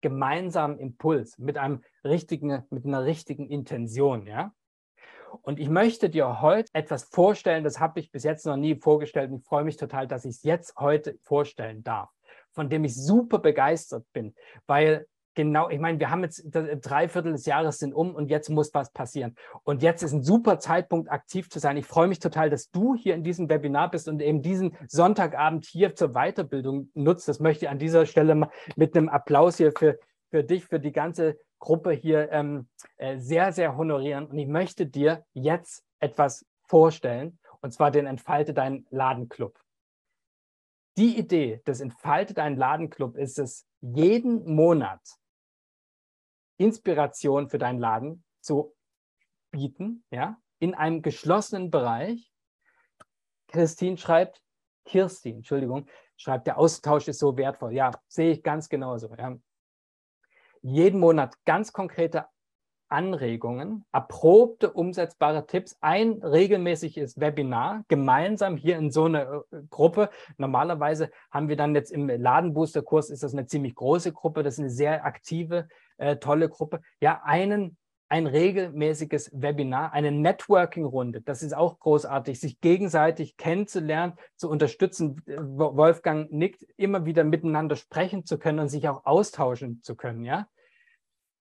gemeinsamen 0.00 0.78
Impuls, 0.78 1.36
mit 1.36 1.58
einem 1.58 1.82
richtigen, 2.02 2.64
mit 2.70 2.86
einer 2.86 3.04
richtigen 3.04 3.48
Intention, 3.48 4.26
ja? 4.26 4.52
Und 5.42 5.58
ich 5.58 5.68
möchte 5.68 6.08
dir 6.08 6.40
heute 6.40 6.70
etwas 6.72 7.04
vorstellen, 7.04 7.62
das 7.62 7.78
habe 7.78 8.00
ich 8.00 8.10
bis 8.10 8.22
jetzt 8.22 8.46
noch 8.46 8.56
nie 8.56 8.76
vorgestellt 8.76 9.30
und 9.30 9.38
ich 9.40 9.44
freue 9.44 9.64
mich 9.64 9.76
total, 9.76 10.06
dass 10.06 10.24
ich 10.24 10.36
es 10.36 10.42
jetzt 10.44 10.76
heute 10.78 11.18
vorstellen 11.20 11.82
darf 11.82 12.15
von 12.56 12.68
dem 12.68 12.84
ich 12.84 12.96
super 12.96 13.38
begeistert 13.38 14.04
bin, 14.12 14.34
weil 14.66 15.06
genau, 15.36 15.68
ich 15.68 15.78
meine, 15.78 16.00
wir 16.00 16.10
haben 16.10 16.24
jetzt 16.24 16.42
drei 16.50 17.08
Viertel 17.08 17.32
des 17.32 17.46
Jahres 17.46 17.78
sind 17.78 17.94
um 17.94 18.14
und 18.14 18.30
jetzt 18.30 18.48
muss 18.48 18.74
was 18.74 18.90
passieren. 18.90 19.36
Und 19.62 19.82
jetzt 19.82 20.02
ist 20.02 20.12
ein 20.12 20.22
super 20.22 20.58
Zeitpunkt, 20.58 21.10
aktiv 21.10 21.48
zu 21.48 21.60
sein. 21.60 21.76
Ich 21.76 21.86
freue 21.86 22.08
mich 22.08 22.18
total, 22.18 22.50
dass 22.50 22.70
du 22.70 22.96
hier 22.96 23.14
in 23.14 23.22
diesem 23.22 23.48
Webinar 23.48 23.90
bist 23.90 24.08
und 24.08 24.20
eben 24.20 24.42
diesen 24.42 24.74
Sonntagabend 24.88 25.66
hier 25.66 25.94
zur 25.94 26.14
Weiterbildung 26.14 26.90
nutzt. 26.94 27.28
Das 27.28 27.38
möchte 27.38 27.66
ich 27.66 27.70
an 27.70 27.78
dieser 27.78 28.06
Stelle 28.06 28.48
mit 28.74 28.96
einem 28.96 29.10
Applaus 29.10 29.58
hier 29.58 29.72
für, 29.78 29.98
für 30.30 30.42
dich, 30.42 30.64
für 30.64 30.80
die 30.80 30.92
ganze 30.92 31.38
Gruppe 31.58 31.92
hier 31.92 32.32
ähm, 32.32 32.68
äh, 32.96 33.18
sehr, 33.18 33.52
sehr 33.52 33.76
honorieren. 33.76 34.26
Und 34.26 34.38
ich 34.38 34.48
möchte 34.48 34.86
dir 34.86 35.24
jetzt 35.34 35.84
etwas 36.00 36.46
vorstellen, 36.66 37.38
und 37.60 37.72
zwar 37.72 37.90
den 37.90 38.06
Entfalte 38.06 38.54
deinen 38.54 38.86
Ladenclub. 38.90 39.54
Die 40.96 41.18
Idee 41.18 41.62
des 41.66 41.80
Entfaltet 41.80 42.38
ein 42.38 42.56
Ladenclub 42.56 43.16
ist 43.16 43.38
es, 43.38 43.66
jeden 43.80 44.54
Monat 44.54 45.02
Inspiration 46.56 47.50
für 47.50 47.58
deinen 47.58 47.78
Laden 47.78 48.24
zu 48.40 48.74
bieten, 49.50 50.04
ja, 50.10 50.40
in 50.58 50.74
einem 50.74 51.02
geschlossenen 51.02 51.70
Bereich. 51.70 52.32
Christine 53.48 53.98
schreibt, 53.98 54.42
Kirstin, 54.86 55.36
Entschuldigung, 55.36 55.86
schreibt, 56.16 56.46
der 56.46 56.58
Austausch 56.58 57.08
ist 57.08 57.18
so 57.18 57.36
wertvoll. 57.36 57.74
Ja, 57.74 57.90
sehe 58.08 58.32
ich 58.32 58.42
ganz 58.42 58.68
genauso. 58.68 59.14
Ja. 59.14 59.36
Jeden 60.62 60.98
Monat 61.00 61.36
ganz 61.44 61.72
konkrete 61.72 62.26
Anregungen, 62.88 63.84
erprobte, 63.92 64.72
umsetzbare 64.72 65.46
Tipps, 65.46 65.76
ein 65.80 66.22
regelmäßiges 66.22 67.18
Webinar, 67.20 67.84
gemeinsam 67.88 68.56
hier 68.56 68.76
in 68.78 68.90
so 68.90 69.04
einer 69.04 69.42
äh, 69.50 69.62
Gruppe. 69.70 70.10
Normalerweise 70.36 71.10
haben 71.30 71.48
wir 71.48 71.56
dann 71.56 71.74
jetzt 71.74 71.90
im 71.90 72.08
Ladenbooster-Kurs, 72.08 73.10
ist 73.10 73.22
das 73.22 73.32
eine 73.32 73.46
ziemlich 73.46 73.74
große 73.74 74.12
Gruppe, 74.12 74.42
das 74.42 74.54
ist 74.54 74.60
eine 74.60 74.70
sehr 74.70 75.04
aktive, 75.04 75.68
äh, 75.98 76.16
tolle 76.16 76.48
Gruppe. 76.48 76.80
Ja, 77.00 77.22
einen, 77.24 77.76
ein 78.08 78.26
regelmäßiges 78.26 79.30
Webinar, 79.34 79.92
eine 79.92 80.12
Networking-Runde, 80.12 81.22
das 81.22 81.42
ist 81.42 81.56
auch 81.56 81.78
großartig, 81.80 82.38
sich 82.38 82.60
gegenseitig 82.60 83.36
kennenzulernen, 83.36 84.14
zu 84.36 84.48
unterstützen. 84.48 85.22
Wolfgang 85.26 86.30
nickt, 86.30 86.64
immer 86.76 87.04
wieder 87.04 87.24
miteinander 87.24 87.74
sprechen 87.74 88.24
zu 88.24 88.38
können 88.38 88.60
und 88.60 88.68
sich 88.68 88.88
auch 88.88 89.04
austauschen 89.04 89.82
zu 89.82 89.96
können, 89.96 90.24
ja. 90.24 90.46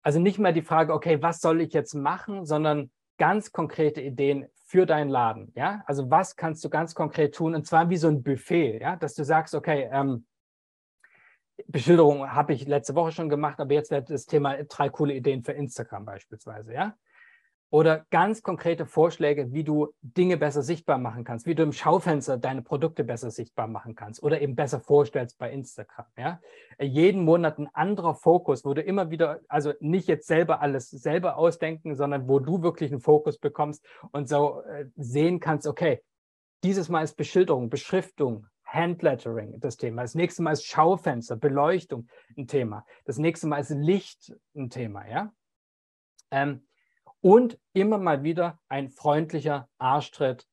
Also 0.05 0.19
nicht 0.19 0.37
mehr 0.37 0.51
die 0.51 0.61
Frage, 0.61 0.93
okay, 0.93 1.23
was 1.23 1.41
soll 1.41 1.61
ich 1.61 1.73
jetzt 1.73 1.95
machen, 1.95 2.45
sondern 2.45 2.91
ganz 3.17 3.51
konkrete 3.51 4.01
Ideen 4.01 4.45
für 4.67 4.85
deinen 4.85 5.09
Laden. 5.09 5.51
Ja, 5.55 5.83
also 5.87 6.11
was 6.11 6.35
kannst 6.35 6.63
du 6.63 6.69
ganz 6.69 6.93
konkret 6.93 7.33
tun? 7.33 7.55
Und 7.55 7.65
zwar 7.65 7.89
wie 7.89 7.97
so 7.97 8.07
ein 8.07 8.21
Buffet, 8.21 8.81
ja, 8.81 8.97
dass 8.97 9.15
du 9.15 9.23
sagst, 9.23 9.55
okay, 9.55 9.89
ähm, 9.91 10.27
Beschilderung 11.65 12.31
habe 12.31 12.53
ich 12.53 12.67
letzte 12.67 12.93
Woche 12.93 13.13
schon 13.13 13.29
gemacht, 13.29 13.59
aber 13.59 13.73
jetzt 13.73 13.89
wird 13.89 14.11
das 14.11 14.27
Thema 14.27 14.55
drei 14.65 14.89
coole 14.89 15.15
Ideen 15.15 15.43
für 15.43 15.53
Instagram 15.53 16.05
beispielsweise, 16.05 16.71
ja 16.71 16.95
oder 17.69 18.05
ganz 18.09 18.41
konkrete 18.41 18.85
Vorschläge, 18.85 19.51
wie 19.51 19.63
du 19.63 19.93
Dinge 20.01 20.37
besser 20.37 20.61
sichtbar 20.61 20.97
machen 20.97 21.23
kannst, 21.23 21.45
wie 21.45 21.55
du 21.55 21.63
im 21.63 21.73
Schaufenster 21.73 22.37
deine 22.37 22.61
Produkte 22.61 23.03
besser 23.03 23.31
sichtbar 23.31 23.67
machen 23.67 23.95
kannst 23.95 24.21
oder 24.23 24.41
eben 24.41 24.55
besser 24.55 24.79
vorstellst 24.79 25.37
bei 25.37 25.51
Instagram. 25.51 26.05
Ja? 26.17 26.39
Jeden 26.79 27.23
Monat 27.23 27.57
ein 27.57 27.69
anderer 27.73 28.15
Fokus, 28.15 28.63
wo 28.65 28.73
du 28.73 28.81
immer 28.81 29.09
wieder, 29.09 29.41
also 29.47 29.73
nicht 29.79 30.07
jetzt 30.07 30.27
selber 30.27 30.61
alles 30.61 30.89
selber 30.89 31.37
ausdenken, 31.37 31.95
sondern 31.95 32.27
wo 32.27 32.39
du 32.39 32.61
wirklich 32.61 32.91
einen 32.91 33.01
Fokus 33.01 33.37
bekommst 33.37 33.85
und 34.11 34.29
so 34.29 34.61
äh, 34.61 34.85
sehen 34.95 35.39
kannst, 35.39 35.67
okay, 35.67 36.01
dieses 36.63 36.89
Mal 36.89 37.03
ist 37.03 37.17
Beschilderung, 37.17 37.69
Beschriftung, 37.69 38.47
Handlettering 38.65 39.59
das 39.59 39.77
Thema. 39.77 40.01
Das 40.01 40.15
nächste 40.15 40.43
Mal 40.43 40.51
ist 40.51 40.65
Schaufenster, 40.65 41.35
Beleuchtung 41.35 42.07
ein 42.37 42.47
Thema. 42.47 42.85
Das 43.05 43.17
nächste 43.17 43.47
Mal 43.47 43.59
ist 43.59 43.69
Licht 43.69 44.35
ein 44.55 44.69
Thema, 44.69 45.07
ja. 45.07 45.31
Ähm, 46.31 46.67
und 47.21 47.57
immer 47.73 47.97
mal 47.97 48.23
wieder 48.23 48.59
ein 48.67 48.89
freundlicher 48.89 49.67
Arschtritt 49.77 50.45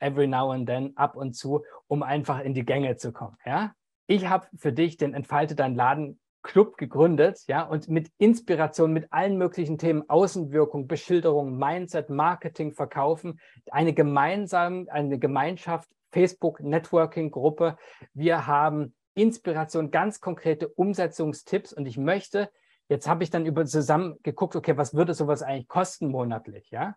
every 0.00 0.26
now 0.26 0.50
and 0.50 0.66
then 0.66 0.96
ab 0.96 1.16
und 1.16 1.34
zu, 1.34 1.64
um 1.86 2.02
einfach 2.02 2.40
in 2.40 2.54
die 2.54 2.64
Gänge 2.64 2.96
zu 2.96 3.12
kommen. 3.12 3.36
Ja? 3.44 3.74
Ich 4.06 4.28
habe 4.28 4.46
für 4.56 4.72
dich 4.72 4.96
den 4.96 5.14
Entfalte 5.14 5.54
dein 5.54 5.74
Laden 5.74 6.20
Club 6.42 6.78
gegründet, 6.78 7.42
ja, 7.48 7.62
und 7.62 7.88
mit 7.88 8.10
Inspiration, 8.16 8.92
mit 8.92 9.12
allen 9.12 9.36
möglichen 9.36 9.76
Themen, 9.76 10.08
Außenwirkung, 10.08 10.86
Beschilderung, 10.86 11.58
Mindset, 11.58 12.10
Marketing, 12.10 12.72
Verkaufen, 12.72 13.40
eine 13.70 13.92
gemeinsame, 13.92 14.86
eine 14.88 15.18
Gemeinschaft, 15.18 15.90
Facebook 16.10 16.60
Networking 16.60 17.32
Gruppe. 17.32 17.76
Wir 18.14 18.46
haben 18.46 18.94
Inspiration, 19.14 19.90
ganz 19.90 20.20
konkrete 20.20 20.68
Umsetzungstipps 20.68 21.72
und 21.72 21.86
ich 21.86 21.98
möchte 21.98 22.50
Jetzt 22.88 23.08
habe 23.08 23.22
ich 23.22 23.30
dann 23.30 23.46
über 23.46 23.66
zusammen 23.66 24.16
geguckt, 24.22 24.56
okay, 24.56 24.76
was 24.76 24.94
würde 24.94 25.14
sowas 25.14 25.42
eigentlich 25.42 25.68
kosten 25.68 26.08
monatlich, 26.08 26.70
ja? 26.70 26.96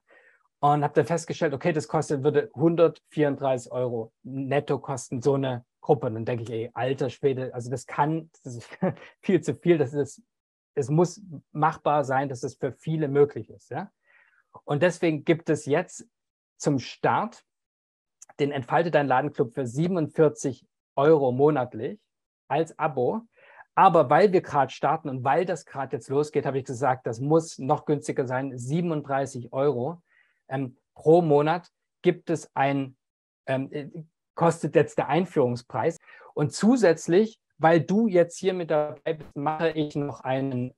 Und 0.59 0.83
habe 0.83 0.93
dann 0.93 1.05
festgestellt, 1.05 1.53
okay, 1.53 1.73
das 1.73 1.87
kostet, 1.87 2.23
würde 2.23 2.49
134 2.53 3.71
Euro 3.71 4.13
netto 4.23 4.79
kosten, 4.79 5.21
so 5.21 5.33
eine 5.33 5.65
Gruppe. 5.81 6.07
Und 6.07 6.13
dann 6.13 6.25
denke 6.25 6.43
ich, 6.43 6.51
ey, 6.51 6.71
alter 6.73 7.09
Schwede, 7.09 7.53
also 7.53 7.69
das 7.69 7.87
kann, 7.87 8.29
das 8.43 8.55
ist 8.55 8.69
viel 9.21 9.41
zu 9.41 9.55
viel, 9.55 9.77
das 9.77 9.93
ist, 9.93 10.21
es 10.75 10.89
muss 10.89 11.21
machbar 11.51 12.05
sein, 12.05 12.29
dass 12.29 12.43
es 12.43 12.55
für 12.55 12.71
viele 12.71 13.07
möglich 13.07 13.49
ist, 13.49 13.71
ja? 13.71 13.91
Und 14.63 14.83
deswegen 14.83 15.23
gibt 15.23 15.49
es 15.49 15.65
jetzt 15.65 16.07
zum 16.57 16.79
Start 16.79 17.43
den 18.39 18.51
Entfalte 18.51 18.91
dein 18.91 19.07
Ladenclub 19.07 19.53
für 19.53 19.65
47 19.65 20.65
Euro 20.95 21.31
monatlich 21.31 21.99
als 22.47 22.77
Abo. 22.77 23.21
Aber 23.75 24.09
weil 24.09 24.33
wir 24.33 24.41
gerade 24.41 24.71
starten 24.71 25.09
und 25.09 25.23
weil 25.23 25.45
das 25.45 25.65
gerade 25.65 25.95
jetzt 25.95 26.09
losgeht, 26.09 26.45
habe 26.45 26.59
ich 26.59 26.65
gesagt, 26.65 27.07
das 27.07 27.19
muss 27.19 27.57
noch 27.57 27.85
günstiger 27.85 28.27
sein. 28.27 28.57
37 28.57 29.53
Euro 29.53 30.01
ähm, 30.49 30.77
pro 30.93 31.21
Monat 31.21 31.69
gibt 32.01 32.29
es 32.29 32.53
ein, 32.55 32.97
ähm, 33.45 33.69
äh, 33.71 33.87
kostet 34.35 34.75
jetzt 34.75 34.97
der 34.97 35.07
Einführungspreis. 35.07 35.97
Und 36.33 36.53
zusätzlich, 36.53 37.39
weil 37.57 37.81
du 37.81 38.07
jetzt 38.07 38.37
hier 38.37 38.53
mit 38.53 38.71
dabei 38.71 39.13
bist, 39.13 39.35
mache 39.35 39.69
ich 39.69 39.95
noch 39.95 40.21
einen, 40.21 40.73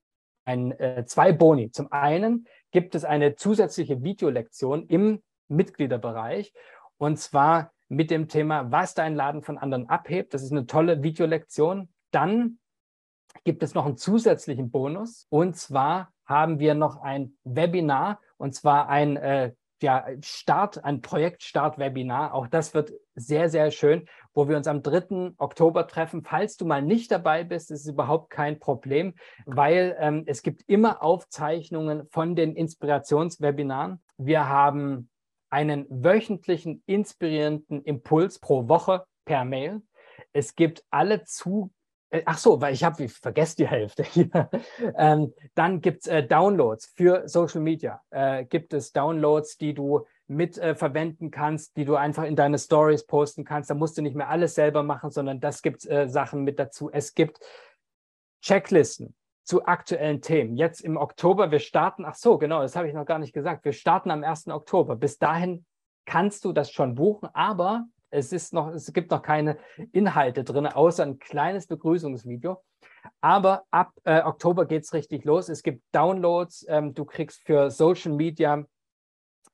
einen 0.45 0.71
äh, 0.73 1.05
zwei 1.05 1.31
Boni. 1.31 1.71
Zum 1.71 1.91
einen 1.91 2.47
gibt 2.71 2.95
es 2.95 3.05
eine 3.05 3.35
zusätzliche 3.35 4.03
Videolektion 4.03 4.87
im 4.87 5.21
Mitgliederbereich 5.47 6.53
und 6.97 7.17
zwar 7.17 7.71
mit 7.89 8.11
dem 8.11 8.27
Thema, 8.27 8.71
was 8.71 8.93
dein 8.93 9.15
Laden 9.15 9.43
von 9.43 9.57
anderen 9.57 9.89
abhebt. 9.89 10.33
Das 10.33 10.43
ist 10.43 10.51
eine 10.51 10.65
tolle 10.65 11.03
Videolektion. 11.03 11.89
Dann 12.11 12.59
gibt 13.43 13.63
es 13.63 13.73
noch 13.73 13.85
einen 13.85 13.97
zusätzlichen 13.97 14.71
Bonus 14.71 15.27
und 15.29 15.55
zwar 15.55 16.11
haben 16.25 16.59
wir 16.59 16.73
noch 16.73 17.01
ein 17.01 17.37
Webinar 17.43 18.19
und 18.37 18.53
zwar 18.55 18.89
ein 18.89 19.17
äh, 19.17 19.53
ja, 19.83 20.05
Start, 20.21 20.83
ein 20.83 21.01
Projektstart-Webinar. 21.01 22.33
Auch 22.33 22.47
das 22.47 22.73
wird 22.73 22.93
sehr, 23.15 23.49
sehr 23.49 23.69
schön, 23.69 24.07
wo 24.33 24.47
wir 24.47 24.57
uns 24.57 24.67
am 24.67 24.81
3. 24.81 25.33
Oktober 25.37 25.87
treffen. 25.87 26.23
Falls 26.23 26.57
du 26.57 26.65
mal 26.65 26.81
nicht 26.81 27.11
dabei 27.11 27.43
bist, 27.43 27.69
ist 27.69 27.81
es 27.81 27.87
überhaupt 27.87 28.29
kein 28.31 28.59
Problem, 28.59 29.13
weil 29.45 29.95
ähm, 29.99 30.23
es 30.25 30.41
gibt 30.41 30.63
immer 30.67 31.03
Aufzeichnungen 31.03 32.07
von 32.09 32.35
den 32.35 32.55
Inspirationswebinaren. 32.55 34.01
Wir 34.17 34.47
haben 34.47 35.09
einen 35.49 35.85
wöchentlichen 35.89 36.81
inspirierenden 36.87 37.83
Impuls 37.83 38.39
pro 38.39 38.67
Woche 38.69 39.03
per 39.25 39.45
Mail. 39.45 39.83
Es 40.31 40.55
gibt 40.55 40.83
alle 40.89 41.25
zu 41.25 41.71
Ach 42.25 42.37
so, 42.37 42.61
weil 42.61 42.73
ich 42.73 42.83
habe, 42.83 43.03
ich 43.03 43.13
vergesse 43.13 43.55
die 43.55 43.67
Hälfte 43.67 44.03
hier. 44.11 44.49
ähm, 44.97 45.33
dann 45.55 45.81
gibt 45.81 46.01
es 46.01 46.07
äh, 46.07 46.23
Downloads 46.23 46.93
für 46.95 47.27
Social 47.27 47.61
Media. 47.61 48.01
Äh, 48.11 48.45
gibt 48.45 48.73
es 48.73 48.91
Downloads, 48.91 49.57
die 49.57 49.73
du 49.73 50.05
mit 50.27 50.57
äh, 50.57 50.75
verwenden 50.75 51.31
kannst, 51.31 51.75
die 51.75 51.85
du 51.85 51.95
einfach 51.95 52.23
in 52.23 52.35
deine 52.35 52.59
Stories 52.59 53.05
posten 53.05 53.45
kannst. 53.45 53.69
Da 53.69 53.73
musst 53.73 53.97
du 53.97 54.01
nicht 54.01 54.15
mehr 54.15 54.29
alles 54.29 54.55
selber 54.55 54.83
machen, 54.83 55.09
sondern 55.09 55.39
das 55.39 55.61
gibt 55.61 55.85
äh, 55.89 56.07
Sachen 56.07 56.43
mit 56.43 56.59
dazu. 56.59 56.91
Es 56.91 57.15
gibt 57.15 57.39
Checklisten 58.41 59.15
zu 59.43 59.65
aktuellen 59.65 60.21
Themen. 60.21 60.55
Jetzt 60.55 60.81
im 60.81 60.97
Oktober, 60.97 61.51
wir 61.51 61.59
starten, 61.59 62.05
ach 62.05 62.15
so, 62.15 62.37
genau, 62.37 62.61
das 62.61 62.75
habe 62.75 62.87
ich 62.87 62.93
noch 62.93 63.05
gar 63.05 63.19
nicht 63.19 63.33
gesagt. 63.33 63.65
Wir 63.65 63.73
starten 63.73 64.11
am 64.11 64.23
1. 64.23 64.47
Oktober. 64.49 64.95
Bis 64.95 65.17
dahin 65.17 65.65
kannst 66.05 66.45
du 66.45 66.53
das 66.53 66.71
schon 66.71 66.95
buchen, 66.95 67.29
aber 67.33 67.85
es, 68.13 68.31
ist 68.31 68.53
noch, 68.53 68.69
es 68.69 68.91
gibt 68.93 69.11
noch 69.11 69.21
keine 69.21 69.57
Inhalte 69.91 70.43
drin, 70.43 70.67
außer 70.67 71.03
ein 71.03 71.19
kleines 71.19 71.67
Begrüßungsvideo. 71.67 72.61
Aber 73.21 73.63
ab 73.71 73.91
äh, 74.03 74.21
Oktober 74.21 74.65
geht 74.65 74.83
es 74.83 74.93
richtig 74.93 75.25
los. 75.25 75.49
Es 75.49 75.63
gibt 75.63 75.83
Downloads, 75.91 76.65
ähm, 76.69 76.93
du 76.93 77.05
kriegst 77.05 77.43
für 77.45 77.69
Social 77.69 78.13
Media 78.13 78.65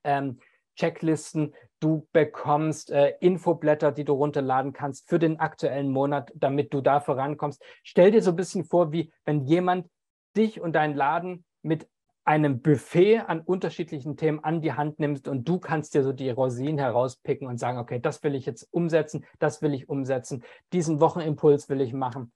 ähm, 0.04 0.40
Checklisten, 0.76 1.54
du 1.80 2.08
bekommst 2.12 2.92
äh, 2.92 3.16
Infoblätter, 3.20 3.92
die 3.92 4.06
du 4.06 4.14
runterladen 4.14 4.74
kannst 4.74 5.10
für 5.10 5.20
den 5.20 5.40
aktuellen 5.40 5.90
Monat, 5.92 6.32
damit 6.36 6.74
du 6.74 6.82
da 6.82 7.00
vorankommst. 7.00 7.64
Stell 7.84 8.12
dir 8.12 8.22
so 8.22 8.32
ein 8.32 8.36
bisschen 8.36 8.66
vor, 8.66 8.92
wie 8.92 9.12
wenn 9.26 9.46
jemand 9.46 9.90
dich 10.38 10.62
und 10.62 10.74
deinen 10.74 10.96
Laden 10.96 11.44
mit 11.62 11.88
einem 12.30 12.62
Buffet 12.62 13.22
an 13.22 13.42
unterschiedlichen 13.42 14.16
Themen 14.16 14.44
an 14.44 14.62
die 14.62 14.74
Hand 14.74 15.00
nimmst 15.00 15.28
und 15.28 15.50
du 15.50 15.58
kannst 15.58 15.96
dir 15.96 16.04
so 16.04 16.14
die 16.14 16.30
Rosinen 16.30 16.78
herauspicken 16.78 17.48
und 17.48 17.58
sagen, 17.58 17.80
okay, 17.80 18.00
das 18.00 18.22
will 18.22 18.36
ich 18.36 18.46
jetzt 18.46 18.68
umsetzen, 18.70 19.26
das 19.40 19.64
will 19.64 19.74
ich 19.74 19.90
umsetzen, 19.90 20.44
diesen 20.72 21.00
Wochenimpuls 21.00 21.70
will 21.70 21.82
ich 21.82 21.92
machen. 21.92 22.32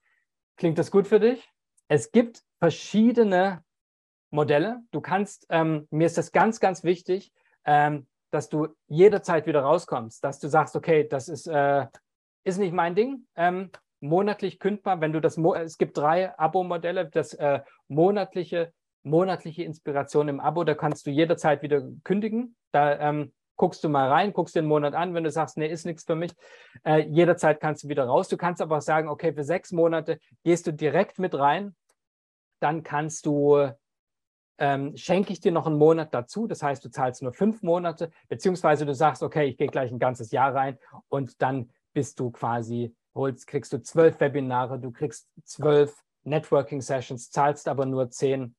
Klingt 0.56 0.78
das 0.78 0.90
gut 0.90 1.06
für 1.06 1.20
dich? 1.20 1.48
Es 1.86 2.10
gibt 2.10 2.42
verschiedene 2.58 3.62
Modelle. 4.30 4.80
Du 4.90 5.00
kannst, 5.00 5.46
ähm, 5.48 5.86
mir 5.92 6.06
ist 6.06 6.18
das 6.18 6.32
ganz, 6.32 6.58
ganz 6.58 6.82
wichtig, 6.82 7.32
ähm, 7.64 8.08
dass 8.32 8.48
du 8.48 8.66
jederzeit 8.88 9.46
wieder 9.46 9.60
rauskommst, 9.60 10.24
dass 10.24 10.40
du 10.40 10.48
sagst, 10.48 10.74
okay, 10.74 11.06
das 11.08 11.28
ist, 11.28 11.46
äh, 11.46 11.86
ist 12.42 12.58
nicht 12.58 12.72
mein 12.72 12.96
Ding. 12.96 13.28
Ähm, 13.36 13.70
monatlich 14.00 14.58
kündbar, 14.58 15.00
wenn 15.00 15.12
du 15.12 15.20
das, 15.20 15.38
es 15.38 15.78
gibt 15.78 15.96
drei 15.96 16.36
Abo-Modelle, 16.36 17.08
das 17.10 17.32
äh, 17.34 17.60
monatliche 17.86 18.72
monatliche 19.04 19.62
Inspiration 19.62 20.28
im 20.28 20.40
Abo, 20.40 20.64
da 20.64 20.74
kannst 20.74 21.06
du 21.06 21.10
jederzeit 21.10 21.62
wieder 21.62 21.82
kündigen. 22.02 22.56
Da 22.72 22.98
ähm, 22.98 23.32
guckst 23.56 23.84
du 23.84 23.88
mal 23.88 24.10
rein, 24.10 24.32
guckst 24.32 24.56
den 24.56 24.66
Monat 24.66 24.94
an, 24.94 25.14
wenn 25.14 25.24
du 25.24 25.30
sagst, 25.30 25.56
nee, 25.56 25.68
ist 25.68 25.86
nichts 25.86 26.04
für 26.04 26.16
mich. 26.16 26.34
Äh, 26.84 27.06
jederzeit 27.08 27.60
kannst 27.60 27.84
du 27.84 27.88
wieder 27.88 28.04
raus. 28.04 28.28
Du 28.28 28.36
kannst 28.36 28.60
aber 28.60 28.78
auch 28.78 28.82
sagen, 28.82 29.08
okay, 29.08 29.32
für 29.32 29.44
sechs 29.44 29.72
Monate 29.72 30.18
gehst 30.42 30.66
du 30.66 30.72
direkt 30.72 31.18
mit 31.18 31.34
rein. 31.34 31.76
Dann 32.60 32.82
kannst 32.82 33.26
du, 33.26 33.70
ähm, 34.58 34.96
schenke 34.96 35.32
ich 35.32 35.40
dir 35.40 35.52
noch 35.52 35.66
einen 35.66 35.78
Monat 35.78 36.14
dazu. 36.14 36.46
Das 36.46 36.62
heißt, 36.62 36.84
du 36.84 36.90
zahlst 36.90 37.22
nur 37.22 37.32
fünf 37.32 37.62
Monate, 37.62 38.10
beziehungsweise 38.28 38.86
du 38.86 38.94
sagst, 38.94 39.22
okay, 39.22 39.44
ich 39.44 39.56
gehe 39.56 39.68
gleich 39.68 39.92
ein 39.92 39.98
ganzes 39.98 40.30
Jahr 40.32 40.54
rein 40.54 40.78
und 41.08 41.40
dann 41.42 41.70
bist 41.92 42.18
du 42.18 42.30
quasi, 42.30 42.94
holst, 43.14 43.46
kriegst 43.46 43.72
du 43.72 43.80
zwölf 43.80 44.18
Webinare, 44.18 44.80
du 44.80 44.90
kriegst 44.90 45.28
zwölf 45.44 46.02
Networking 46.24 46.80
Sessions, 46.80 47.30
zahlst 47.30 47.68
aber 47.68 47.86
nur 47.86 48.10
zehn 48.10 48.56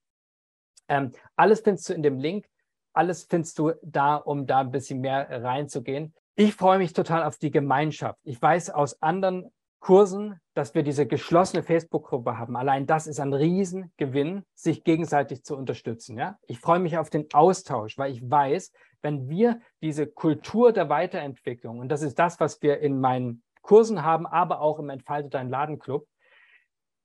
ähm, 0.87 1.11
alles 1.35 1.61
findest 1.61 1.89
du 1.89 1.93
in 1.93 2.03
dem 2.03 2.19
Link. 2.19 2.45
Alles 2.93 3.25
findest 3.29 3.59
du 3.59 3.73
da, 3.81 4.15
um 4.15 4.47
da 4.47 4.59
ein 4.59 4.71
bisschen 4.71 5.01
mehr 5.01 5.27
reinzugehen. 5.43 6.13
Ich 6.35 6.55
freue 6.55 6.77
mich 6.77 6.93
total 6.93 7.23
auf 7.23 7.37
die 7.37 7.51
Gemeinschaft. 7.51 8.19
Ich 8.23 8.41
weiß 8.41 8.69
aus 8.69 9.01
anderen 9.01 9.51
Kursen, 9.79 10.39
dass 10.53 10.73
wir 10.73 10.83
diese 10.83 11.05
geschlossene 11.05 11.61
Facebook-Gruppe 11.61 12.37
haben. 12.37 12.55
Allein 12.55 12.87
das 12.87 13.05
ist 13.05 13.19
ein 13.19 13.33
Riesengewinn, 13.33 14.43
sich 14.53 14.83
gegenseitig 14.83 15.43
zu 15.43 15.55
unterstützen. 15.55 16.17
Ja? 16.17 16.39
Ich 16.47 16.59
freue 16.59 16.79
mich 16.79 16.97
auf 16.97 17.09
den 17.09 17.27
Austausch, 17.33 17.97
weil 17.97 18.11
ich 18.11 18.27
weiß, 18.27 18.71
wenn 19.01 19.29
wir 19.29 19.59
diese 19.81 20.07
Kultur 20.07 20.73
der 20.73 20.89
Weiterentwicklung, 20.89 21.79
und 21.79 21.89
das 21.89 22.01
ist 22.01 22.17
das, 22.17 22.39
was 22.39 22.61
wir 22.61 22.79
in 22.79 22.99
meinen 22.99 23.43
Kursen 23.61 24.03
haben, 24.03 24.25
aber 24.25 24.59
auch 24.61 24.79
im 24.79 24.89
Entfalte 24.89 25.29
Dein 25.29 25.49
Ladenclub, 25.49 26.07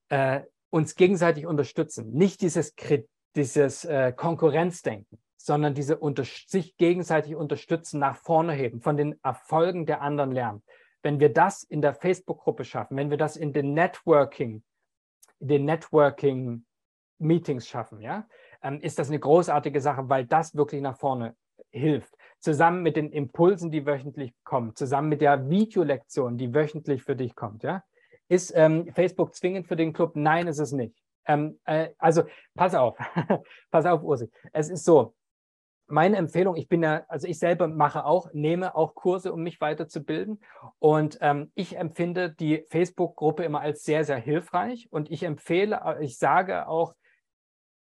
äh, 0.09 0.41
uns 0.70 0.95
gegenseitig 0.95 1.47
unterstützen. 1.47 2.12
Nicht 2.12 2.41
dieses 2.41 2.76
dieses 3.37 3.85
äh, 3.85 4.12
Konkurrenzdenken, 4.12 5.18
sondern 5.37 5.74
diese 5.74 5.99
unter 5.99 6.24
sich 6.24 6.76
gegenseitig 6.76 7.35
unterstützen, 7.35 8.01
nach 8.01 8.16
vorne 8.16 8.53
heben, 8.53 8.81
von 8.81 8.97
den 8.97 9.18
Erfolgen 9.22 9.87
der 9.87 10.03
anderen 10.03 10.33
lernen. 10.33 10.62
Wenn 11.03 11.20
wir 11.20 11.33
das 11.33 11.62
in 11.62 11.81
der 11.81 11.95
Facebook-Gruppe 11.95 12.64
schaffen, 12.64 12.97
wenn 12.97 13.11
wir 13.11 13.16
das 13.16 13.37
in 13.37 13.53
den 13.53 13.72
Networking, 13.72 14.62
in 15.39 15.49
den 15.49 15.64
Networking-Meetings 15.64 17.66
schaffen, 17.66 18.01
ja, 18.01 18.26
ähm, 18.62 18.81
ist 18.81 18.99
das 18.99 19.09
eine 19.09 19.18
großartige 19.18 19.81
Sache, 19.81 20.09
weil 20.09 20.26
das 20.26 20.55
wirklich 20.55 20.83
nach 20.83 20.99
vorne 20.99 21.35
hilft. 21.70 22.14
Zusammen 22.39 22.83
mit 22.83 22.97
den 22.97 23.11
Impulsen, 23.11 23.70
die 23.70 23.87
wöchentlich 23.87 24.35
kommen, 24.45 24.74
zusammen 24.74 25.09
mit 25.09 25.20
der 25.20 25.49
Videolektion, 25.49 26.37
die 26.37 26.55
wöchentlich 26.55 27.03
für 27.03 27.16
dich 27.16 27.35
kommt, 27.35 27.62
ja. 27.62 27.83
Ist 28.28 28.53
ähm, 28.55 28.93
Facebook 28.95 29.35
zwingend 29.35 29.66
für 29.66 29.74
den 29.74 29.93
Club? 29.93 30.12
Nein, 30.14 30.47
ist 30.47 30.61
es 30.61 30.70
nicht. 30.70 30.95
Ähm, 31.31 31.61
äh, 31.64 31.91
also 31.99 32.24
pass 32.55 32.74
auf, 32.74 32.99
pass 33.70 33.87
auf, 33.87 34.03
Ursi. 34.03 34.31
Es 34.53 34.68
ist 34.68 34.85
so, 34.85 35.14
meine 35.87 36.16
Empfehlung, 36.16 36.57
ich 36.57 36.68
bin 36.68 36.83
ja, 36.83 37.05
also 37.09 37.26
ich 37.26 37.39
selber 37.39 37.68
mache 37.68 38.05
auch, 38.05 38.33
nehme 38.33 38.74
auch 38.74 38.95
Kurse, 38.95 39.33
um 39.33 39.43
mich 39.43 39.61
weiterzubilden. 39.61 40.41
Und 40.78 41.18
ähm, 41.20 41.53
ich 41.55 41.76
empfinde 41.76 42.31
die 42.31 42.64
Facebook-Gruppe 42.70 43.45
immer 43.45 43.61
als 43.61 43.85
sehr, 43.85 44.05
sehr 44.05 44.16
hilfreich. 44.16 44.89
Und 44.91 45.11
ich 45.11 45.22
empfehle, 45.22 45.81
äh, 45.85 46.05
ich 46.05 46.18
sage 46.18 46.66
auch, 46.66 46.95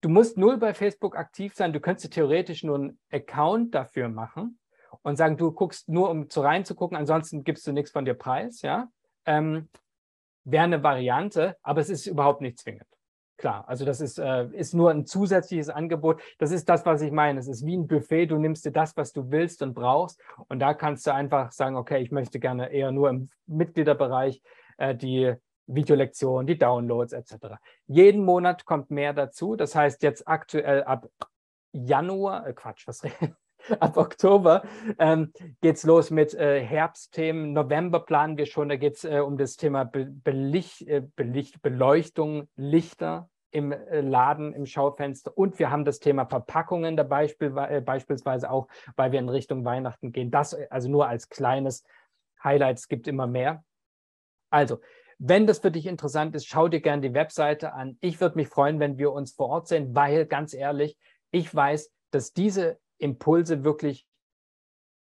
du 0.02 0.10
musst 0.10 0.38
null 0.38 0.58
bei 0.58 0.74
Facebook 0.74 1.16
aktiv 1.16 1.54
sein. 1.56 1.74
Du 1.74 1.80
könntest 1.80 2.14
theoretisch 2.14 2.64
nur 2.64 2.76
einen 2.76 3.00
Account 3.12 3.76
dafür 3.76 4.10
machen 4.10 4.60
und 5.04 5.18
sagen, 5.18 5.38
du 5.38 5.52
guckst 5.52 5.88
nur, 5.88 6.10
um 6.10 6.30
zu 6.30 6.42
reinzugucken, 6.42 6.98
ansonsten 6.98 7.44
gibst 7.44 7.68
du 7.68 7.74
nichts 7.74 7.92
von 7.92 8.06
dir 8.06 8.16
preis, 8.16 8.62
ja. 8.62 8.88
Ähm, 9.26 9.70
Wäre 10.48 10.64
eine 10.64 10.84
Variante, 10.84 11.58
aber 11.64 11.82
es 11.82 11.90
ist 11.90 12.06
überhaupt 12.06 12.42
nicht 12.42 12.60
zwingend. 12.60 12.86
Klar, 13.38 13.68
also 13.68 13.84
das 13.84 14.00
ist, 14.00 14.18
äh, 14.18 14.48
ist 14.54 14.74
nur 14.74 14.92
ein 14.92 15.06
zusätzliches 15.06 15.70
Angebot. 15.70 16.22
Das 16.38 16.52
ist 16.52 16.70
das, 16.70 16.86
was 16.86 17.02
ich 17.02 17.12
meine. 17.12 17.40
Es 17.40 17.48
ist 17.48 17.66
wie 17.66 17.76
ein 17.76 17.88
Buffet. 17.88 18.28
Du 18.28 18.38
nimmst 18.38 18.66
dir 18.66 18.72
das, 18.72 18.96
was 18.96 19.12
du 19.12 19.30
willst 19.30 19.62
und 19.62 19.74
brauchst. 19.74 20.22
Und 20.48 20.60
da 20.60 20.74
kannst 20.74 21.06
du 21.06 21.14
einfach 21.14 21.52
sagen, 21.52 21.76
okay, 21.76 22.02
ich 22.02 22.12
möchte 22.12 22.40
gerne 22.40 22.72
eher 22.72 22.92
nur 22.92 23.10
im 23.10 23.30
Mitgliederbereich 23.46 24.42
äh, 24.78 24.96
die 24.96 25.34
Videolektionen, 25.68 26.48
die 26.48 26.58
Downloads 26.58 27.12
etc. 27.12 27.58
Jeden 27.88 28.24
Monat 28.24 28.66
kommt 28.66 28.90
mehr 28.90 29.14
dazu. 29.14 29.56
Das 29.56 29.76
heißt, 29.76 30.04
jetzt 30.04 30.28
aktuell 30.28 30.84
ab 30.84 31.10
Januar, 31.74 32.48
äh, 32.48 32.54
Quatsch, 32.54 32.88
was 32.88 33.02
ab 33.80 33.98
Oktober 33.98 34.64
ähm, 35.00 35.32
geht 35.62 35.78
es 35.78 35.84
los 35.84 36.12
mit 36.12 36.34
äh, 36.34 36.62
Herbstthemen. 36.62 37.54
November 37.54 38.00
planen 38.00 38.38
wir 38.38 38.46
schon, 38.46 38.70
da 38.70 38.76
geht 38.76 38.96
es 38.96 39.04
äh, 39.04 39.20
um 39.20 39.38
das 39.38 39.56
Thema 39.56 39.86
Be 39.86 40.06
Belicht, 40.06 40.88
äh, 40.88 41.04
Belicht, 41.16 41.62
Beleuchtung, 41.62 42.48
Lichter 42.56 43.30
im 43.52 43.72
äh, 43.72 44.02
Laden, 44.02 44.54
im 44.54 44.66
Schaufenster. 44.66 45.36
Und 45.36 45.60
wir 45.60 45.72
haben 45.72 45.86
das 45.86 46.00
Thema 46.00 46.26
Verpackungen 46.26 46.98
da 46.98 47.04
Beispiel, 47.04 47.56
äh, 47.58 47.82
beispielsweise 47.82 48.52
auch, 48.52 48.68
weil 48.96 49.12
wir 49.12 49.20
in 49.20 49.30
Richtung 49.30 49.66
Weihnachten 49.66 50.12
gehen. 50.12 50.32
Das 50.32 50.54
also 50.70 50.90
nur 50.90 51.08
als 51.08 51.30
kleines 51.30 51.84
Highlight, 52.44 52.78
es 52.78 52.88
gibt 52.88 53.08
immer 53.08 53.28
mehr. 53.28 53.64
Also, 54.50 54.80
wenn 55.18 55.48
das 55.48 55.60
für 55.60 55.72
dich 55.72 55.86
interessant 55.86 56.36
ist, 56.36 56.46
schau 56.46 56.68
dir 56.68 56.82
gerne 56.82 57.02
die 57.02 57.14
Webseite 57.14 57.74
an. 57.74 57.98
Ich 58.02 58.20
würde 58.20 58.36
mich 58.36 58.50
freuen, 58.50 58.82
wenn 58.82 58.98
wir 58.98 59.14
uns 59.14 59.32
vor 59.32 59.48
Ort 59.48 59.68
sehen, 59.70 59.96
weil 59.96 60.26
ganz 60.26 60.54
ehrlich, 60.54 60.98
ich 61.32 61.54
weiß, 61.54 61.92
dass 62.12 62.34
diese 62.34 62.78
Impulse 62.98 63.64
wirklich 63.64 64.08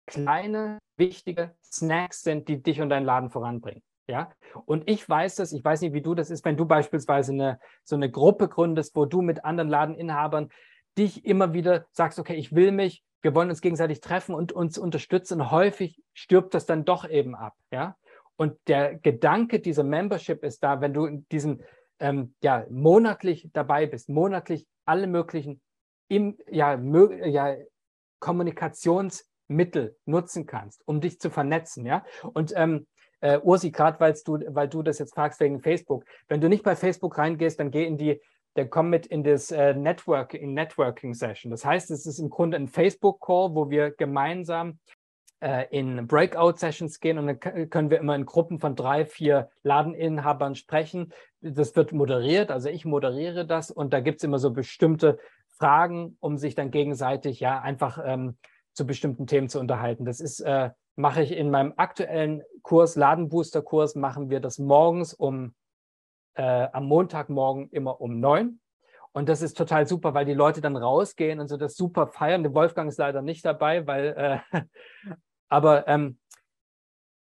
kleine, 0.07 0.79
wichtige 0.97 1.55
Snacks 1.63 2.23
sind, 2.23 2.49
die 2.49 2.63
dich 2.63 2.81
und 2.81 2.91
deinen 2.91 3.07
Laden 3.07 3.31
voranbringen. 3.31 3.83
Ja, 4.09 4.31
und 4.67 4.91
ich 4.91 5.09
weiß 5.09 5.37
das, 5.37 5.53
ich 5.53 5.65
weiß 5.65 5.81
nicht, 5.81 5.93
wie 5.95 6.03
du 6.03 6.15
das 6.15 6.31
ist, 6.31 6.45
wenn 6.45 6.57
du 6.57 6.67
beispielsweise 6.67 7.33
eine, 7.33 7.61
so 7.85 7.95
eine 7.95 8.11
Gruppe 8.11 8.49
gründest, 8.49 8.97
wo 8.97 9.07
du 9.07 9.23
mit 9.23 9.45
anderen 9.45 9.71
Ladeninhabern 9.71 10.51
dich 10.99 11.25
immer 11.25 11.55
wieder 11.55 11.87
sagst, 11.93 12.19
okay, 12.19 12.35
ich 12.35 12.53
will 12.55 12.73
mich, 12.73 13.05
wir 13.23 13.35
wollen 13.35 13.49
uns 13.49 13.61
gegenseitig 13.61 14.01
treffen 14.01 14.35
und 14.35 14.53
uns 14.53 14.77
unterstützen. 14.77 15.51
häufig 15.51 16.03
stirbt 16.13 16.55
das 16.55 16.67
dann 16.67 16.85
doch 16.85 17.09
eben 17.09 17.35
ab. 17.35 17.55
Ja? 17.71 17.97
Und 18.37 18.59
der 18.67 18.97
Gedanke 18.97 19.61
dieser 19.61 19.85
Membership 19.85 20.43
ist 20.43 20.63
da, 20.65 20.81
wenn 20.81 20.93
du 20.93 21.07
in 21.07 21.27
diesem 21.29 21.63
ähm, 22.01 22.35
ja, 22.43 22.67
monatlich 22.69 23.49
dabei 23.53 23.87
bist, 23.87 24.09
monatlich 24.09 24.67
alle 24.85 25.07
möglichen 25.07 25.61
im, 26.09 26.37
ja, 26.51 26.75
ja, 26.75 27.57
Kommunikationsmittel 28.23 29.97
nutzen 30.07 30.47
kannst, 30.47 30.83
um 30.87 31.01
dich 31.01 31.21
zu 31.21 31.29
vernetzen. 31.29 31.85
Ja? 31.85 32.05
Und 32.33 32.55
ähm, 32.57 32.87
äh, 33.21 33.39
Ursi, 33.39 33.71
gerade 33.71 34.15
du, 34.25 34.39
weil 34.49 34.69
du 34.69 34.83
das 34.83 34.99
jetzt 34.99 35.15
fragst 35.15 35.41
wegen 35.41 35.61
Facebook, 35.61 36.05
wenn 36.29 36.41
du 36.41 36.49
nicht 36.49 36.63
bei 36.63 36.77
Facebook 36.77 37.19
reingehst, 37.19 37.61
dann 37.61 37.71
geh 37.71 37.85
in 37.85 37.99
die, 37.99 38.21
dann 38.55 38.71
komm 38.71 38.91
mit 38.91 39.07
in 39.07 39.23
das 39.23 39.51
äh, 39.51 39.75
Network, 39.75 40.35
in 40.35 40.55
Networking 40.55 41.15
Session. 41.15 41.51
Das 41.51 41.65
heißt, 41.65 41.91
es 41.91 42.07
ist 42.07 42.19
im 42.19 42.31
Grunde 42.31 42.57
ein 42.57 42.69
Facebook-Call, 42.69 43.55
wo 43.55 43.69
wir 43.69 43.91
gemeinsam 43.91 44.79
äh, 45.41 45.67
in 45.71 46.07
Breakout-Sessions 46.07 47.01
gehen 47.01 47.19
und 47.19 47.27
dann 47.27 47.69
können 47.69 47.91
wir 47.91 47.99
immer 47.99 48.15
in 48.15 48.27
Gruppen 48.27 48.61
von 48.61 48.77
drei, 48.77 49.05
vier 49.05 49.51
Ladeninhabern 49.65 50.55
sprechen. 50.55 51.13
Das 51.41 51.75
wird 51.75 51.93
moderiert, 51.93 52.51
also 52.51 52.69
ich 52.69 52.85
moderiere 52.85 53.45
das 53.45 53.71
und 53.71 53.93
da 53.93 54.01
gibt 54.01 54.19
es 54.19 54.25
immer 54.25 54.39
so 54.39 54.53
bestimmte 54.53 55.19
Fragen, 55.63 56.17
um 56.19 56.39
sich 56.39 56.57
dann 56.57 56.73
gegenseitig 56.73 57.39
ja 57.39 57.61
einfach 57.61 58.01
ähm, 58.05 58.37
zu 58.73 58.85
bestimmten 58.85 59.29
Themen 59.29 59.49
zu 59.49 59.61
unterhalten. 59.61 60.05
Das 60.05 60.19
ist, 60.19 60.41
äh, 60.41 60.71
mache 60.97 61.23
ich 61.23 61.31
in 61.31 61.53
meinem 61.53 61.75
aktuellen 61.77 62.43
Kurs, 62.63 62.97
Ladenbooster-Kurs, 62.97 63.95
machen 63.95 64.29
wir 64.29 64.41
das 64.41 64.59
morgens 64.59 65.15
um, 65.15 65.55
äh, 66.35 66.67
am 66.73 66.87
Montagmorgen 66.87 67.71
immer 67.71 68.01
um 68.01 68.19
neun. 68.19 68.59
Und 69.13 69.29
das 69.29 69.41
ist 69.41 69.57
total 69.57 69.87
super, 69.87 70.15
weil 70.15 70.25
die 70.25 70.35
Leute 70.35 70.61
dann 70.61 70.77
rausgehen 70.77 71.39
und 71.39 71.47
so 71.47 71.57
das 71.57 71.77
super 71.77 72.09
feiern. 72.09 72.43
Der 72.43 72.55
Wolfgang 72.55 72.89
ist 72.89 72.99
leider 72.99 73.23
nicht 73.23 73.45
dabei, 73.45 73.87
weil, 73.87 74.43
äh, 74.53 74.63
aber 75.49 75.87
ähm, 75.87 76.19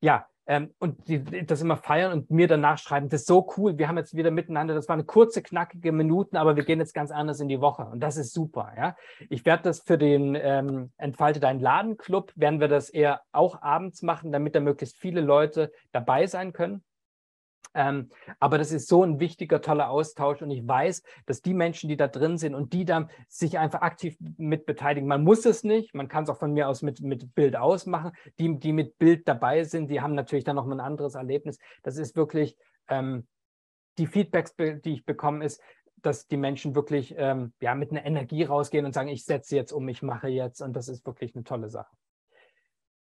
ja, 0.02 0.28
ähm, 0.48 0.74
und 0.78 1.06
die, 1.08 1.46
das 1.46 1.60
immer 1.60 1.76
feiern 1.76 2.10
und 2.12 2.30
mir 2.30 2.48
danach 2.48 2.78
schreiben, 2.78 3.10
das 3.10 3.20
ist 3.20 3.26
so 3.28 3.46
cool, 3.56 3.76
wir 3.76 3.86
haben 3.86 3.98
jetzt 3.98 4.16
wieder 4.16 4.30
miteinander, 4.30 4.74
das 4.74 4.88
war 4.88 4.94
eine 4.94 5.04
kurze, 5.04 5.42
knackige 5.42 5.92
Minuten, 5.92 6.38
aber 6.38 6.56
wir 6.56 6.64
gehen 6.64 6.80
jetzt 6.80 6.94
ganz 6.94 7.10
anders 7.10 7.40
in 7.40 7.48
die 7.48 7.60
Woche 7.60 7.84
und 7.84 8.00
das 8.00 8.16
ist 8.16 8.32
super. 8.32 8.72
Ja? 8.76 8.96
Ich 9.28 9.44
werde 9.44 9.64
das 9.64 9.80
für 9.80 9.98
den 9.98 10.34
ähm, 10.40 10.90
Entfalte 10.96 11.38
deinen 11.38 11.60
Ladenclub, 11.60 12.32
werden 12.34 12.60
wir 12.60 12.68
das 12.68 12.88
eher 12.88 13.20
auch 13.30 13.60
abends 13.60 14.00
machen, 14.02 14.32
damit 14.32 14.54
da 14.54 14.60
möglichst 14.60 14.96
viele 14.96 15.20
Leute 15.20 15.70
dabei 15.92 16.26
sein 16.26 16.54
können. 16.54 16.82
Ähm, 17.78 18.10
aber 18.40 18.58
das 18.58 18.72
ist 18.72 18.88
so 18.88 19.04
ein 19.04 19.20
wichtiger, 19.20 19.62
toller 19.62 19.88
Austausch 19.88 20.42
und 20.42 20.50
ich 20.50 20.66
weiß, 20.66 21.04
dass 21.26 21.42
die 21.42 21.54
Menschen, 21.54 21.88
die 21.88 21.96
da 21.96 22.08
drin 22.08 22.36
sind 22.36 22.56
und 22.56 22.72
die 22.72 22.84
dann 22.84 23.08
sich 23.28 23.56
einfach 23.56 23.82
aktiv 23.82 24.16
mit 24.36 24.66
beteiligen, 24.66 25.06
man 25.06 25.22
muss 25.22 25.46
es 25.46 25.62
nicht, 25.62 25.94
man 25.94 26.08
kann 26.08 26.24
es 26.24 26.28
auch 26.28 26.38
von 26.38 26.52
mir 26.52 26.68
aus 26.68 26.82
mit, 26.82 27.00
mit 27.02 27.36
Bild 27.36 27.54
ausmachen, 27.54 28.10
die, 28.40 28.58
die 28.58 28.72
mit 28.72 28.98
Bild 28.98 29.28
dabei 29.28 29.62
sind, 29.62 29.92
die 29.92 30.00
haben 30.00 30.16
natürlich 30.16 30.44
dann 30.44 30.56
noch 30.56 30.66
ein 30.68 30.80
anderes 30.80 31.14
Erlebnis. 31.14 31.58
Das 31.84 31.98
ist 31.98 32.16
wirklich, 32.16 32.56
ähm, 32.88 33.28
die 33.96 34.08
Feedbacks, 34.08 34.56
die 34.56 34.92
ich 34.92 35.04
bekomme, 35.04 35.44
ist, 35.44 35.62
dass 36.02 36.26
die 36.26 36.36
Menschen 36.36 36.74
wirklich 36.74 37.14
ähm, 37.16 37.52
ja, 37.60 37.76
mit 37.76 37.92
einer 37.92 38.04
Energie 38.04 38.42
rausgehen 38.42 38.86
und 38.86 38.92
sagen, 38.92 39.08
ich 39.08 39.24
setze 39.24 39.54
jetzt 39.54 39.70
um, 39.70 39.86
ich 39.88 40.02
mache 40.02 40.26
jetzt 40.26 40.62
und 40.62 40.72
das 40.74 40.88
ist 40.88 41.06
wirklich 41.06 41.36
eine 41.36 41.44
tolle 41.44 41.68
Sache. 41.68 41.94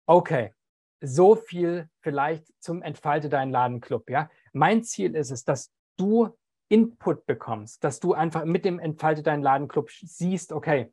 Okay, 0.05 0.53
so 1.01 1.37
viel 1.37 1.89
vielleicht 2.01 2.47
zum 2.61 2.83
Entfalte 2.83 3.29
deinen 3.29 3.51
Ladenclub. 3.51 4.11
Ja? 4.11 4.29
Mein 4.53 4.83
Ziel 4.83 5.15
ist 5.15 5.31
es, 5.31 5.45
dass 5.45 5.71
du 5.97 6.31
Input 6.69 7.27
bekommst, 7.27 7.83
dass 7.83 8.01
du 8.01 8.13
einfach 8.13 8.45
mit 8.45 8.65
dem 8.65 8.79
Entfalte 8.79 9.23
deinen 9.23 9.43
Ladenclub 9.43 9.91
siehst, 9.91 10.53
okay, 10.53 10.93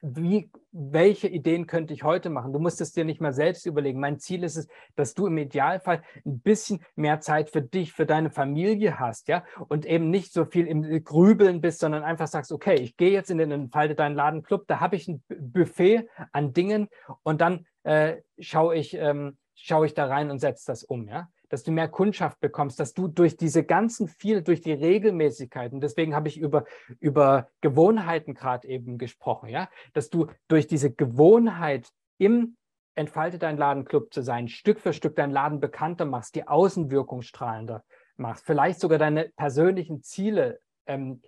wie, 0.00 0.50
welche 0.70 1.26
Ideen 1.26 1.66
könnte 1.66 1.92
ich 1.92 2.04
heute 2.04 2.30
machen? 2.30 2.52
Du 2.52 2.60
musst 2.60 2.80
es 2.80 2.92
dir 2.92 3.04
nicht 3.04 3.20
mehr 3.20 3.32
selbst 3.32 3.66
überlegen. 3.66 3.98
Mein 3.98 4.20
Ziel 4.20 4.44
ist 4.44 4.56
es, 4.56 4.68
dass 4.94 5.14
du 5.14 5.26
im 5.26 5.36
Idealfall 5.38 6.02
ein 6.24 6.40
bisschen 6.40 6.84
mehr 6.94 7.20
Zeit 7.20 7.50
für 7.50 7.62
dich, 7.62 7.92
für 7.92 8.06
deine 8.06 8.30
Familie 8.30 9.00
hast, 9.00 9.26
ja, 9.26 9.44
und 9.68 9.86
eben 9.86 10.10
nicht 10.10 10.32
so 10.32 10.44
viel 10.44 10.68
im 10.68 10.82
Grübeln 11.02 11.60
bist, 11.60 11.80
sondern 11.80 12.04
einfach 12.04 12.28
sagst, 12.28 12.52
okay, 12.52 12.76
ich 12.76 12.96
gehe 12.96 13.10
jetzt 13.10 13.30
in 13.30 13.38
den 13.38 13.50
Entfalte 13.50 13.96
deinen 13.96 14.14
Ladenclub, 14.14 14.68
da 14.68 14.78
habe 14.78 14.94
ich 14.94 15.08
ein 15.08 15.22
Buffet 15.28 16.08
an 16.32 16.52
Dingen 16.52 16.88
und 17.24 17.40
dann 17.40 17.66
äh, 17.82 18.18
schaue 18.38 18.76
ich, 18.76 18.94
ähm, 18.94 19.36
schaue 19.54 19.86
ich 19.86 19.94
da 19.94 20.06
rein 20.06 20.30
und 20.30 20.38
setze 20.38 20.66
das 20.66 20.84
um, 20.84 21.08
ja 21.08 21.28
dass 21.48 21.62
du 21.62 21.70
mehr 21.70 21.88
Kundschaft 21.88 22.40
bekommst, 22.40 22.80
dass 22.80 22.94
du 22.94 23.08
durch 23.08 23.36
diese 23.36 23.64
ganzen 23.64 24.08
viel, 24.08 24.42
durch 24.42 24.60
die 24.60 24.72
Regelmäßigkeiten, 24.72 25.80
deswegen 25.80 26.14
habe 26.14 26.28
ich 26.28 26.38
über, 26.38 26.64
über 27.00 27.48
Gewohnheiten 27.60 28.34
gerade 28.34 28.68
eben 28.68 28.98
gesprochen, 28.98 29.48
ja, 29.48 29.68
dass 29.92 30.10
du 30.10 30.26
durch 30.48 30.66
diese 30.66 30.92
Gewohnheit 30.92 31.88
im 32.18 32.56
Entfalte 32.94 33.38
dein 33.38 33.56
Ladenclub 33.56 34.12
zu 34.12 34.22
sein, 34.22 34.48
Stück 34.48 34.80
für 34.80 34.92
Stück 34.92 35.14
deinen 35.14 35.30
Laden 35.30 35.60
bekannter 35.60 36.04
machst, 36.04 36.34
die 36.34 36.48
Außenwirkung 36.48 37.22
strahlender 37.22 37.84
machst, 38.16 38.44
vielleicht 38.44 38.80
sogar 38.80 38.98
deine 38.98 39.30
persönlichen 39.36 40.02
Ziele 40.02 40.60
ähm, 40.86 41.22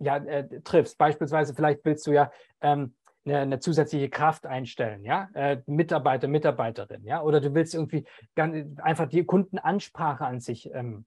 ja, 0.00 0.16
äh, 0.16 0.60
triffst. 0.62 0.98
Beispielsweise, 0.98 1.54
vielleicht 1.54 1.84
willst 1.84 2.06
du 2.06 2.12
ja 2.12 2.32
ähm, 2.60 2.94
eine, 3.24 3.38
eine 3.38 3.58
zusätzliche 3.60 4.08
Kraft 4.08 4.46
einstellen, 4.46 5.04
ja, 5.04 5.28
äh, 5.34 5.62
Mitarbeiter, 5.66 6.28
Mitarbeiterin, 6.28 7.04
ja, 7.04 7.22
oder 7.22 7.40
du 7.40 7.54
willst 7.54 7.74
irgendwie 7.74 8.04
ganz, 8.34 8.78
einfach 8.80 9.08
die 9.08 9.24
Kundenansprache 9.24 10.24
an 10.24 10.40
sich 10.40 10.70
ähm, 10.72 11.06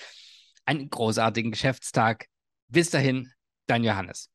einen 0.64 0.90
großartigen 0.90 1.52
Geschäftstag. 1.52 2.26
Bis 2.68 2.90
dahin, 2.90 3.32
dein 3.66 3.84
Johannes. 3.84 4.30